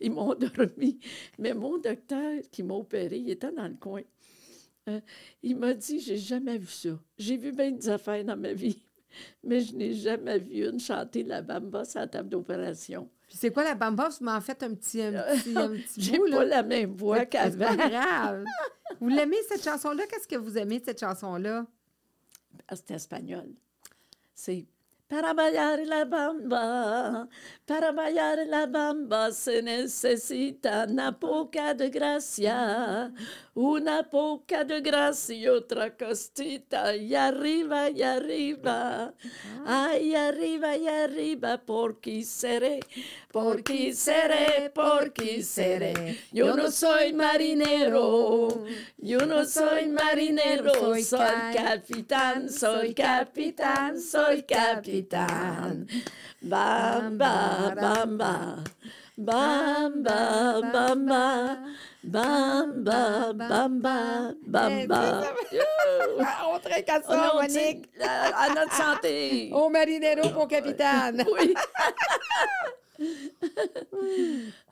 ils 0.00 0.10
m'ont 0.10 0.34
dormi. 0.34 0.98
Mais 1.38 1.54
mon 1.54 1.78
docteur 1.78 2.40
qui 2.50 2.62
m'a 2.62 2.74
opéré, 2.74 3.16
il 3.18 3.30
était 3.30 3.52
dans 3.52 3.68
le 3.68 3.76
coin. 3.76 4.02
Euh, 4.88 5.00
il 5.42 5.56
m'a 5.56 5.74
dit, 5.74 6.00
j'ai 6.00 6.16
jamais 6.16 6.58
vu 6.58 6.68
ça. 6.68 6.98
J'ai 7.16 7.36
vu 7.36 7.52
bien 7.52 7.70
des 7.72 7.88
affaires 7.88 8.24
dans 8.24 8.36
ma 8.36 8.52
vie. 8.52 8.82
Mais 9.44 9.60
je 9.60 9.74
n'ai 9.74 9.94
jamais 9.94 10.38
vu 10.38 10.68
une 10.68 10.80
chanter 10.80 11.22
la 11.22 11.42
bamba 11.42 11.84
sur 11.84 12.00
la 12.00 12.06
table 12.06 12.28
d'opération. 12.28 13.08
c'est 13.28 13.50
quoi 13.52 13.64
la 13.64 13.74
bamba? 13.74 14.08
Vous 14.08 14.24
m'en 14.24 14.40
faites 14.40 14.62
un 14.62 14.74
petit, 14.74 15.02
un 15.02 15.12
petit, 15.12 15.56
un 15.56 15.68
petit 15.68 15.84
J'ai 16.02 16.18
pas 16.18 16.44
la 16.44 16.62
même 16.62 16.94
voix 16.94 17.24
qu'avant. 17.26 17.66
C'est 17.68 17.76
pas 17.76 17.88
grave. 17.88 18.44
vous 19.00 19.08
l'aimez, 19.08 19.36
cette 19.48 19.64
chanson-là? 19.64 20.04
Qu'est-ce 20.08 20.28
que 20.28 20.36
vous 20.36 20.56
aimez 20.58 20.80
de 20.80 20.84
cette 20.84 21.00
chanson-là? 21.00 21.66
Ah, 22.68 22.76
c'est 22.76 22.92
espagnol. 22.92 23.48
C'est 24.34 24.66
Para 25.08 25.32
bailar 25.34 25.86
la 25.86 26.04
bamba, 26.04 27.28
para 27.64 27.92
bailar 27.92 28.44
la 28.48 28.66
bamba 28.66 29.30
se 29.30 29.62
necesita 29.62 30.84
una 30.90 31.16
poca 31.16 31.74
de 31.74 31.90
gracia, 31.90 33.12
una 33.54 34.02
poca 34.02 34.64
de 34.64 34.80
gracia 34.80 35.36
y 35.36 35.46
otra 35.46 35.96
costita, 35.96 36.96
y 36.96 37.14
arriba 37.14 37.88
y 37.88 38.02
arriba, 38.02 39.14
ay, 39.64 40.12
arriba 40.16 40.76
y 40.76 40.88
arriba, 40.88 41.62
porque 41.64 42.24
seré, 42.24 42.80
porque 43.30 43.94
seré, 43.94 44.72
porque 44.74 45.40
seré. 45.44 46.18
Yo 46.32 46.56
no 46.56 46.68
soy 46.68 47.12
marinero, 47.12 48.64
yo 48.98 49.24
no 49.24 49.44
soy 49.44 49.86
marinero, 49.86 50.96
soy 51.00 51.42
capitán, 51.54 52.50
soy 52.50 52.92
capitán, 52.92 54.00
soy 54.00 54.42
capitán. 54.42 54.95
Capitán. 55.02 55.86
Bamba, 56.42 57.74
bamba. 57.76 58.64
Bamba, 59.18 60.60
bamba. 60.72 61.56
Bamba, 62.04 63.32
bamba, 63.34 64.34
bamba. 64.46 65.24
On 66.46 66.58
trinque 66.60 66.88
à 66.88 67.02
ça, 67.02 67.32
Monique. 67.34 67.88
À 68.00 68.54
notre 68.54 68.72
santé. 68.72 69.50
Au 69.54 69.68
marinero 69.68 70.28
pour 70.30 70.48
capitaine. 70.48 71.24
Oui. 71.32 71.54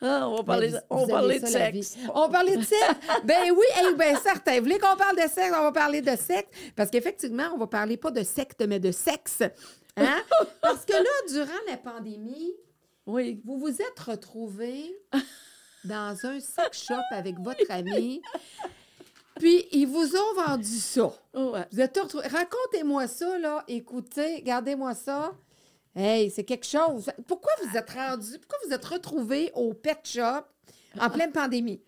Ah, 0.01 0.29
on 0.29 0.37
va 0.37 0.43
parler, 0.45 0.69
vous, 0.69 0.79
on 0.91 1.07
parler 1.07 1.41
de 1.41 1.47
sexe. 1.47 1.97
On 2.15 2.29
parlait 2.29 2.57
de 2.57 2.63
sexe? 2.63 2.95
ben 3.25 3.51
oui, 3.55 3.67
hey, 3.77 3.95
ben 3.95 4.17
certain. 4.17 4.57
Vous 4.57 4.63
voulez 4.65 4.79
qu'on 4.79 4.97
parle 4.97 5.17
de 5.17 5.23
sexe? 5.23 5.53
On 5.55 5.63
va 5.63 5.73
parler 5.73 6.01
de 6.01 6.17
sexe. 6.17 6.49
Parce 6.75 6.91
qu'effectivement, 6.91 7.51
on 7.55 7.59
va 7.59 7.67
parler 7.67 7.97
pas 7.97 8.11
de 8.11 8.23
secte, 8.23 8.65
mais 8.67 8.79
de 8.79 8.93
sexe. 8.93 9.43
Hein? 9.97 10.23
Parce 10.61 10.85
que 10.85 10.93
là, 10.93 11.45
durant 11.45 11.61
la 11.69 11.77
pandémie, 11.77 12.53
oui. 13.07 13.41
vous 13.45 13.59
vous 13.59 13.81
êtes 13.83 13.99
retrouvés 13.99 14.95
dans 15.85 16.17
un 16.25 16.41
sex 16.41 16.85
shop 16.85 17.03
avec 17.11 17.39
votre 17.39 17.71
ami. 17.71 18.21
Puis, 19.39 19.67
ils 19.73 19.87
vous 19.87 20.17
ont 20.17 20.35
vendu 20.35 20.79
ça. 20.79 21.13
Vous 21.33 21.81
êtes 21.81 21.99
Racontez-moi 21.99 23.09
ça, 23.09 23.39
là. 23.39 23.65
Écoutez, 23.69 24.43
gardez-moi 24.43 24.95
ça. 24.95 25.33
Hey, 25.95 26.31
c'est 26.31 26.45
quelque 26.45 26.67
chose. 26.67 27.11
Pourquoi 27.27 27.53
vous 27.63 27.77
êtes 27.77 27.91
rendu, 27.91 28.39
pourquoi 28.39 28.59
vous 28.67 28.73
êtes 28.73 28.85
retrouvés 28.85 29.53
au 29.55 29.75
pet 29.75 29.99
shop 30.05 30.45
en 30.99 31.11
pleine 31.11 31.31
pandémie? 31.31 31.81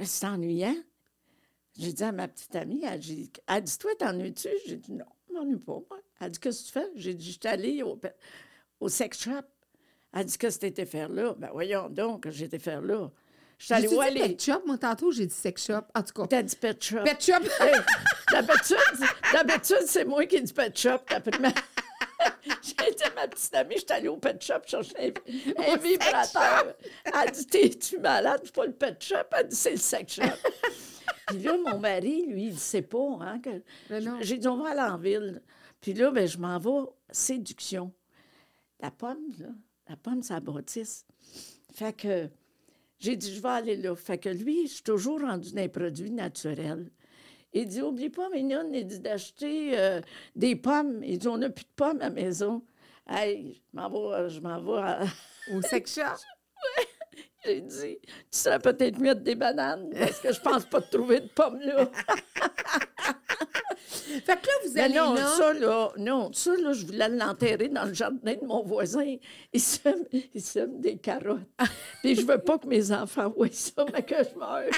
C'est 0.00 0.26
ennuyant. 0.26 0.76
J'ai 1.78 1.92
dit 1.92 2.04
à 2.04 2.12
ma 2.12 2.26
petite 2.26 2.56
amie, 2.56 2.84
elle, 2.84 3.00
dit, 3.00 3.30
Toi, 3.78 3.90
t'ennuies-tu? 3.98 4.48
J'ai 4.66 4.76
dit 4.76 4.92
Non, 4.92 5.04
je 5.28 5.34
m'ennuie 5.34 5.58
pas, 5.58 5.74
moi. 5.88 6.00
Elle 6.20 6.30
dit 6.30 6.38
Qu'est-ce 6.38 6.62
que 6.62 6.66
tu 6.66 6.72
fais? 6.72 6.90
J'ai 6.96 7.14
dit 7.14 7.26
Je 7.26 7.30
suis 7.32 7.48
allée 7.48 7.82
au, 7.82 7.98
au 8.80 8.88
sex 8.88 9.22
shop. 9.22 9.32
Elle 10.12 10.24
dit 10.24 10.38
Qu'est-ce 10.38 10.56
que 10.56 10.60
tu 10.62 10.66
étais 10.66 10.86
faire 10.86 11.08
là? 11.08 11.34
Ben 11.38 11.50
voyons 11.52 11.88
donc, 11.88 12.28
j'étais 12.30 12.58
faire 12.58 12.80
là? 12.80 13.10
Je 13.58 13.64
suis 13.64 13.74
allée 13.74 13.88
où 13.88 14.00
aller? 14.00 14.20
pet 14.20 14.42
shop, 14.42 14.62
moi, 14.66 14.78
tantôt, 14.78 15.10
j'ai 15.10 15.26
dit 15.26 15.34
sex 15.34 15.66
shop. 15.66 15.82
En 15.94 16.02
tout 16.02 16.14
cas. 16.14 16.26
T'as 16.28 16.42
dit 16.42 16.56
pet 16.56 16.82
shop. 16.82 17.02
Pet 17.04 17.20
shop. 17.20 17.42
d'habitude, 19.32 19.84
c'est 19.86 20.04
moi 20.04 20.24
qui 20.26 20.40
dis 20.40 20.52
pet 20.52 20.76
shop. 20.76 20.98
À 21.10 21.20
ma 23.14 23.28
petite 23.28 23.54
amie, 23.54 23.74
je 23.74 23.80
suis 23.80 23.86
allée 23.90 24.08
au 24.08 24.16
pet 24.16 24.42
shop 24.42 24.60
chercher 24.66 24.94
un, 24.98 25.72
un 25.72 25.76
vibrateur. 25.76 26.74
Elle 27.04 27.30
dit 27.30 27.46
T'es-tu 27.46 27.98
malade? 27.98 28.40
C'est 28.44 28.54
pas 28.54 28.66
le 28.66 28.72
pet 28.72 29.02
shop. 29.02 29.16
Elle 29.36 29.48
dit 29.48 29.56
C'est 29.56 29.72
le 29.72 29.76
sex 29.76 30.14
shop. 30.14 30.22
Puis 31.28 31.38
là, 31.38 31.56
mon 31.64 31.78
mari, 31.78 32.26
lui, 32.26 32.48
il 32.48 32.58
sait 32.58 32.82
pas. 32.82 33.18
Hein, 33.20 33.40
que... 33.40 33.62
J'ai 34.20 34.38
dit 34.38 34.48
On 34.48 34.62
va 34.62 34.70
aller 34.70 34.92
en 34.92 34.98
ville. 34.98 35.42
Puis 35.80 35.92
là, 35.92 36.10
ben, 36.10 36.26
je 36.26 36.38
m'en 36.38 36.58
vais, 36.58 36.90
séduction. 37.10 37.92
La 38.80 38.90
pomme, 38.90 39.32
là, 39.38 39.48
la 39.88 39.96
pomme, 39.96 40.22
ça 40.22 40.40
bâtisse. 40.40 41.06
Fait 41.72 41.92
que 41.92 42.28
j'ai 42.98 43.16
dit, 43.16 43.34
je 43.34 43.40
vais 43.40 43.48
aller 43.48 43.76
là. 43.76 43.94
Fait 43.94 44.18
que 44.18 44.28
lui, 44.28 44.66
je 44.66 44.74
suis 44.74 44.82
toujours 44.82 45.20
rendu 45.20 45.52
dans 45.52 45.60
les 45.60 45.68
produits 45.68 46.10
naturels. 46.10 46.90
Il 47.52 47.66
dit, 47.66 47.80
oublie 47.80 48.10
pas, 48.10 48.28
mignonne, 48.30 48.74
il 48.74 48.86
dit 48.86 49.00
d'acheter 49.00 49.78
euh, 49.78 50.00
des 50.36 50.56
pommes. 50.56 51.02
Il 51.02 51.18
dit, 51.18 51.28
on 51.28 51.38
n'a 51.38 51.48
plus 51.48 51.64
de 51.64 51.70
pommes 51.76 52.00
à 52.00 52.04
la 52.04 52.10
maison. 52.10 52.62
Hey, 53.08 53.62
je 53.72 53.80
m'en 53.80 53.88
vais, 53.88 54.28
je 54.28 54.40
m'en 54.40 54.60
vais 54.60 55.06
Au 55.54 55.62
sex 55.62 55.98
oui. 56.78 56.84
J'ai 57.44 57.60
dit, 57.60 57.98
tu 58.02 58.10
serais 58.30 58.58
peut-être 58.58 58.98
mieux 58.98 59.14
de 59.14 59.20
des 59.20 59.36
bananes, 59.36 59.90
parce 59.96 60.20
que 60.20 60.32
je 60.32 60.40
pense 60.40 60.66
pas 60.66 60.80
te 60.82 60.96
trouver 60.96 61.20
de 61.20 61.28
pommes 61.28 61.60
là. 61.60 61.88
Fait 64.24 64.40
que 64.40 64.46
là, 64.46 64.52
vous 64.64 64.78
allez 64.78 64.94
non, 64.94 65.14
là... 65.14 65.26
Ça, 65.26 65.52
là, 65.52 65.92
non, 65.98 66.32
ça, 66.32 66.56
là, 66.56 66.72
je 66.72 66.86
voulais 66.86 67.08
l'enterrer 67.08 67.68
dans 67.68 67.84
le 67.84 67.94
jardin 67.94 68.34
de 68.34 68.46
mon 68.46 68.62
voisin. 68.62 69.16
Il 69.52 69.60
sème, 69.60 70.04
il 70.12 70.40
sème 70.40 70.80
des 70.80 70.96
carottes. 70.96 71.40
Puis 72.02 72.14
je 72.14 72.26
veux 72.26 72.38
pas 72.38 72.58
que 72.58 72.66
mes 72.66 72.90
enfants 72.92 73.30
voient 73.30 73.48
ça, 73.50 73.84
mais 73.92 74.02
que 74.02 74.16
je 74.16 74.38
meure. 74.38 74.70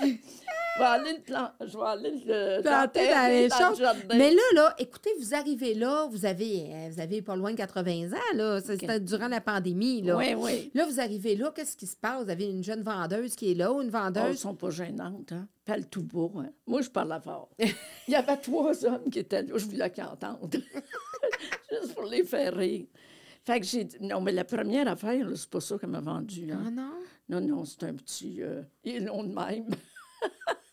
Je 0.74 0.80
vais 0.80 0.84
aller 0.86 1.12
le, 1.12 1.22
plan... 1.22 1.50
je 1.60 1.78
vais 1.78 1.84
aller 1.84 2.10
le 2.26 2.62
planter 2.62 3.08
dans, 3.08 3.28
les 3.28 3.48
dans 3.48 3.70
le 3.70 3.76
jardin. 3.76 4.16
Mais 4.16 4.30
là, 4.30 4.42
là, 4.54 4.74
écoutez, 4.78 5.10
vous 5.20 5.32
arrivez 5.32 5.74
là, 5.74 6.08
vous 6.10 6.26
avez, 6.26 6.66
euh, 6.68 6.88
vous 6.90 7.00
avez 7.00 7.22
pas 7.22 7.36
loin 7.36 7.52
de 7.52 7.56
80 7.56 8.12
ans, 8.12 8.36
là. 8.36 8.60
C'était 8.60 8.98
durant 8.98 9.28
la 9.28 9.40
pandémie, 9.40 10.02
là. 10.02 10.16
Oui, 10.16 10.34
oui. 10.36 10.72
Là, 10.74 10.84
vous 10.86 10.98
arrivez 10.98 11.36
là, 11.36 11.52
qu'est-ce 11.54 11.76
qui 11.76 11.86
se 11.86 11.96
passe? 11.96 12.24
Vous 12.24 12.30
avez 12.30 12.46
une 12.46 12.64
jeune 12.64 12.82
vendeuse 12.82 13.36
qui 13.36 13.52
est 13.52 13.54
là, 13.54 13.70
une 13.80 13.90
vendeuse... 13.90 14.22
Oh, 14.24 14.30
elles 14.30 14.38
sont 14.38 14.54
pas 14.56 14.70
gênantes, 14.70 15.30
hein? 15.30 15.46
Parle 15.64 15.86
tout 15.86 16.02
beau, 16.02 16.32
hein? 16.38 16.50
Moi, 16.66 16.82
je 16.82 16.90
parle 16.90 17.20
fort. 17.22 17.50
Il 17.58 18.12
y 18.12 18.16
avait 18.16 18.36
trois 18.36 18.84
hommes 18.84 19.08
qui 19.10 19.20
étaient 19.20 19.42
là, 19.42 19.56
je 19.56 19.64
voulais 19.66 19.90
qu'ils 19.90 20.04
entendent. 20.04 20.56
Juste 21.70 21.94
pour 21.94 22.04
les 22.04 22.24
faire 22.24 22.54
rire. 22.54 22.86
Fait 23.44 23.60
que 23.60 23.66
j'ai 23.66 23.84
dit, 23.84 23.96
non, 24.00 24.20
mais 24.20 24.32
la 24.32 24.44
première 24.44 24.88
affaire, 24.88 25.28
c'est 25.36 25.50
pas 25.50 25.60
ça 25.60 25.78
qu'elle 25.78 25.90
m'a 25.90 26.00
vendu. 26.00 26.50
Hein? 26.50 26.64
Ah 26.66 26.70
non? 26.70 26.92
Non, 27.28 27.40
non, 27.40 27.64
c'est 27.64 27.84
un 27.84 27.94
petit. 27.94 28.42
Euh, 28.42 28.62
il 28.82 28.96
est 28.96 29.00
long 29.00 29.22
de 29.22 29.32
même. 29.32 29.68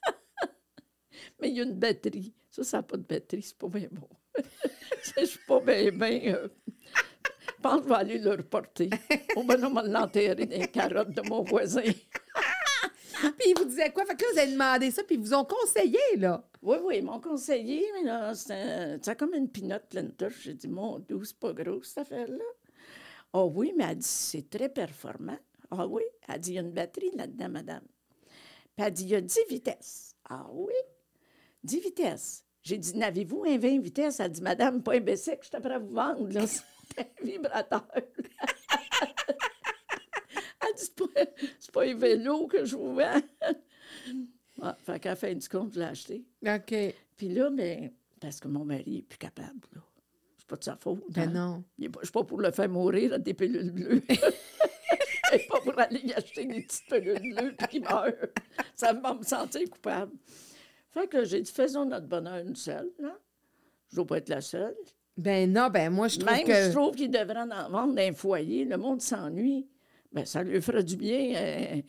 mais 1.41 1.49
il 1.49 1.58
y 1.58 1.60
a 1.60 1.63
une 1.63 1.77
batterie. 1.77 2.34
Ça, 2.49 2.63
ça 2.63 2.77
n'a 2.77 2.84
pas 2.84 2.97
de 2.97 3.04
batterie, 3.04 3.41
c'est 3.41 3.58
pas 3.58 3.67
bien 3.67 3.88
bon. 3.91 4.08
je 5.17 5.25
suis 5.25 5.39
pas 5.47 5.60
bien, 5.60 5.91
bien. 5.91 6.36
Euh, 6.36 6.47
je 7.62 7.62
pense 7.62 7.77
que 7.77 7.84
je 7.84 7.89
vais 7.89 7.95
aller 7.95 8.19
le 8.19 8.32
reporter. 8.32 8.89
Au 9.36 9.43
ben, 9.43 9.63
on 9.63 9.73
va 9.73 9.84
l'enterrer 9.84 10.45
dans 10.45 10.58
les 10.58 10.67
carottes 10.67 11.12
de 11.12 11.21
mon 11.27 11.43
voisin. 11.43 11.82
puis 13.21 13.49
ils 13.49 13.58
vous 13.58 13.65
disaient 13.65 13.91
quoi? 13.91 14.06
Fait 14.06 14.15
que 14.15 14.23
là, 14.23 14.30
vous 14.34 14.39
avez 14.39 14.51
demandé 14.51 14.91
ça, 14.91 15.04
puis 15.04 15.15
ils 15.15 15.21
vous 15.21 15.34
ont 15.34 15.45
conseillé, 15.45 15.99
là. 16.17 16.43
Oui, 16.62 16.77
oui, 16.84 16.97
ils 16.97 17.06
m'ont 17.06 17.19
conseillé, 17.19 17.86
mais 17.93 18.04
là, 18.04 18.34
c'est 18.34 19.17
comme 19.17 19.34
une 19.34 19.49
pinotte 19.49 19.88
pleine 19.89 20.13
de 20.17 20.30
J'ai 20.30 20.54
dit, 20.54 20.67
mon 20.67 20.99
Dieu, 20.99 21.19
c'est 21.23 21.38
pas 21.38 21.54
gros, 21.54 21.82
cette 21.84 21.99
affaire-là. 21.99 22.43
Ah 23.34 23.39
oh, 23.39 23.51
oui, 23.56 23.73
mais 23.77 23.86
elle 23.89 23.97
dit, 23.97 24.08
c'est 24.08 24.49
très 24.49 24.69
performant. 24.69 25.38
Ah 25.69 25.88
oui? 25.88 26.04
Elle 26.27 26.39
dit, 26.39 26.51
il 26.51 26.56
y 26.56 26.58
a 26.58 26.62
une 26.62 26.71
batterie 26.71 27.12
là-dedans, 27.15 27.49
madame. 27.49 27.84
Puis 28.75 28.86
elle 28.86 28.93
dit, 28.93 29.04
il 29.04 29.10
y 29.10 29.15
a 29.15 29.21
10 29.21 29.39
vitesses. 29.49 30.15
Ah 30.30 30.45
oui? 30.51 30.73
10 31.63 31.80
vitesses. 31.80 32.43
J'ai 32.63 32.78
dit, 32.78 32.95
n'avez-vous 32.95 33.43
un 33.47 33.58
20 33.58 33.80
vitesses? 33.80 34.19
Elle 34.19 34.32
dit, 34.32 34.41
madame, 34.41 34.84
pas 34.84 34.93
un 34.93 35.00
que 35.02 35.15
je 35.15 35.50
t'apprends 35.50 35.71
à 35.71 35.80
vous 35.80 35.93
vendre, 35.93 36.32
là. 36.32 36.45
C'est 36.47 36.63
un 37.00 37.26
vibrateur. 37.26 37.88
Elle 40.63 40.76
dit, 40.76 40.84
c'est 40.84 40.95
pas, 40.95 41.06
pas 41.74 41.86
un 41.86 41.95
vélo 41.95 42.47
que 42.47 42.65
je 42.65 42.76
vous 42.76 42.93
vends. 42.95 43.21
ah, 44.62 44.78
fait 44.84 45.00
qu'à 45.00 45.10
la 45.10 45.15
fin 45.15 45.34
du 45.34 45.50
compte, 45.50 45.74
je 45.74 45.80
l'ai 45.80 45.86
acheté. 45.86 46.24
OK. 46.45 46.76
Puis 47.17 47.30
là, 47.30 47.50
mais, 47.50 47.93
parce 48.19 48.39
que 48.39 48.47
mon 48.47 48.63
mari 48.65 48.97
n'est 48.97 49.02
plus 49.02 49.17
capable, 49.17 49.67
là. 49.74 49.82
C'est 50.38 50.47
pas 50.47 50.56
de 50.58 50.63
sa 50.63 50.76
faute. 50.76 51.04
Ben 51.10 51.30
hein? 51.30 51.32
non. 51.32 51.63
Je 51.80 51.88
ne 51.88 51.91
suis 52.04 52.12
pas 52.12 52.24
pour 52.24 52.41
le 52.41 52.52
faire 52.52 52.69
mourir 52.69 53.13
à 53.13 53.17
des 53.17 53.34
pilules 53.34 53.71
bleues. 53.71 54.04
Je 55.32 55.38
suis 55.38 55.47
pas 55.47 55.62
pour 55.62 55.80
aller 55.80 56.02
y 56.04 56.13
acheter 56.13 56.45
des 56.45 56.62
petites 56.62 56.86
pilules 56.89 57.34
bleues 57.34 57.55
puis 57.57 57.68
qu'il 57.68 57.84
meurt. 57.84 58.16
Ça 58.76 58.91
va 58.91 59.14
me 59.14 59.24
sentir 59.24 59.70
coupable. 59.70 60.12
Fait 60.92 61.08
que 61.08 61.24
j'ai 61.24 61.42
dit, 61.42 61.52
faisons 61.52 61.86
notre 61.86 62.08
bonheur 62.08 62.38
une 62.38 62.56
seule, 62.56 62.89
là. 63.00 63.18
Je 63.89 63.96
ne 63.96 63.98
dois 63.98 64.08
pas 64.08 64.18
être 64.18 64.30
la 64.30 64.42
seule. 64.42 64.76
Ben 65.18 65.52
non, 65.52 65.70
ben 65.70 65.89
moi, 65.89 66.08
je 66.08 66.20
trouve 66.20 66.32
Même 66.32 66.46
que... 66.46 66.54
je 66.54 66.72
trouve 66.72 66.96
qu'il 66.96 67.12
devrait 67.12 67.42
en 67.42 67.70
vendre 67.70 67.94
d'un 67.94 68.14
foyer. 68.14 68.66
Le 68.66 68.78
monde 68.78 69.02
s'ennuie. 69.02 69.68
Ben, 70.12 70.26
ça 70.26 70.44
lui 70.44 70.62
ferait 70.62 70.84
du 70.84 70.96
bien. 70.96 71.34
Euh, 71.36 71.82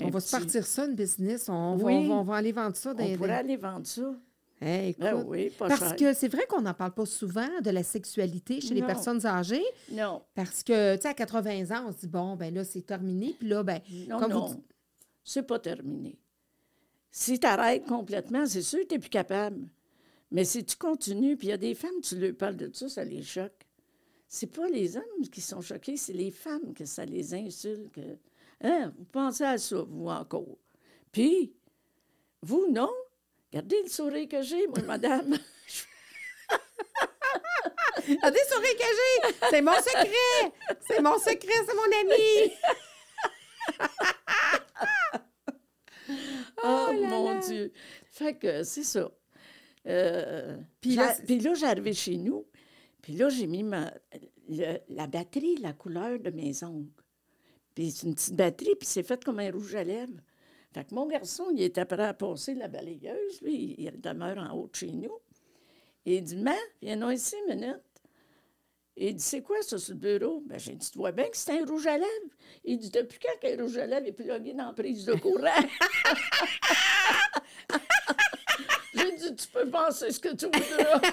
on 0.00 0.08
va 0.08 0.20
se 0.20 0.30
partir 0.30 0.66
ça, 0.66 0.86
une 0.86 0.94
business. 0.94 1.48
On, 1.48 1.76
va, 1.76 1.90
on, 1.90 2.22
va, 2.22 2.36
aller 2.36 2.52
vendre 2.52 2.76
ça. 2.76 2.94
Dans, 2.94 3.04
on 3.04 3.16
pourrait 3.16 3.34
aller 3.34 3.56
vendre 3.56 3.86
ça. 3.86 4.14
Hey, 4.60 4.94
ben 4.98 5.16
écoute, 5.16 5.26
oui, 5.28 5.50
pas 5.50 5.68
parce 5.68 5.94
que 5.94 6.14
c'est 6.14 6.28
vrai 6.28 6.46
qu'on 6.48 6.62
n'en 6.62 6.74
parle 6.74 6.92
pas 6.92 7.06
souvent 7.06 7.48
de 7.62 7.70
la 7.70 7.82
sexualité 7.82 8.60
chez 8.60 8.74
les 8.74 8.82
personnes 8.82 9.24
âgées. 9.26 9.64
Non. 9.90 10.22
Parce 10.34 10.62
que, 10.62 10.94
tu 10.96 11.02
sais, 11.02 11.08
à 11.08 11.14
80 11.14 11.76
ans, 11.76 11.86
on 11.88 11.92
se 11.92 11.98
dit, 11.98 12.06
bon, 12.06 12.36
ben 12.36 12.54
là, 12.54 12.64
c'est 12.64 12.82
terminé. 12.82 13.34
Puis 13.38 13.48
là, 13.48 13.62
ben. 13.62 13.80
Non, 14.08 14.18
comme 14.18 14.32
non. 14.32 14.46
Vous... 14.46 14.62
C'est 15.22 15.42
pas 15.42 15.58
terminé. 15.58 16.18
Si 17.16 17.38
tu 17.38 17.46
arrêtes 17.46 17.86
complètement, 17.86 18.44
c'est 18.44 18.60
sûr 18.60 18.80
que 18.80 18.86
tu 18.86 18.94
n'es 18.94 18.98
plus 18.98 19.08
capable. 19.08 19.68
Mais 20.32 20.44
si 20.44 20.64
tu 20.64 20.74
continues, 20.74 21.36
puis 21.36 21.46
il 21.46 21.50
y 21.50 21.52
a 21.52 21.56
des 21.56 21.76
femmes, 21.76 22.00
tu 22.02 22.18
leur 22.18 22.34
parles 22.34 22.56
de 22.56 22.68
ça, 22.74 22.88
ça 22.88 23.04
les 23.04 23.22
choque. 23.22 23.68
C'est 24.26 24.48
pas 24.48 24.66
les 24.66 24.96
hommes 24.96 25.28
qui 25.30 25.40
sont 25.40 25.60
choqués, 25.60 25.96
c'est 25.96 26.12
les 26.12 26.32
femmes 26.32 26.74
que 26.74 26.84
ça 26.84 27.04
les 27.04 27.32
insulte. 27.32 28.00
Hein, 28.60 28.92
vous 28.98 29.04
pensez 29.04 29.44
à 29.44 29.58
ça, 29.58 29.80
vous 29.88 30.08
encore. 30.08 30.58
Puis, 31.12 31.54
vous, 32.42 32.66
non? 32.72 32.90
Regardez 33.52 33.80
le 33.84 33.88
sourire 33.88 34.28
que 34.28 34.42
j'ai, 34.42 34.66
moi, 34.66 34.82
madame. 34.82 35.38
Regardez 38.08 38.40
le 38.40 38.54
sourire 38.54 38.76
que 38.76 38.82
j'ai! 38.82 39.34
C'est 39.50 39.62
mon 39.62 39.76
secret! 39.76 40.52
C'est 40.80 41.00
mon 41.00 41.16
secret, 41.20 41.64
c'est 41.64 41.76
mon 41.76 41.92
ami! 42.00 42.52
oh, 46.64 46.92
mon 47.08 47.38
Dieu! 47.40 47.72
Fait 48.10 48.34
que 48.34 48.62
c'est 48.62 48.84
ça. 48.84 49.10
Euh, 49.86 50.56
puis 50.80 50.94
là, 50.94 51.14
là 51.28 51.54
j'arrivais 51.54 51.92
chez 51.92 52.16
nous, 52.16 52.46
puis 53.02 53.12
là, 53.12 53.28
j'ai 53.28 53.46
mis 53.46 53.62
ma, 53.62 53.92
la 54.88 55.06
batterie, 55.06 55.56
la 55.56 55.72
couleur 55.74 56.18
de 56.18 56.30
mes 56.30 56.64
ongles. 56.64 56.88
Puis 57.74 57.90
c'est 57.90 58.06
une 58.06 58.14
petite 58.14 58.34
batterie, 58.34 58.74
puis 58.78 58.88
c'est 58.88 59.02
fait 59.02 59.22
comme 59.22 59.40
un 59.40 59.50
rouge 59.50 59.74
à 59.74 59.84
lèvres. 59.84 60.20
Fait 60.72 60.84
que 60.84 60.94
mon 60.94 61.06
garçon, 61.06 61.50
il 61.52 61.62
était 61.62 61.84
prêt 61.84 62.02
à 62.02 62.14
passer 62.14 62.54
la 62.54 62.68
balayeuse, 62.68 63.42
lui, 63.42 63.74
il 63.78 64.00
demeure 64.00 64.38
en 64.38 64.56
haut 64.56 64.68
de 64.68 64.74
chez 64.74 64.90
nous. 64.90 65.18
Et 66.06 66.16
il 66.16 66.22
dit, 66.22 66.36
mais, 66.36 66.58
viens 66.82 67.12
ici 67.12 67.36
une 67.46 67.56
minute. 67.56 67.93
Il 68.96 69.16
dit, 69.16 69.22
c'est 69.22 69.42
quoi 69.42 69.60
ça 69.62 69.76
sur 69.76 69.94
le 69.94 70.00
bureau? 70.00 70.40
Ben, 70.46 70.56
j'ai 70.58 70.74
dit, 70.74 70.90
tu 70.90 70.98
vois 70.98 71.10
bien 71.10 71.28
que 71.28 71.36
c'est 71.36 71.60
un 71.60 71.64
rouge 71.64 71.86
à 71.86 71.98
lèvres. 71.98 72.30
Il 72.64 72.78
dit, 72.78 72.90
depuis 72.90 73.18
quand 73.18 73.36
qu'un 73.40 73.60
rouge 73.60 73.76
à 73.76 73.86
lèvres 73.86 74.06
est 74.06 74.12
plugué 74.12 74.52
dans 74.52 74.66
la 74.66 74.72
prise 74.72 75.04
de 75.04 75.14
courant? 75.14 75.40
j'ai 78.94 79.16
dit, 79.16 79.34
tu 79.34 79.48
peux 79.48 79.68
penser 79.68 80.12
ce 80.12 80.20
que 80.20 80.32
tu 80.34 80.46
voudras. 80.46 81.00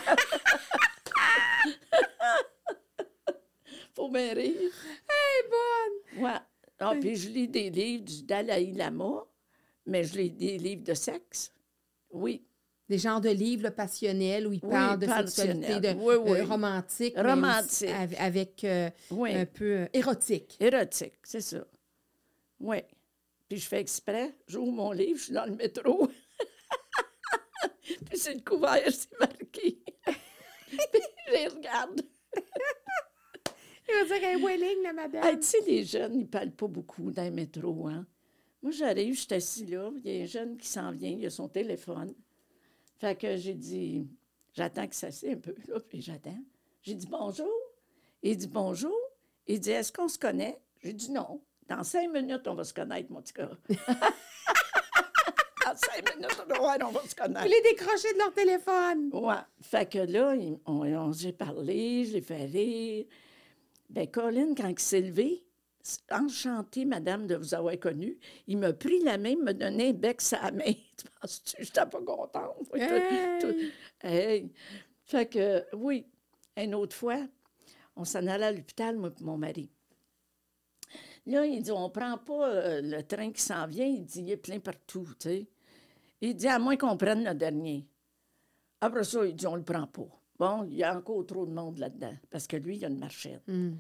Faut 3.96 4.10
bien 4.10 4.34
rire. 4.34 4.72
Hey, 5.10 5.44
bonne! 5.50 6.24
Ouais. 6.24 6.40
Ah, 6.80 6.94
puis 7.00 7.16
je 7.16 7.30
lis 7.30 7.48
des 7.48 7.70
livres 7.70 8.06
du 8.06 8.24
Dalai 8.24 8.72
Lama, 8.74 9.26
mais 9.86 10.04
je 10.04 10.18
lis 10.18 10.32
des 10.32 10.58
livres 10.58 10.84
de 10.84 10.94
sexe. 10.94 11.54
Oui. 12.12 12.44
Des 12.92 12.98
genres 12.98 13.22
de 13.22 13.30
livres 13.30 13.70
passionnels 13.70 14.46
où 14.46 14.52
il 14.52 14.60
parle 14.60 15.00
de 15.00 15.08
sexualité 15.08 15.80
de, 15.80 15.94
oui, 15.98 16.16
oui. 16.16 16.40
Euh, 16.40 16.44
romantique. 16.44 17.18
Romantique. 17.18 17.88
avec 18.20 18.66
euh, 18.66 18.90
un 19.12 19.46
peu 19.46 19.78
euh, 19.78 19.86
érotique. 19.94 20.58
Érotique, 20.60 21.14
c'est 21.24 21.40
ça. 21.40 21.66
Oui. 22.60 22.80
Puis 23.48 23.60
je 23.60 23.66
fais 23.66 23.80
exprès, 23.80 24.36
j'ouvre 24.46 24.74
mon 24.74 24.92
livre, 24.92 25.18
je 25.18 25.24
suis 25.24 25.34
dans 25.34 25.46
le 25.46 25.56
métro. 25.56 26.10
puis 27.82 28.18
c'est 28.18 28.34
le 28.34 28.42
couvert, 28.42 28.84
c'est 28.92 29.18
marqué. 29.18 29.82
puis 30.06 31.02
je 31.28 31.32
les 31.32 31.48
regarde. 31.48 32.02
Il 33.88 34.10
va 34.10 34.20
dire 34.20 34.28
un 34.28 34.46
welling, 34.46 34.84
la 34.84 34.92
madame. 34.92 35.40
tu 35.40 35.48
sais, 35.48 35.62
les 35.66 35.86
jeunes, 35.86 36.16
ils 36.16 36.24
ne 36.24 36.26
parlent 36.26 36.52
pas 36.52 36.68
beaucoup 36.68 37.10
dans 37.10 37.24
le 37.24 37.32
métro, 37.32 37.88
hein? 37.88 38.06
Moi, 38.62 38.74
j'arrive, 38.74 39.16
je 39.16 39.22
suis 39.22 39.34
assis 39.34 39.66
là, 39.66 39.90
il 40.04 40.12
y 40.12 40.20
a 40.20 40.24
un 40.24 40.26
jeune 40.26 40.58
qui 40.58 40.68
s'en 40.68 40.92
vient, 40.92 41.12
il 41.12 41.26
a 41.26 41.30
son 41.30 41.48
téléphone. 41.48 42.14
Fait 43.02 43.16
que 43.16 43.36
j'ai 43.36 43.56
dit, 43.56 44.08
j'attends 44.54 44.86
que 44.86 44.94
ça 44.94 45.08
un 45.08 45.36
peu, 45.36 45.56
là, 45.68 45.80
puis 45.80 46.04
j'attends. 46.04 46.38
J'ai 46.84 46.94
dit 46.94 47.08
bonjour. 47.08 47.50
Il 48.22 48.38
dit 48.38 48.46
bonjour. 48.46 48.96
Il 49.48 49.60
dit, 49.60 49.72
est-ce 49.72 49.92
qu'on 49.92 50.08
se 50.08 50.20
connaît? 50.20 50.62
J'ai 50.84 50.94
dit 50.94 51.12
non. 51.12 51.42
Dans 51.68 51.84
cinq 51.84 52.14
minutes, 52.14 52.48
on 52.48 52.54
va 52.54 52.64
se 52.64 52.76
connaître, 52.76 53.12
mon 53.12 53.24
petit 53.24 53.34
gars. 53.34 53.50
Dans 55.66 55.76
cinq 55.76 56.16
minutes, 56.16 56.44
on 56.48 56.92
va 56.92 57.02
se 57.08 57.16
connaître. 57.16 57.42
Vous 57.44 57.50
les 57.50 57.62
décrocher 57.72 58.14
de 58.14 58.20
leur 58.20 58.34
téléphone. 58.36 59.10
Ouais. 59.14 59.42
Fait 59.62 59.90
que 59.90 59.98
là, 59.98 60.36
on, 60.68 60.84
on, 60.86 61.12
j'ai 61.12 61.34
parlé, 61.34 62.06
je 62.06 62.14
l'ai 62.14 62.22
fait 62.22 62.46
rire. 62.46 63.06
Ben, 63.90 64.08
Colin, 64.12 64.54
quand 64.56 64.68
il 64.68 64.78
s'est 64.78 65.02
levé, 65.02 65.44
enchanté, 66.12 66.86
madame, 66.86 67.28
de 67.28 67.36
vous 67.36 67.54
avoir 67.54 67.78
connu. 67.80 68.18
Il 68.48 68.58
m'a 68.58 68.74
pris 68.74 69.00
la 69.04 69.18
main, 69.18 69.36
me 69.36 69.54
donnait 69.54 69.90
un 69.90 69.94
bec 69.94 70.22
sa 70.22 70.52
main. 70.52 70.74
Tu 70.98 71.08
penses-tu, 71.20 71.56
je 71.58 71.62
n'étais 71.64 71.86
pas 71.86 72.02
contente? 72.02 72.70
Hey. 74.04 74.52
Fait 75.06 75.26
que, 75.26 75.66
oui, 75.76 76.06
une 76.56 76.76
autre 76.76 76.96
fois, 76.96 77.26
on 77.96 78.06
s'en 78.06 78.26
allait 78.28 78.46
à 78.46 78.52
l'hôpital, 78.52 78.98
moi 78.98 79.10
et 79.10 79.24
mon 79.24 79.38
mari. 79.38 79.70
Là, 81.26 81.46
il 81.46 81.62
dit, 81.62 81.72
on 81.72 81.86
ne 81.86 81.92
prend 81.92 82.18
pas 82.18 82.50
euh, 82.50 82.82
le 82.82 83.04
train 83.04 83.32
qui 83.32 83.42
s'en 83.42 83.68
vient. 83.68 83.86
Il 83.86 84.04
dit, 84.06 84.22
il 84.22 84.32
est 84.32 84.38
plein 84.38 84.60
partout, 84.60 85.08
tu 85.20 85.30
sais. 85.30 85.48
Il 86.22 86.36
dit, 86.36 86.48
à 86.48 86.60
moins 86.60 86.78
qu'on 86.78 86.98
prenne 86.98 87.24
le 87.24 87.34
dernier. 87.34 87.88
Après 88.80 89.04
ça, 89.04 89.26
il 89.26 89.36
dit, 89.36 89.48
on 89.48 89.54
ne 89.54 89.58
le 89.58 89.64
prend 89.64 89.88
pas. 89.88 90.08
Bon, 90.40 90.64
il 90.64 90.76
y 90.76 90.84
a 90.84 90.98
encore 90.98 91.26
trop 91.26 91.46
de 91.46 91.54
monde 91.54 91.78
là-dedans, 91.78 92.16
parce 92.32 92.48
que 92.48 92.58
lui, 92.58 92.78
il 92.78 92.86
a 92.86 92.88
une 92.88 92.98
marchette. 92.98 93.44
Mm. 93.48 93.74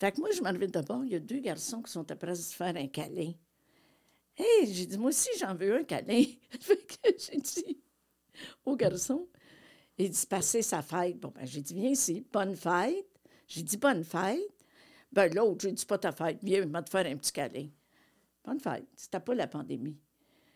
Fait 0.00 0.12
que 0.12 0.20
moi, 0.20 0.30
je 0.34 0.40
m'arrive 0.40 0.70
de 0.70 0.80
bord, 0.80 1.04
il 1.04 1.12
y 1.12 1.14
a 1.14 1.20
deux 1.20 1.40
garçons 1.40 1.82
qui 1.82 1.92
sont 1.92 2.10
après 2.10 2.34
se 2.34 2.54
faire 2.54 2.74
un 2.74 2.86
câlin. 2.86 3.32
Hé, 4.38 4.66
j'ai 4.66 4.86
dit, 4.86 4.96
moi 4.96 5.10
aussi, 5.10 5.28
j'en 5.38 5.54
veux 5.54 5.76
un 5.76 5.84
câlin. 5.84 6.24
fait 6.60 6.86
que 6.86 7.10
j'ai 7.18 7.38
dit 7.38 7.82
au 8.64 8.74
garçon, 8.76 9.28
il 9.98 10.08
dit, 10.08 10.26
passer 10.26 10.62
sa 10.62 10.80
fête. 10.80 11.20
Bon, 11.20 11.30
ben, 11.34 11.44
j'ai 11.44 11.60
dit, 11.60 11.74
viens 11.74 11.90
ici, 11.90 12.26
bonne 12.32 12.56
fête. 12.56 13.06
J'ai 13.46 13.62
dit, 13.62 13.76
bonne 13.76 14.02
fête. 14.02 14.40
Ben, 15.12 15.30
l'autre, 15.34 15.60
j'ai 15.60 15.72
dit, 15.72 15.84
pas 15.84 15.98
ta 15.98 16.12
fête, 16.12 16.38
viens, 16.42 16.64
va 16.64 16.82
te 16.82 16.88
faire 16.88 17.04
un 17.04 17.16
petit 17.16 17.32
câlin. 17.32 17.68
Bonne 18.42 18.60
fête. 18.60 18.86
C'était 18.96 19.20
pas 19.20 19.34
la 19.34 19.48
pandémie. 19.48 19.98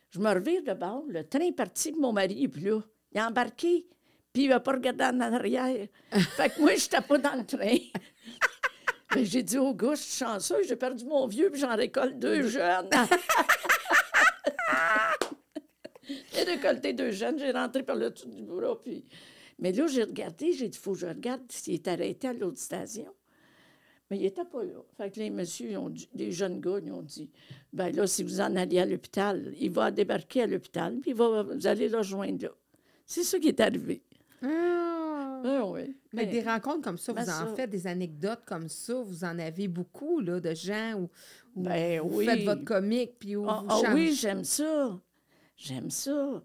Je 0.09 0.21
me 0.21 0.33
revire 0.33 0.63
de 0.63 0.73
bord, 0.73 1.05
le 1.07 1.29
train 1.29 1.41
est 1.41 1.53
parti, 1.53 1.93
mon 1.93 2.15
mari 2.15 2.45
est 2.45 2.49
plus 2.49 2.63
là. 2.63 2.81
Il 3.13 3.19
a 3.19 3.29
embarqué. 3.29 3.87
Puis 4.33 4.45
il 4.45 4.49
va 4.49 4.61
pas 4.61 4.73
regarder 4.73 5.05
en 5.05 5.21
arrière. 5.21 5.87
fait 6.11 6.51
que 6.51 6.61
moi, 6.61 6.75
je 6.77 6.85
n'étais 6.85 7.01
pas 7.03 7.19
dans 7.19 7.37
le 7.37 7.45
train. 7.45 7.77
Mais 9.15 9.25
j'ai 9.25 9.43
dit 9.43 9.59
au 9.59 9.75
gars, 9.75 9.95
je 9.95 10.03
suis 10.03 10.25
chanceux, 10.25 10.63
j'ai 10.67 10.77
perdu 10.77 11.05
mon 11.05 11.27
vieux, 11.27 11.51
puis 11.51 11.61
j'en 11.61 11.77
récolte 11.77 12.19
deux 12.19 12.49
jeunes. 12.49 12.89
j'ai 16.33 16.43
récolté 16.43 16.93
deux 16.93 17.11
jeunes, 17.11 17.39
j'ai 17.39 17.53
rentré 17.53 17.83
par 17.83 17.97
le 17.97 18.11
dessus 18.11 18.29
du 18.29 18.43
bureau, 18.43 18.77
puis... 18.77 19.05
Mais 19.59 19.73
là, 19.73 19.87
j'ai 19.87 20.03
regardé, 20.03 20.53
j'ai 20.53 20.69
dit, 20.69 20.77
il 20.77 20.81
faut 20.81 20.93
que 20.93 20.99
je 20.99 21.07
regarde 21.07 21.43
s'il 21.49 21.75
est 21.75 21.87
arrêté 21.87 22.29
à 22.29 22.33
l'autre 22.33 22.59
station. 22.59 23.07
Mais 24.11 24.19
il 24.19 24.23
n'était 24.23 24.45
pas 24.45 24.65
là. 24.65 24.83
Fait 24.97 25.11
que 25.11 25.21
les 25.21 25.31
messieurs, 25.31 25.79
ont 25.79 25.95
les 26.15 26.33
jeunes 26.33 26.61
gars, 26.61 26.79
ils 26.85 26.93
ont 26.93 27.03
dit, 27.03 27.31
ben 27.73 27.95
là, 27.95 28.07
si 28.07 28.23
vous 28.23 28.41
en 28.41 28.57
allez 28.57 28.81
à 28.81 28.87
l'hôpital, 28.87 29.55
il 29.59 29.71
va 29.71 29.91
débarquer 29.91 30.43
à 30.43 30.47
l'hôpital, 30.47 30.99
puis 31.01 31.13
il 31.13 31.17
va, 31.17 31.45
vous 31.45 31.67
allez 31.67 31.89
le 31.89 31.99
rejoindre 31.99 32.45
là. 32.45 32.51
C'est 33.07 33.23
ça 33.23 33.39
qui 33.39 33.49
est 33.49 33.61
arrivé. 33.61 34.03
Ah. 34.43 35.04
Ah 35.45 35.67
oui. 35.67 35.95
Mais, 36.13 36.27
des 36.27 36.41
rencontres 36.41 36.81
comme 36.81 36.97
ça, 36.97 37.13
vous 37.13 37.29
en 37.29 37.55
faites, 37.55 37.69
des 37.69 37.87
anecdotes 37.87 38.43
comme 38.47 38.69
ça, 38.69 38.95
vous 38.95 39.25
en 39.25 39.39
avez 39.39 39.69
beaucoup, 39.69 40.21
là, 40.21 40.41
de 40.41 40.55
gens 40.55 40.95
où, 40.95 41.11
ben 41.55 42.01
vous 42.01 42.23
faites 42.23 42.45
votre 42.45 42.65
comique, 42.65 43.19
puis 43.19 43.37
où 43.37 43.43
vous 43.43 43.49
ah 43.49 43.93
oui, 43.95 44.15
j'aime 44.15 44.45
ça. 44.45 44.99
J'aime 45.57 45.91
ça. 45.91 46.43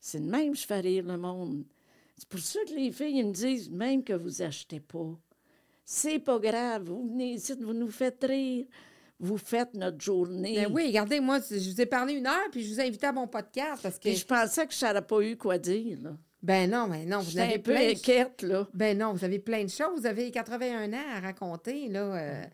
C'est 0.00 0.20
de 0.20 0.30
même 0.30 0.52
que 0.52 0.58
je 0.58 0.66
fais 0.66 0.80
rire 0.80 1.04
le 1.04 1.18
monde. 1.18 1.64
C'est 2.16 2.28
pour 2.28 2.40
ça 2.40 2.60
que 2.66 2.74
les 2.74 2.92
filles 2.92 3.24
me 3.24 3.32
disent, 3.32 3.70
même 3.70 4.04
que 4.04 4.12
vous 4.12 4.40
achetez 4.40 4.80
pas, 4.80 5.18
c'est 5.84 6.18
pas 6.18 6.38
grave, 6.38 6.84
vous 6.84 7.08
venez 7.08 7.32
ici, 7.34 7.54
vous 7.60 7.74
nous 7.74 7.90
faites 7.90 8.22
rire 8.24 8.66
vous 9.20 9.36
faites 9.36 9.74
notre 9.74 10.00
journée. 10.00 10.54
Ben 10.54 10.72
oui, 10.72 10.86
regardez, 10.86 11.20
moi, 11.20 11.40
je 11.40 11.56
vous 11.56 11.80
ai 11.80 11.86
parlé 11.86 12.14
une 12.14 12.26
heure, 12.26 12.48
puis 12.52 12.62
je 12.62 12.72
vous 12.72 12.80
ai 12.80 12.86
invité 12.86 13.06
à 13.06 13.12
mon 13.12 13.26
podcast 13.26 13.82
parce 13.82 13.98
que. 13.98 14.12
je 14.12 14.24
pensais 14.24 14.66
que 14.66 14.72
je 14.72 14.86
n'aurais 14.86 15.04
pas 15.04 15.20
eu 15.22 15.36
quoi 15.36 15.58
dire, 15.58 15.98
là. 16.02 16.16
Ben 16.42 16.70
non, 16.70 16.86
mais 16.86 17.04
non, 17.04 17.20
vous 17.20 17.38
avez 17.38 17.56
un 17.56 17.58
peu 17.58 17.76
inquiète, 17.76 18.42
là. 18.42 18.68
Ben 18.72 18.96
non, 18.96 19.12
vous 19.12 19.24
avez 19.24 19.38
plein 19.38 19.64
de 19.64 19.70
choses. 19.70 20.00
Vous 20.00 20.06
avez 20.06 20.30
81 20.30 20.92
ans 20.92 21.16
à 21.16 21.20
raconter, 21.20 21.88
là. 21.88 22.00
Euh, 22.14 22.44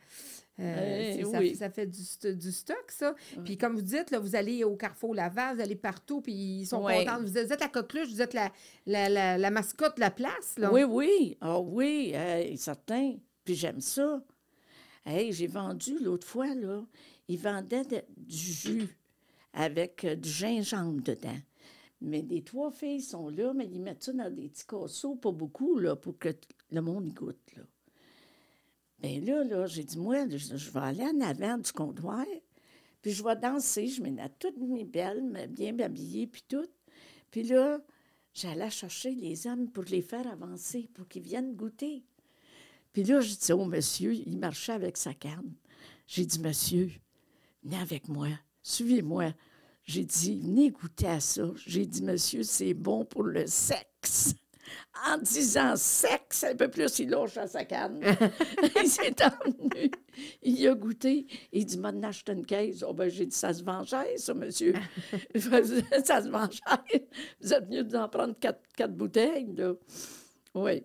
euh, 0.61 1.17
eh 1.19 1.55
ça, 1.55 1.69
fait 1.69 1.87
du, 1.87 2.53
stock, 2.53 2.85
ça. 2.89 3.15
Puis 3.45 3.59
comme 3.59 3.75
vous 3.75 3.83
dites, 3.83 4.13
là, 4.13 4.21
vous 4.21 4.37
allez 4.37 4.63
au 4.63 4.77
Carrefour 4.77 5.15
Laval, 5.15 5.57
vous 5.57 5.63
allez 5.63 5.75
partout, 5.75 6.21
puis 6.21 6.33
ils 6.33 6.67
sont 6.67 6.81
contents. 6.81 7.21
Vous 7.21 7.37
êtes 7.37 7.61
la 7.61 7.69
coqueluche, 7.69 8.09
vous 8.09 8.23
êtes 8.23 8.35
la, 8.35 8.53
la, 8.87 9.37
la, 9.37 9.51
mascotte 9.51 9.97
de 9.97 10.01
la 10.01 10.13
place, 10.13 10.57
là. 10.57 10.73
Oui, 10.73 10.85
oui. 10.85 11.37
Ah 11.41 11.59
oh, 11.59 11.67
oui, 11.69 12.15
certain. 12.57 13.17
Puis 13.45 13.57
j'aime 13.57 13.81
ça. 13.81 14.23
Hey, 15.05 15.33
j'ai 15.33 15.49
vendu 15.49 15.99
l'autre 16.01 16.27
fois, 16.27 16.55
là, 16.55 16.83
ils 17.29 17.39
vendaient 17.39 18.07
du 18.17 18.37
jus 18.37 18.89
avec 19.53 20.05
euh, 20.05 20.15
du 20.17 20.29
gingembre 20.29 21.03
dedans. 21.03 21.37
Mais 22.05 22.23
les 22.23 22.43
trois 22.43 22.71
filles 22.71 23.01
sont 23.01 23.31
là, 23.31 23.55
mais 23.55 23.67
ils 23.67 23.81
mettent 23.81 24.05
ça 24.05 24.13
dans 24.13 24.31
des 24.31 24.49
petits 24.49 24.67
casseaux, 24.67 25.17
pas 25.17 25.33
beaucoup, 25.33 25.79
là, 25.79 25.97
pour 25.97 26.19
que 26.19 26.29
le 26.71 26.83
monde 26.83 27.07
y 27.07 27.13
goûte, 27.13 27.57
là. 27.57 27.63
Bien 29.01 29.21
là, 29.21 29.45
là, 29.45 29.67
j'ai 29.67 29.85
dit, 29.85 29.99
moi, 29.99 30.29
je, 30.29 30.71
vais 30.71 30.81
aller 30.81 31.05
en 31.05 31.21
avant 31.21 31.59
du 31.59 31.73
comptoir, 31.73 32.25
puis 33.03 33.13
je 33.13 33.23
vais 33.23 33.37
danser, 33.37 33.89
je 33.89 34.03
mets 34.03 34.17
toutes 34.39 34.57
mes 34.59 34.85
belles, 34.85 35.49
bien 35.51 35.79
habillées, 35.79 36.27
puis 36.27 36.45
tout. 36.49 36.69
Puis 37.31 37.43
là, 37.43 37.81
j'allais 38.33 38.71
chercher 38.71 39.15
les 39.15 39.47
hommes 39.47 39.71
pour 39.71 39.85
les 39.85 40.03
faire 40.03 40.27
avancer, 40.27 40.89
pour 40.95 41.09
qu'ils 41.09 41.23
viennent 41.23 41.55
goûter. 41.55 42.05
Puis 42.93 43.05
là, 43.05 43.21
je 43.21 43.35
dis 43.35 43.53
au 43.53 43.65
monsieur, 43.65 44.15
il 44.15 44.39
marchait 44.39 44.73
avec 44.73 44.97
sa 44.97 45.15
canne. 45.15 45.55
J'ai 46.07 46.25
dit, 46.25 46.39
monsieur, 46.39 46.91
venez 47.63 47.77
avec 47.77 48.09
moi, 48.09 48.29
suivez-moi. 48.63 49.33
J'ai 49.85 50.05
dit, 50.05 50.41
venez 50.41 50.71
goûter 50.71 51.09
à 51.09 51.21
ça. 51.21 51.45
J'ai 51.67 51.87
dit, 51.87 52.03
monsieur, 52.03 52.43
c'est 52.43 52.75
bon 52.75 53.05
pour 53.05 53.23
le 53.23 53.47
sexe. 53.47 54.35
en 55.07 55.19
disant 55.19 55.77
sexe, 55.77 56.45
un 56.45 56.57
peu 56.57 56.69
plus, 56.69 56.99
il 56.99 57.11
loge 57.11 57.37
à 57.37 57.47
sa 57.47 57.65
canne. 57.65 58.01
il 58.83 58.89
s'est 58.89 59.15
emmené. 59.23 59.91
Il 60.43 60.67
a 60.67 60.75
goûté. 60.75 61.27
Il 61.53 61.67
dit, 61.67 61.79
m'en 61.79 62.03
acheté 62.03 62.33
une 62.33 62.47
caisse. 62.47 62.83
Oh, 62.87 62.95
ben, 62.95 63.11
j'ai 63.11 63.27
dit, 63.27 63.37
ça 63.37 63.53
se 63.53 63.63
vend 63.63 63.85
cher, 63.85 64.07
ça, 64.17 64.33
monsieur. 64.33 64.73
ça 65.35 66.23
se 66.23 66.29
vend 66.31 66.51
cher. 66.51 66.83
Vous 67.41 67.53
êtes 67.53 67.67
venu 67.67 67.85
d'en 67.85 68.09
prendre 68.09 68.35
quatre, 68.39 68.63
quatre 68.75 68.95
bouteilles, 68.95 69.55
là. 69.55 69.75
Oui. 70.55 70.83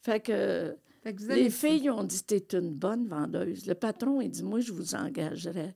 Fait 0.00 0.20
que, 0.20 0.76
les 1.04 1.50
filles 1.50 1.90
ont 1.90 2.04
dit, 2.04 2.22
t'es 2.22 2.56
une 2.56 2.72
bonne 2.72 3.08
vendeuse. 3.08 3.66
Le 3.66 3.74
patron, 3.74 4.20
il 4.20 4.30
dit, 4.30 4.44
moi, 4.44 4.60
je 4.60 4.72
vous 4.72 4.94
engagerai. 4.94 5.74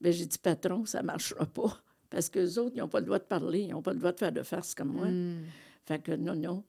Bien, 0.00 0.12
j'ai 0.12 0.26
dit, 0.26 0.38
patron, 0.38 0.84
ça 0.86 1.02
ne 1.02 1.06
marchera 1.06 1.46
pas. 1.46 1.82
Parce 2.08 2.28
que 2.28 2.40
les 2.40 2.58
autres, 2.58 2.72
ils 2.74 2.80
n'ont 2.80 2.88
pas 2.88 3.00
le 3.00 3.06
droit 3.06 3.18
de 3.18 3.24
parler, 3.24 3.60
ils 3.60 3.70
n'ont 3.70 3.82
pas 3.82 3.92
le 3.92 3.98
droit 3.98 4.12
de 4.12 4.18
faire 4.18 4.32
de 4.32 4.42
farce 4.42 4.74
comme 4.74 4.92
moi. 4.92 5.06
Hmm. 5.06 5.44
Fait 5.86 6.02
que 6.02 6.12
non, 6.12 6.34
non. 6.34 6.64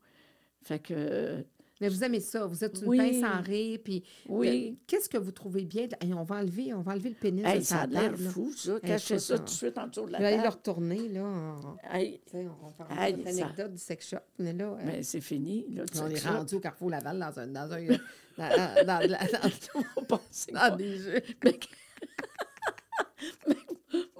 Fait 0.61 0.79
que. 0.79 1.43
Mais 1.79 1.89
vous 1.89 2.03
aimez 2.03 2.19
ça, 2.19 2.45
vous 2.45 2.63
êtes 2.63 2.79
une 2.79 2.95
pince 2.95 3.23
en 3.23 3.41
rire, 3.41 3.79
puis 3.83 4.03
oui. 4.29 4.77
qu'est-ce 4.85 5.09
que 5.09 5.17
vous 5.17 5.31
trouvez 5.31 5.65
bien? 5.65 5.87
on 6.15 6.21
va 6.21 6.35
enlever, 6.35 6.75
on 6.75 6.81
va 6.81 6.91
enlever 6.91 7.09
le 7.09 7.15
pénis 7.15 7.43
de 7.43 7.59
ça 7.61 7.81
a 7.81 7.87
l'air 7.87 8.15
fou, 8.15 8.51
ça. 8.55 8.79
Cachez 8.79 9.17
ça 9.17 9.39
tout 9.39 9.45
de 9.45 9.49
suite 9.49 9.75
en 9.79 9.87
dessous 9.87 10.05
de 10.05 10.11
la 10.11 10.19
table. 10.19 10.23
Je 10.23 10.29
vais 10.29 10.33
aller 10.35 10.43
le 10.43 10.49
retourner, 10.49 11.09
là. 11.09 11.23
On, 11.23 11.95
hey. 11.95 12.21
on 12.35 12.67
va 12.67 12.85
parler 12.85 13.13
de 13.13 13.23
l'anecdote 13.23 13.71
du 13.71 13.79
sex 13.79 14.09
shop. 14.09 14.17
Mais, 14.37 14.53
là, 14.53 14.77
mais 14.85 14.99
euh, 14.99 15.01
c'est 15.01 15.21
fini, 15.21 15.65
là, 15.73 15.83
On 15.99 16.07
est 16.07 16.23
rendu 16.23 16.53
au 16.53 16.59
Carrefour 16.59 16.91
Laval 16.91 17.17
dans 17.17 17.39
un... 17.39 17.47
Dans 17.47 17.73
un 17.73 17.83
dans, 18.37 18.47
dans, 18.47 18.85
dans, 18.85 19.07
dans, 19.07 20.07
dans, 20.53 20.69
dans 20.69 20.75
des 20.77 20.97
jeux. 20.99 21.21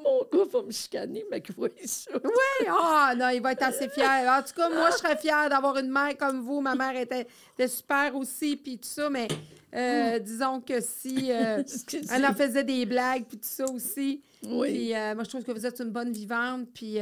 Mon 0.04 0.24
gars 0.32 0.50
va 0.52 0.62
me 0.64 0.72
chicaner, 0.72 1.26
mais 1.30 1.42
qu'il 1.42 1.56
voit 1.56 1.70
ça. 1.86 2.12
Oui, 2.14 2.68
ah 2.68 3.14
non, 3.18 3.30
il 3.30 3.42
va 3.42 3.54
être 3.54 3.64
assez 3.64 3.90
fier. 3.90 4.28
En 4.28 4.42
tout 4.44 4.54
cas, 4.54 4.70
moi, 4.70 4.90
je 4.92 4.98
serais 4.98 5.18
fière 5.18 5.50
d'avoir 5.50 5.78
une 5.78 5.90
mère 5.90 6.18
comme 6.18 6.42
vous. 6.42 6.62
Ma 6.62 6.76
mère 6.76 6.96
était, 6.96 7.28
super 7.68 8.16
aussi, 8.16 8.58
puis 8.58 8.78
tout 8.78 8.88
ça, 8.88 9.10
mais 9.10 9.28
euh, 9.74 10.20
disons 10.20 10.62
que 10.62 10.82
si 10.82 11.32
euh, 11.32 11.64
elle 12.12 12.26
en 12.26 12.34
faisait 12.34 12.64
des 12.64 12.86
blagues, 12.86 13.26
puis 13.26 13.38
tout 13.38 13.48
ça 13.48 13.66
aussi. 13.66 14.22
Oui. 14.44 14.70
Puis 14.70 14.96
euh, 14.96 15.16
moi, 15.16 15.24
je 15.24 15.30
trouve 15.30 15.44
que 15.44 15.52
vous 15.52 15.66
êtes 15.66 15.80
une 15.80 15.92
bonne 15.92 16.12
vivante, 16.12 16.68
puis... 16.74 16.98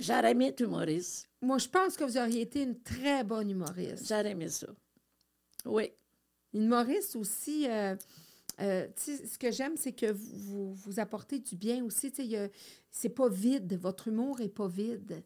J'aurais 0.00 0.30
aimé 0.32 0.48
être 0.48 0.60
humoriste. 0.60 1.28
Moi, 1.40 1.58
je 1.58 1.68
pense 1.68 1.96
que 1.96 2.04
vous 2.04 2.18
auriez 2.18 2.42
été 2.42 2.62
une 2.62 2.80
très 2.80 3.24
bonne 3.24 3.50
humoriste. 3.50 4.06
J'aurais 4.06 4.30
aimé 4.30 4.48
ça. 4.48 4.68
Oui. 5.64 5.90
Une 6.54 6.64
humoriste 6.64 7.16
aussi... 7.16 7.66
Euh, 8.62 8.86
ce 8.96 9.38
que 9.38 9.50
j'aime, 9.50 9.76
c'est 9.76 9.92
que 9.92 10.12
vous, 10.12 10.72
vous, 10.74 11.00
apportez 11.00 11.40
du 11.40 11.56
bien 11.56 11.84
aussi. 11.84 12.12
C'est 12.90 13.08
pas 13.08 13.28
vide. 13.28 13.78
Votre 13.80 14.08
humour 14.08 14.40
est 14.40 14.48
pas 14.48 14.68
vide. 14.68 15.22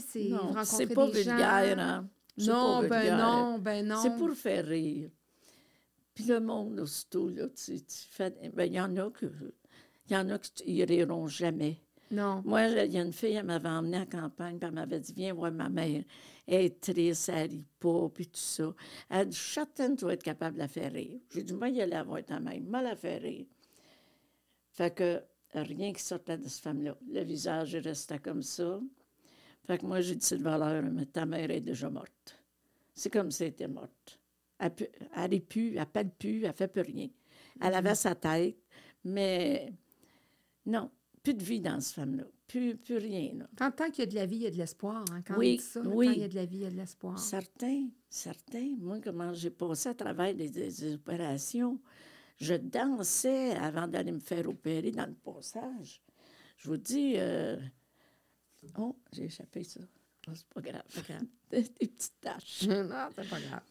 C'est 0.00 0.94
pas 0.94 1.06
vulgaire. 1.06 1.78
Hein? 1.78 2.08
Non, 2.36 2.86
ben 2.86 3.16
non, 3.16 3.58
ben 3.58 3.86
non. 3.86 4.00
C'est 4.02 4.16
pour 4.16 4.32
faire 4.32 4.66
rire. 4.66 5.10
Puis 6.14 6.24
le 6.24 6.40
monde, 6.40 6.80
aussitôt, 6.80 7.28
là, 7.28 7.46
tu, 7.48 7.78
fais... 8.10 8.34
Ben, 8.54 8.64
il 8.64 8.74
y 8.74 8.80
en 8.80 8.96
a 8.96 9.10
que... 9.10 9.26
Il 10.08 10.14
y 10.14 10.16
en 10.16 10.28
a 10.30 10.38
qui 10.38 10.84
riront 10.84 11.26
jamais. 11.26 11.80
Non. 12.10 12.42
Moi, 12.44 12.68
il 12.68 12.92
y 12.92 12.98
a 12.98 13.02
une 13.02 13.12
fille, 13.12 13.34
elle 13.34 13.44
m'avait 13.44 13.68
emmenée 13.68 13.98
en 13.98 14.06
campagne, 14.06 14.58
puis 14.58 14.66
elle 14.66 14.74
m'avait 14.74 15.00
dit 15.00 15.12
Viens 15.14 15.34
voir 15.34 15.52
ma 15.52 15.68
mère. 15.68 16.02
Elle 16.46 16.64
est 16.64 16.80
triste, 16.80 17.28
elle 17.28 17.50
rit 17.50 17.64
pas, 17.78 18.08
puis 18.08 18.26
tout 18.26 18.40
ça. 18.40 18.74
Elle 19.10 19.18
a 19.18 19.24
dit 19.26 19.36
Châtaine, 19.36 19.96
tu 19.96 20.06
vas 20.06 20.14
être 20.14 20.22
capable 20.22 20.54
de 20.54 20.60
la 20.60 20.68
faire 20.68 20.92
rire. 20.92 21.20
J'ai 21.34 21.42
dit 21.42 21.52
Moi, 21.52 21.68
il 21.68 21.80
allait 21.80 21.96
avoir 21.96 22.24
ta 22.24 22.40
mère, 22.40 22.60
moi, 22.62 22.80
la 22.80 22.96
faire 22.96 23.20
rire. 23.20 23.46
Fait 24.72 24.94
que 24.94 25.22
rien 25.54 25.92
qui 25.92 26.02
sortait 26.02 26.38
de 26.38 26.48
cette 26.48 26.62
femme-là. 26.62 26.96
Le 27.10 27.22
visage 27.22 27.76
restait 27.76 28.18
comme 28.18 28.42
ça. 28.42 28.80
Fait 29.66 29.78
que 29.78 29.84
moi, 29.86 30.00
j'ai 30.00 30.14
dit 30.14 30.24
C'est 30.24 30.38
de 30.38 30.42
valeur, 30.42 30.82
mais 30.84 31.06
ta 31.06 31.26
mère 31.26 31.50
est 31.50 31.60
déjà 31.60 31.90
morte. 31.90 32.38
C'est 32.94 33.10
comme 33.10 33.30
si 33.30 33.44
elle 33.44 33.50
était 33.50 33.68
morte. 33.68 34.18
Elle 34.58 35.30
n'est 35.30 35.40
plus, 35.40 35.76
elle 35.76 35.86
parle 35.86 36.10
plus, 36.18 36.44
elle 36.44 36.52
fait 36.52 36.68
plus 36.68 36.82
rien. 36.82 37.08
Elle 37.60 37.74
avait 37.74 37.94
sa 37.94 38.14
tête, 38.14 38.56
mais 39.04 39.72
non, 40.66 40.90
plus 41.28 41.34
de 41.34 41.44
vie 41.44 41.60
dans 41.60 41.78
cette 41.80 41.94
femme-là. 41.96 42.24
Plus, 42.46 42.76
plus 42.76 42.96
rien. 42.96 43.34
Là. 43.34 43.70
Tant, 43.70 43.90
qu'il 43.90 43.98
y 43.98 44.02
a 44.02 44.06
de 44.06 44.14
la 44.14 44.24
vie, 44.24 44.36
il 44.36 44.42
y 44.42 44.46
a 44.46 44.50
de 44.50 44.56
l'espoir. 44.56 45.04
Hein, 45.12 45.22
quand 45.26 45.36
oui, 45.36 45.58
ça, 45.58 45.80
oui. 45.80 46.06
Quand 46.06 46.12
il 46.12 46.20
y 46.20 46.24
a 46.24 46.28
de 46.28 46.34
la 46.34 46.46
vie, 46.46 46.56
il 46.56 46.62
y 46.62 46.66
a 46.66 46.70
de 46.70 46.76
l'espoir. 46.76 47.18
Certains, 47.18 47.88
certains. 48.08 48.74
Moi, 48.78 48.98
comment 49.04 49.34
j'ai 49.34 49.50
passé 49.50 49.90
à 49.90 49.94
travers 49.94 50.34
des, 50.34 50.94
opérations, 50.94 51.78
je 52.38 52.54
dansais 52.54 53.50
avant 53.56 53.86
d'aller 53.86 54.12
me 54.12 54.20
faire 54.20 54.48
opérer 54.48 54.90
dans 54.90 55.06
le 55.06 55.12
passage. 55.12 56.00
Je 56.56 56.68
vous 56.68 56.78
dis... 56.78 57.14
Euh, 57.16 57.58
oh, 58.78 58.96
j'ai 59.12 59.24
échappé 59.24 59.64
ça. 59.64 59.80
Oh, 60.28 60.32
c'est 60.34 60.48
pas 60.48 60.62
grave. 60.62 60.82
Pas 60.94 61.02
grave. 61.02 61.24
des, 61.50 61.62
petites 61.62 62.20
taches. 62.22 62.62
non, 62.66 63.08
c'est 63.14 63.28
pas 63.28 63.40
grave. 63.40 63.62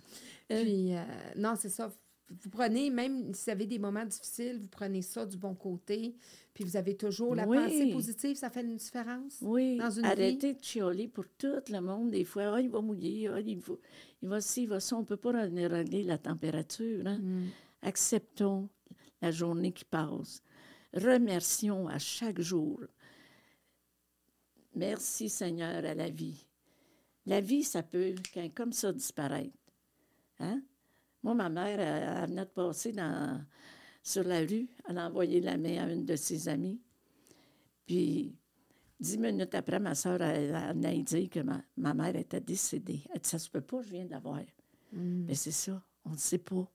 Puis, 0.48 0.96
euh, 0.96 1.04
non, 1.36 1.56
c'est 1.58 1.70
ça 1.70 1.92
vous 2.30 2.50
prenez, 2.50 2.90
même 2.90 3.34
si 3.34 3.46
vous 3.46 3.52
avez 3.52 3.66
des 3.66 3.80
moments 3.80 4.06
difficiles, 4.06 4.60
vous 4.60 4.68
prenez 4.68 5.02
ça 5.02 5.26
du 5.26 5.38
bon 5.38 5.56
côté, 5.56 6.16
puis 6.54 6.64
vous 6.64 6.76
avez 6.76 6.96
toujours 6.96 7.36
la 7.36 7.46
pensée 7.46 7.92
positive, 7.92 8.36
ça 8.36 8.50
fait 8.50 8.62
une 8.62 8.76
différence 8.76 9.38
oui. 9.42 9.78
dans 9.78 9.90
une 9.90 10.06
Arrêtez 10.06 10.54
de 10.54 10.64
chialer 10.64 11.08
pour 11.08 11.26
tout 11.38 11.62
le 11.70 11.80
monde. 11.80 12.12
Des 12.12 12.26
fois, 12.26 12.56
ah, 12.56 12.62
il 12.62 12.70
va 12.70 12.82
mouiller, 12.82 13.28
ah, 13.28 13.40
il, 13.40 13.60
va, 13.60 13.74
il 14.22 14.30
va 14.30 14.42
ci, 14.42 14.64
il 14.64 14.70
va 14.70 14.80
ça. 14.80 14.98
On 14.98 15.02
ne 15.02 15.06
peut 15.06 15.18
pas 15.18 15.32
régler 15.32 16.04
la 16.04 16.18
température. 16.18 17.06
Hein? 17.08 17.20
Mm. 17.20 17.48
Acceptons 17.84 18.70
la 19.22 19.32
journée 19.32 19.72
qui 19.72 19.86
passe. 19.86 20.42
Remercions 20.94 21.88
à 21.88 22.00
chaque 22.00 22.42
jour. 22.42 22.82
Merci 24.76 25.30
Seigneur 25.30 25.86
à 25.86 25.94
la 25.94 26.10
vie. 26.10 26.46
La 27.26 27.42
vie, 27.42 27.64
ça 27.64 27.84
peut, 27.84 28.16
comme 28.56 28.74
ça, 28.74 28.92
disparaître. 28.92 29.58
Hein? 30.40 30.62
Moi, 31.28 31.36
ma 31.36 31.50
mère, 31.50 31.78
elle, 31.78 32.30
venait 32.30 32.46
de 32.46 32.50
passer 32.50 32.94
dans, 32.94 33.44
sur 34.02 34.24
la 34.24 34.40
rue. 34.40 34.70
Elle 34.88 34.98
a 34.98 35.08
envoyé 35.08 35.42
la 35.42 35.58
main 35.58 35.84
à 35.84 35.92
une 35.92 36.06
de 36.06 36.16
ses 36.16 36.48
amies. 36.48 36.80
Puis, 37.86 38.34
dix 38.98 39.18
minutes 39.18 39.54
après, 39.54 39.78
ma 39.78 39.94
soeur 39.94 40.22
a, 40.22 40.74
dit 40.74 41.28
que 41.28 41.42
ma, 41.42 41.94
mère 41.94 42.16
était 42.16 42.40
décédée. 42.40 43.04
Elle 43.14 43.20
dit 43.20 43.28
Ça 43.30 43.40
se 43.40 43.50
peut 43.50 43.60
pas, 43.60 43.82
je 43.82 43.90
viens 43.90 44.06
de 44.06 44.12
la 44.12 44.20
voir. 44.20 44.40
Mm. 44.94 45.26
Mais 45.26 45.36
c'est 45.36 45.52
ça, 45.52 45.84
on 46.06 46.12
ne 46.12 46.18
sait 46.18 46.38
pas. 46.38 46.72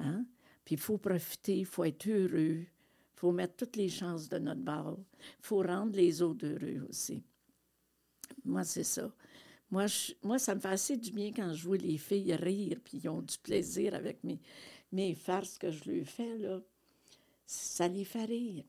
Hein? 0.00 0.26
Puis, 0.64 0.74
il 0.74 0.80
faut 0.80 0.98
profiter, 0.98 1.56
il 1.56 1.66
faut 1.66 1.84
être 1.84 2.08
heureux. 2.08 2.64
Il 2.64 3.14
faut 3.14 3.30
mettre 3.30 3.54
toutes 3.54 3.76
les 3.76 3.88
chances 3.88 4.28
de 4.28 4.38
notre 4.38 4.62
bord. 4.62 4.98
Il 5.20 5.46
faut 5.46 5.62
rendre 5.62 5.94
les 5.94 6.20
autres 6.20 6.44
heureux 6.48 6.84
aussi. 6.90 7.22
Moi, 8.44 8.64
c'est 8.64 8.82
ça. 8.82 9.08
Moi, 9.70 9.86
moi, 10.22 10.38
ça 10.38 10.54
me 10.54 10.60
fait 10.60 10.68
assez 10.68 10.96
du 10.96 11.10
bien 11.10 11.32
quand 11.34 11.52
je 11.52 11.66
vois 11.66 11.76
les 11.76 11.98
filles 11.98 12.34
rire, 12.34 12.78
puis 12.84 13.00
ils 13.02 13.08
ont 13.08 13.20
du 13.20 13.36
plaisir 13.38 13.94
avec 13.94 14.22
mes, 14.22 14.38
mes 14.92 15.14
farces 15.14 15.58
que 15.58 15.70
je 15.70 15.90
leur 15.90 16.06
fais, 16.06 16.38
là. 16.38 16.60
Ça 17.46 17.86
les 17.86 18.04
fait 18.04 18.24
rire. 18.24 18.64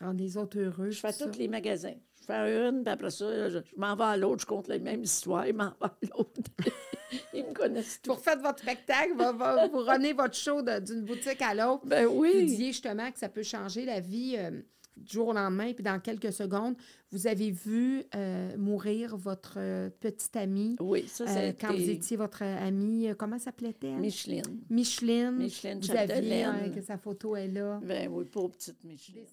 Rendre 0.00 0.20
les 0.20 0.36
autres 0.36 0.58
heureux. 0.58 0.90
Je 0.90 1.00
fais 1.00 1.12
tous 1.12 1.36
les 1.38 1.48
magasins. 1.48 1.96
Je 2.20 2.26
fais 2.26 2.68
une, 2.68 2.82
puis 2.82 2.92
après 2.92 3.10
ça, 3.10 3.48
je, 3.48 3.58
m'en 3.76 3.96
vais 3.96 4.04
à 4.04 4.16
l'autre, 4.16 4.42
je 4.42 4.46
compte 4.46 4.68
les 4.68 4.78
mêmes 4.78 5.02
histoires, 5.02 5.46
je 5.46 5.52
m'en 5.52 5.70
vais 5.70 5.86
à 5.86 5.96
l'autre. 6.14 6.40
Ils 7.32 7.44
me 7.44 7.52
connaissent 7.52 8.00
tout. 8.02 8.12
Pour 8.12 8.20
faire 8.20 8.38
votre 8.38 8.60
spectacle, 8.60 9.12
vous 9.14 9.84
renez 9.84 10.12
votre 10.12 10.34
show 10.34 10.62
d'une 10.62 11.04
boutique 11.04 11.40
à 11.40 11.54
l'autre. 11.54 11.86
Ben 11.86 12.06
oui. 12.06 12.32
Vous 12.34 12.46
disiez 12.46 12.68
justement 12.68 13.10
que 13.10 13.18
ça 13.18 13.28
peut 13.28 13.42
changer 13.42 13.84
la 13.84 14.00
vie. 14.00 14.36
Euh, 14.36 14.60
du 14.98 15.12
jour 15.12 15.28
au 15.28 15.32
lendemain, 15.32 15.72
puis 15.72 15.84
dans 15.84 16.00
quelques 16.00 16.32
secondes, 16.32 16.74
vous 17.10 17.26
avez 17.26 17.50
vu 17.50 18.02
euh, 18.14 18.56
mourir 18.56 19.16
votre 19.16 19.54
euh, 19.56 19.90
petite 20.00 20.36
amie. 20.36 20.76
Oui, 20.80 21.06
ça, 21.08 21.26
c'est. 21.26 21.50
Euh, 21.50 21.52
quand 21.58 21.72
vous 21.72 21.90
étiez 21.90 22.16
votre 22.16 22.42
amie, 22.42 23.08
comment 23.18 23.38
s'appelait-elle? 23.38 23.98
Micheline. 23.98 24.60
Micheline. 24.68 25.36
Micheline 25.36 25.80
Vous 25.80 25.90
aviez 25.90 26.46
que 26.74 26.82
sa 26.82 26.98
photo 26.98 27.36
est 27.36 27.48
là. 27.48 27.80
Ben 27.82 28.08
oui, 28.10 28.24
pauvre 28.24 28.50
petite 28.50 28.84
Micheline. 28.84 29.24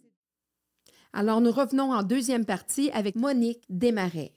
Alors, 1.14 1.40
nous 1.40 1.52
revenons 1.52 1.94
en 1.94 2.04
deuxième 2.04 2.46
partie 2.46 2.92
avec 2.92 3.16
Monique 3.16 3.64
Desmarais. 3.70 4.34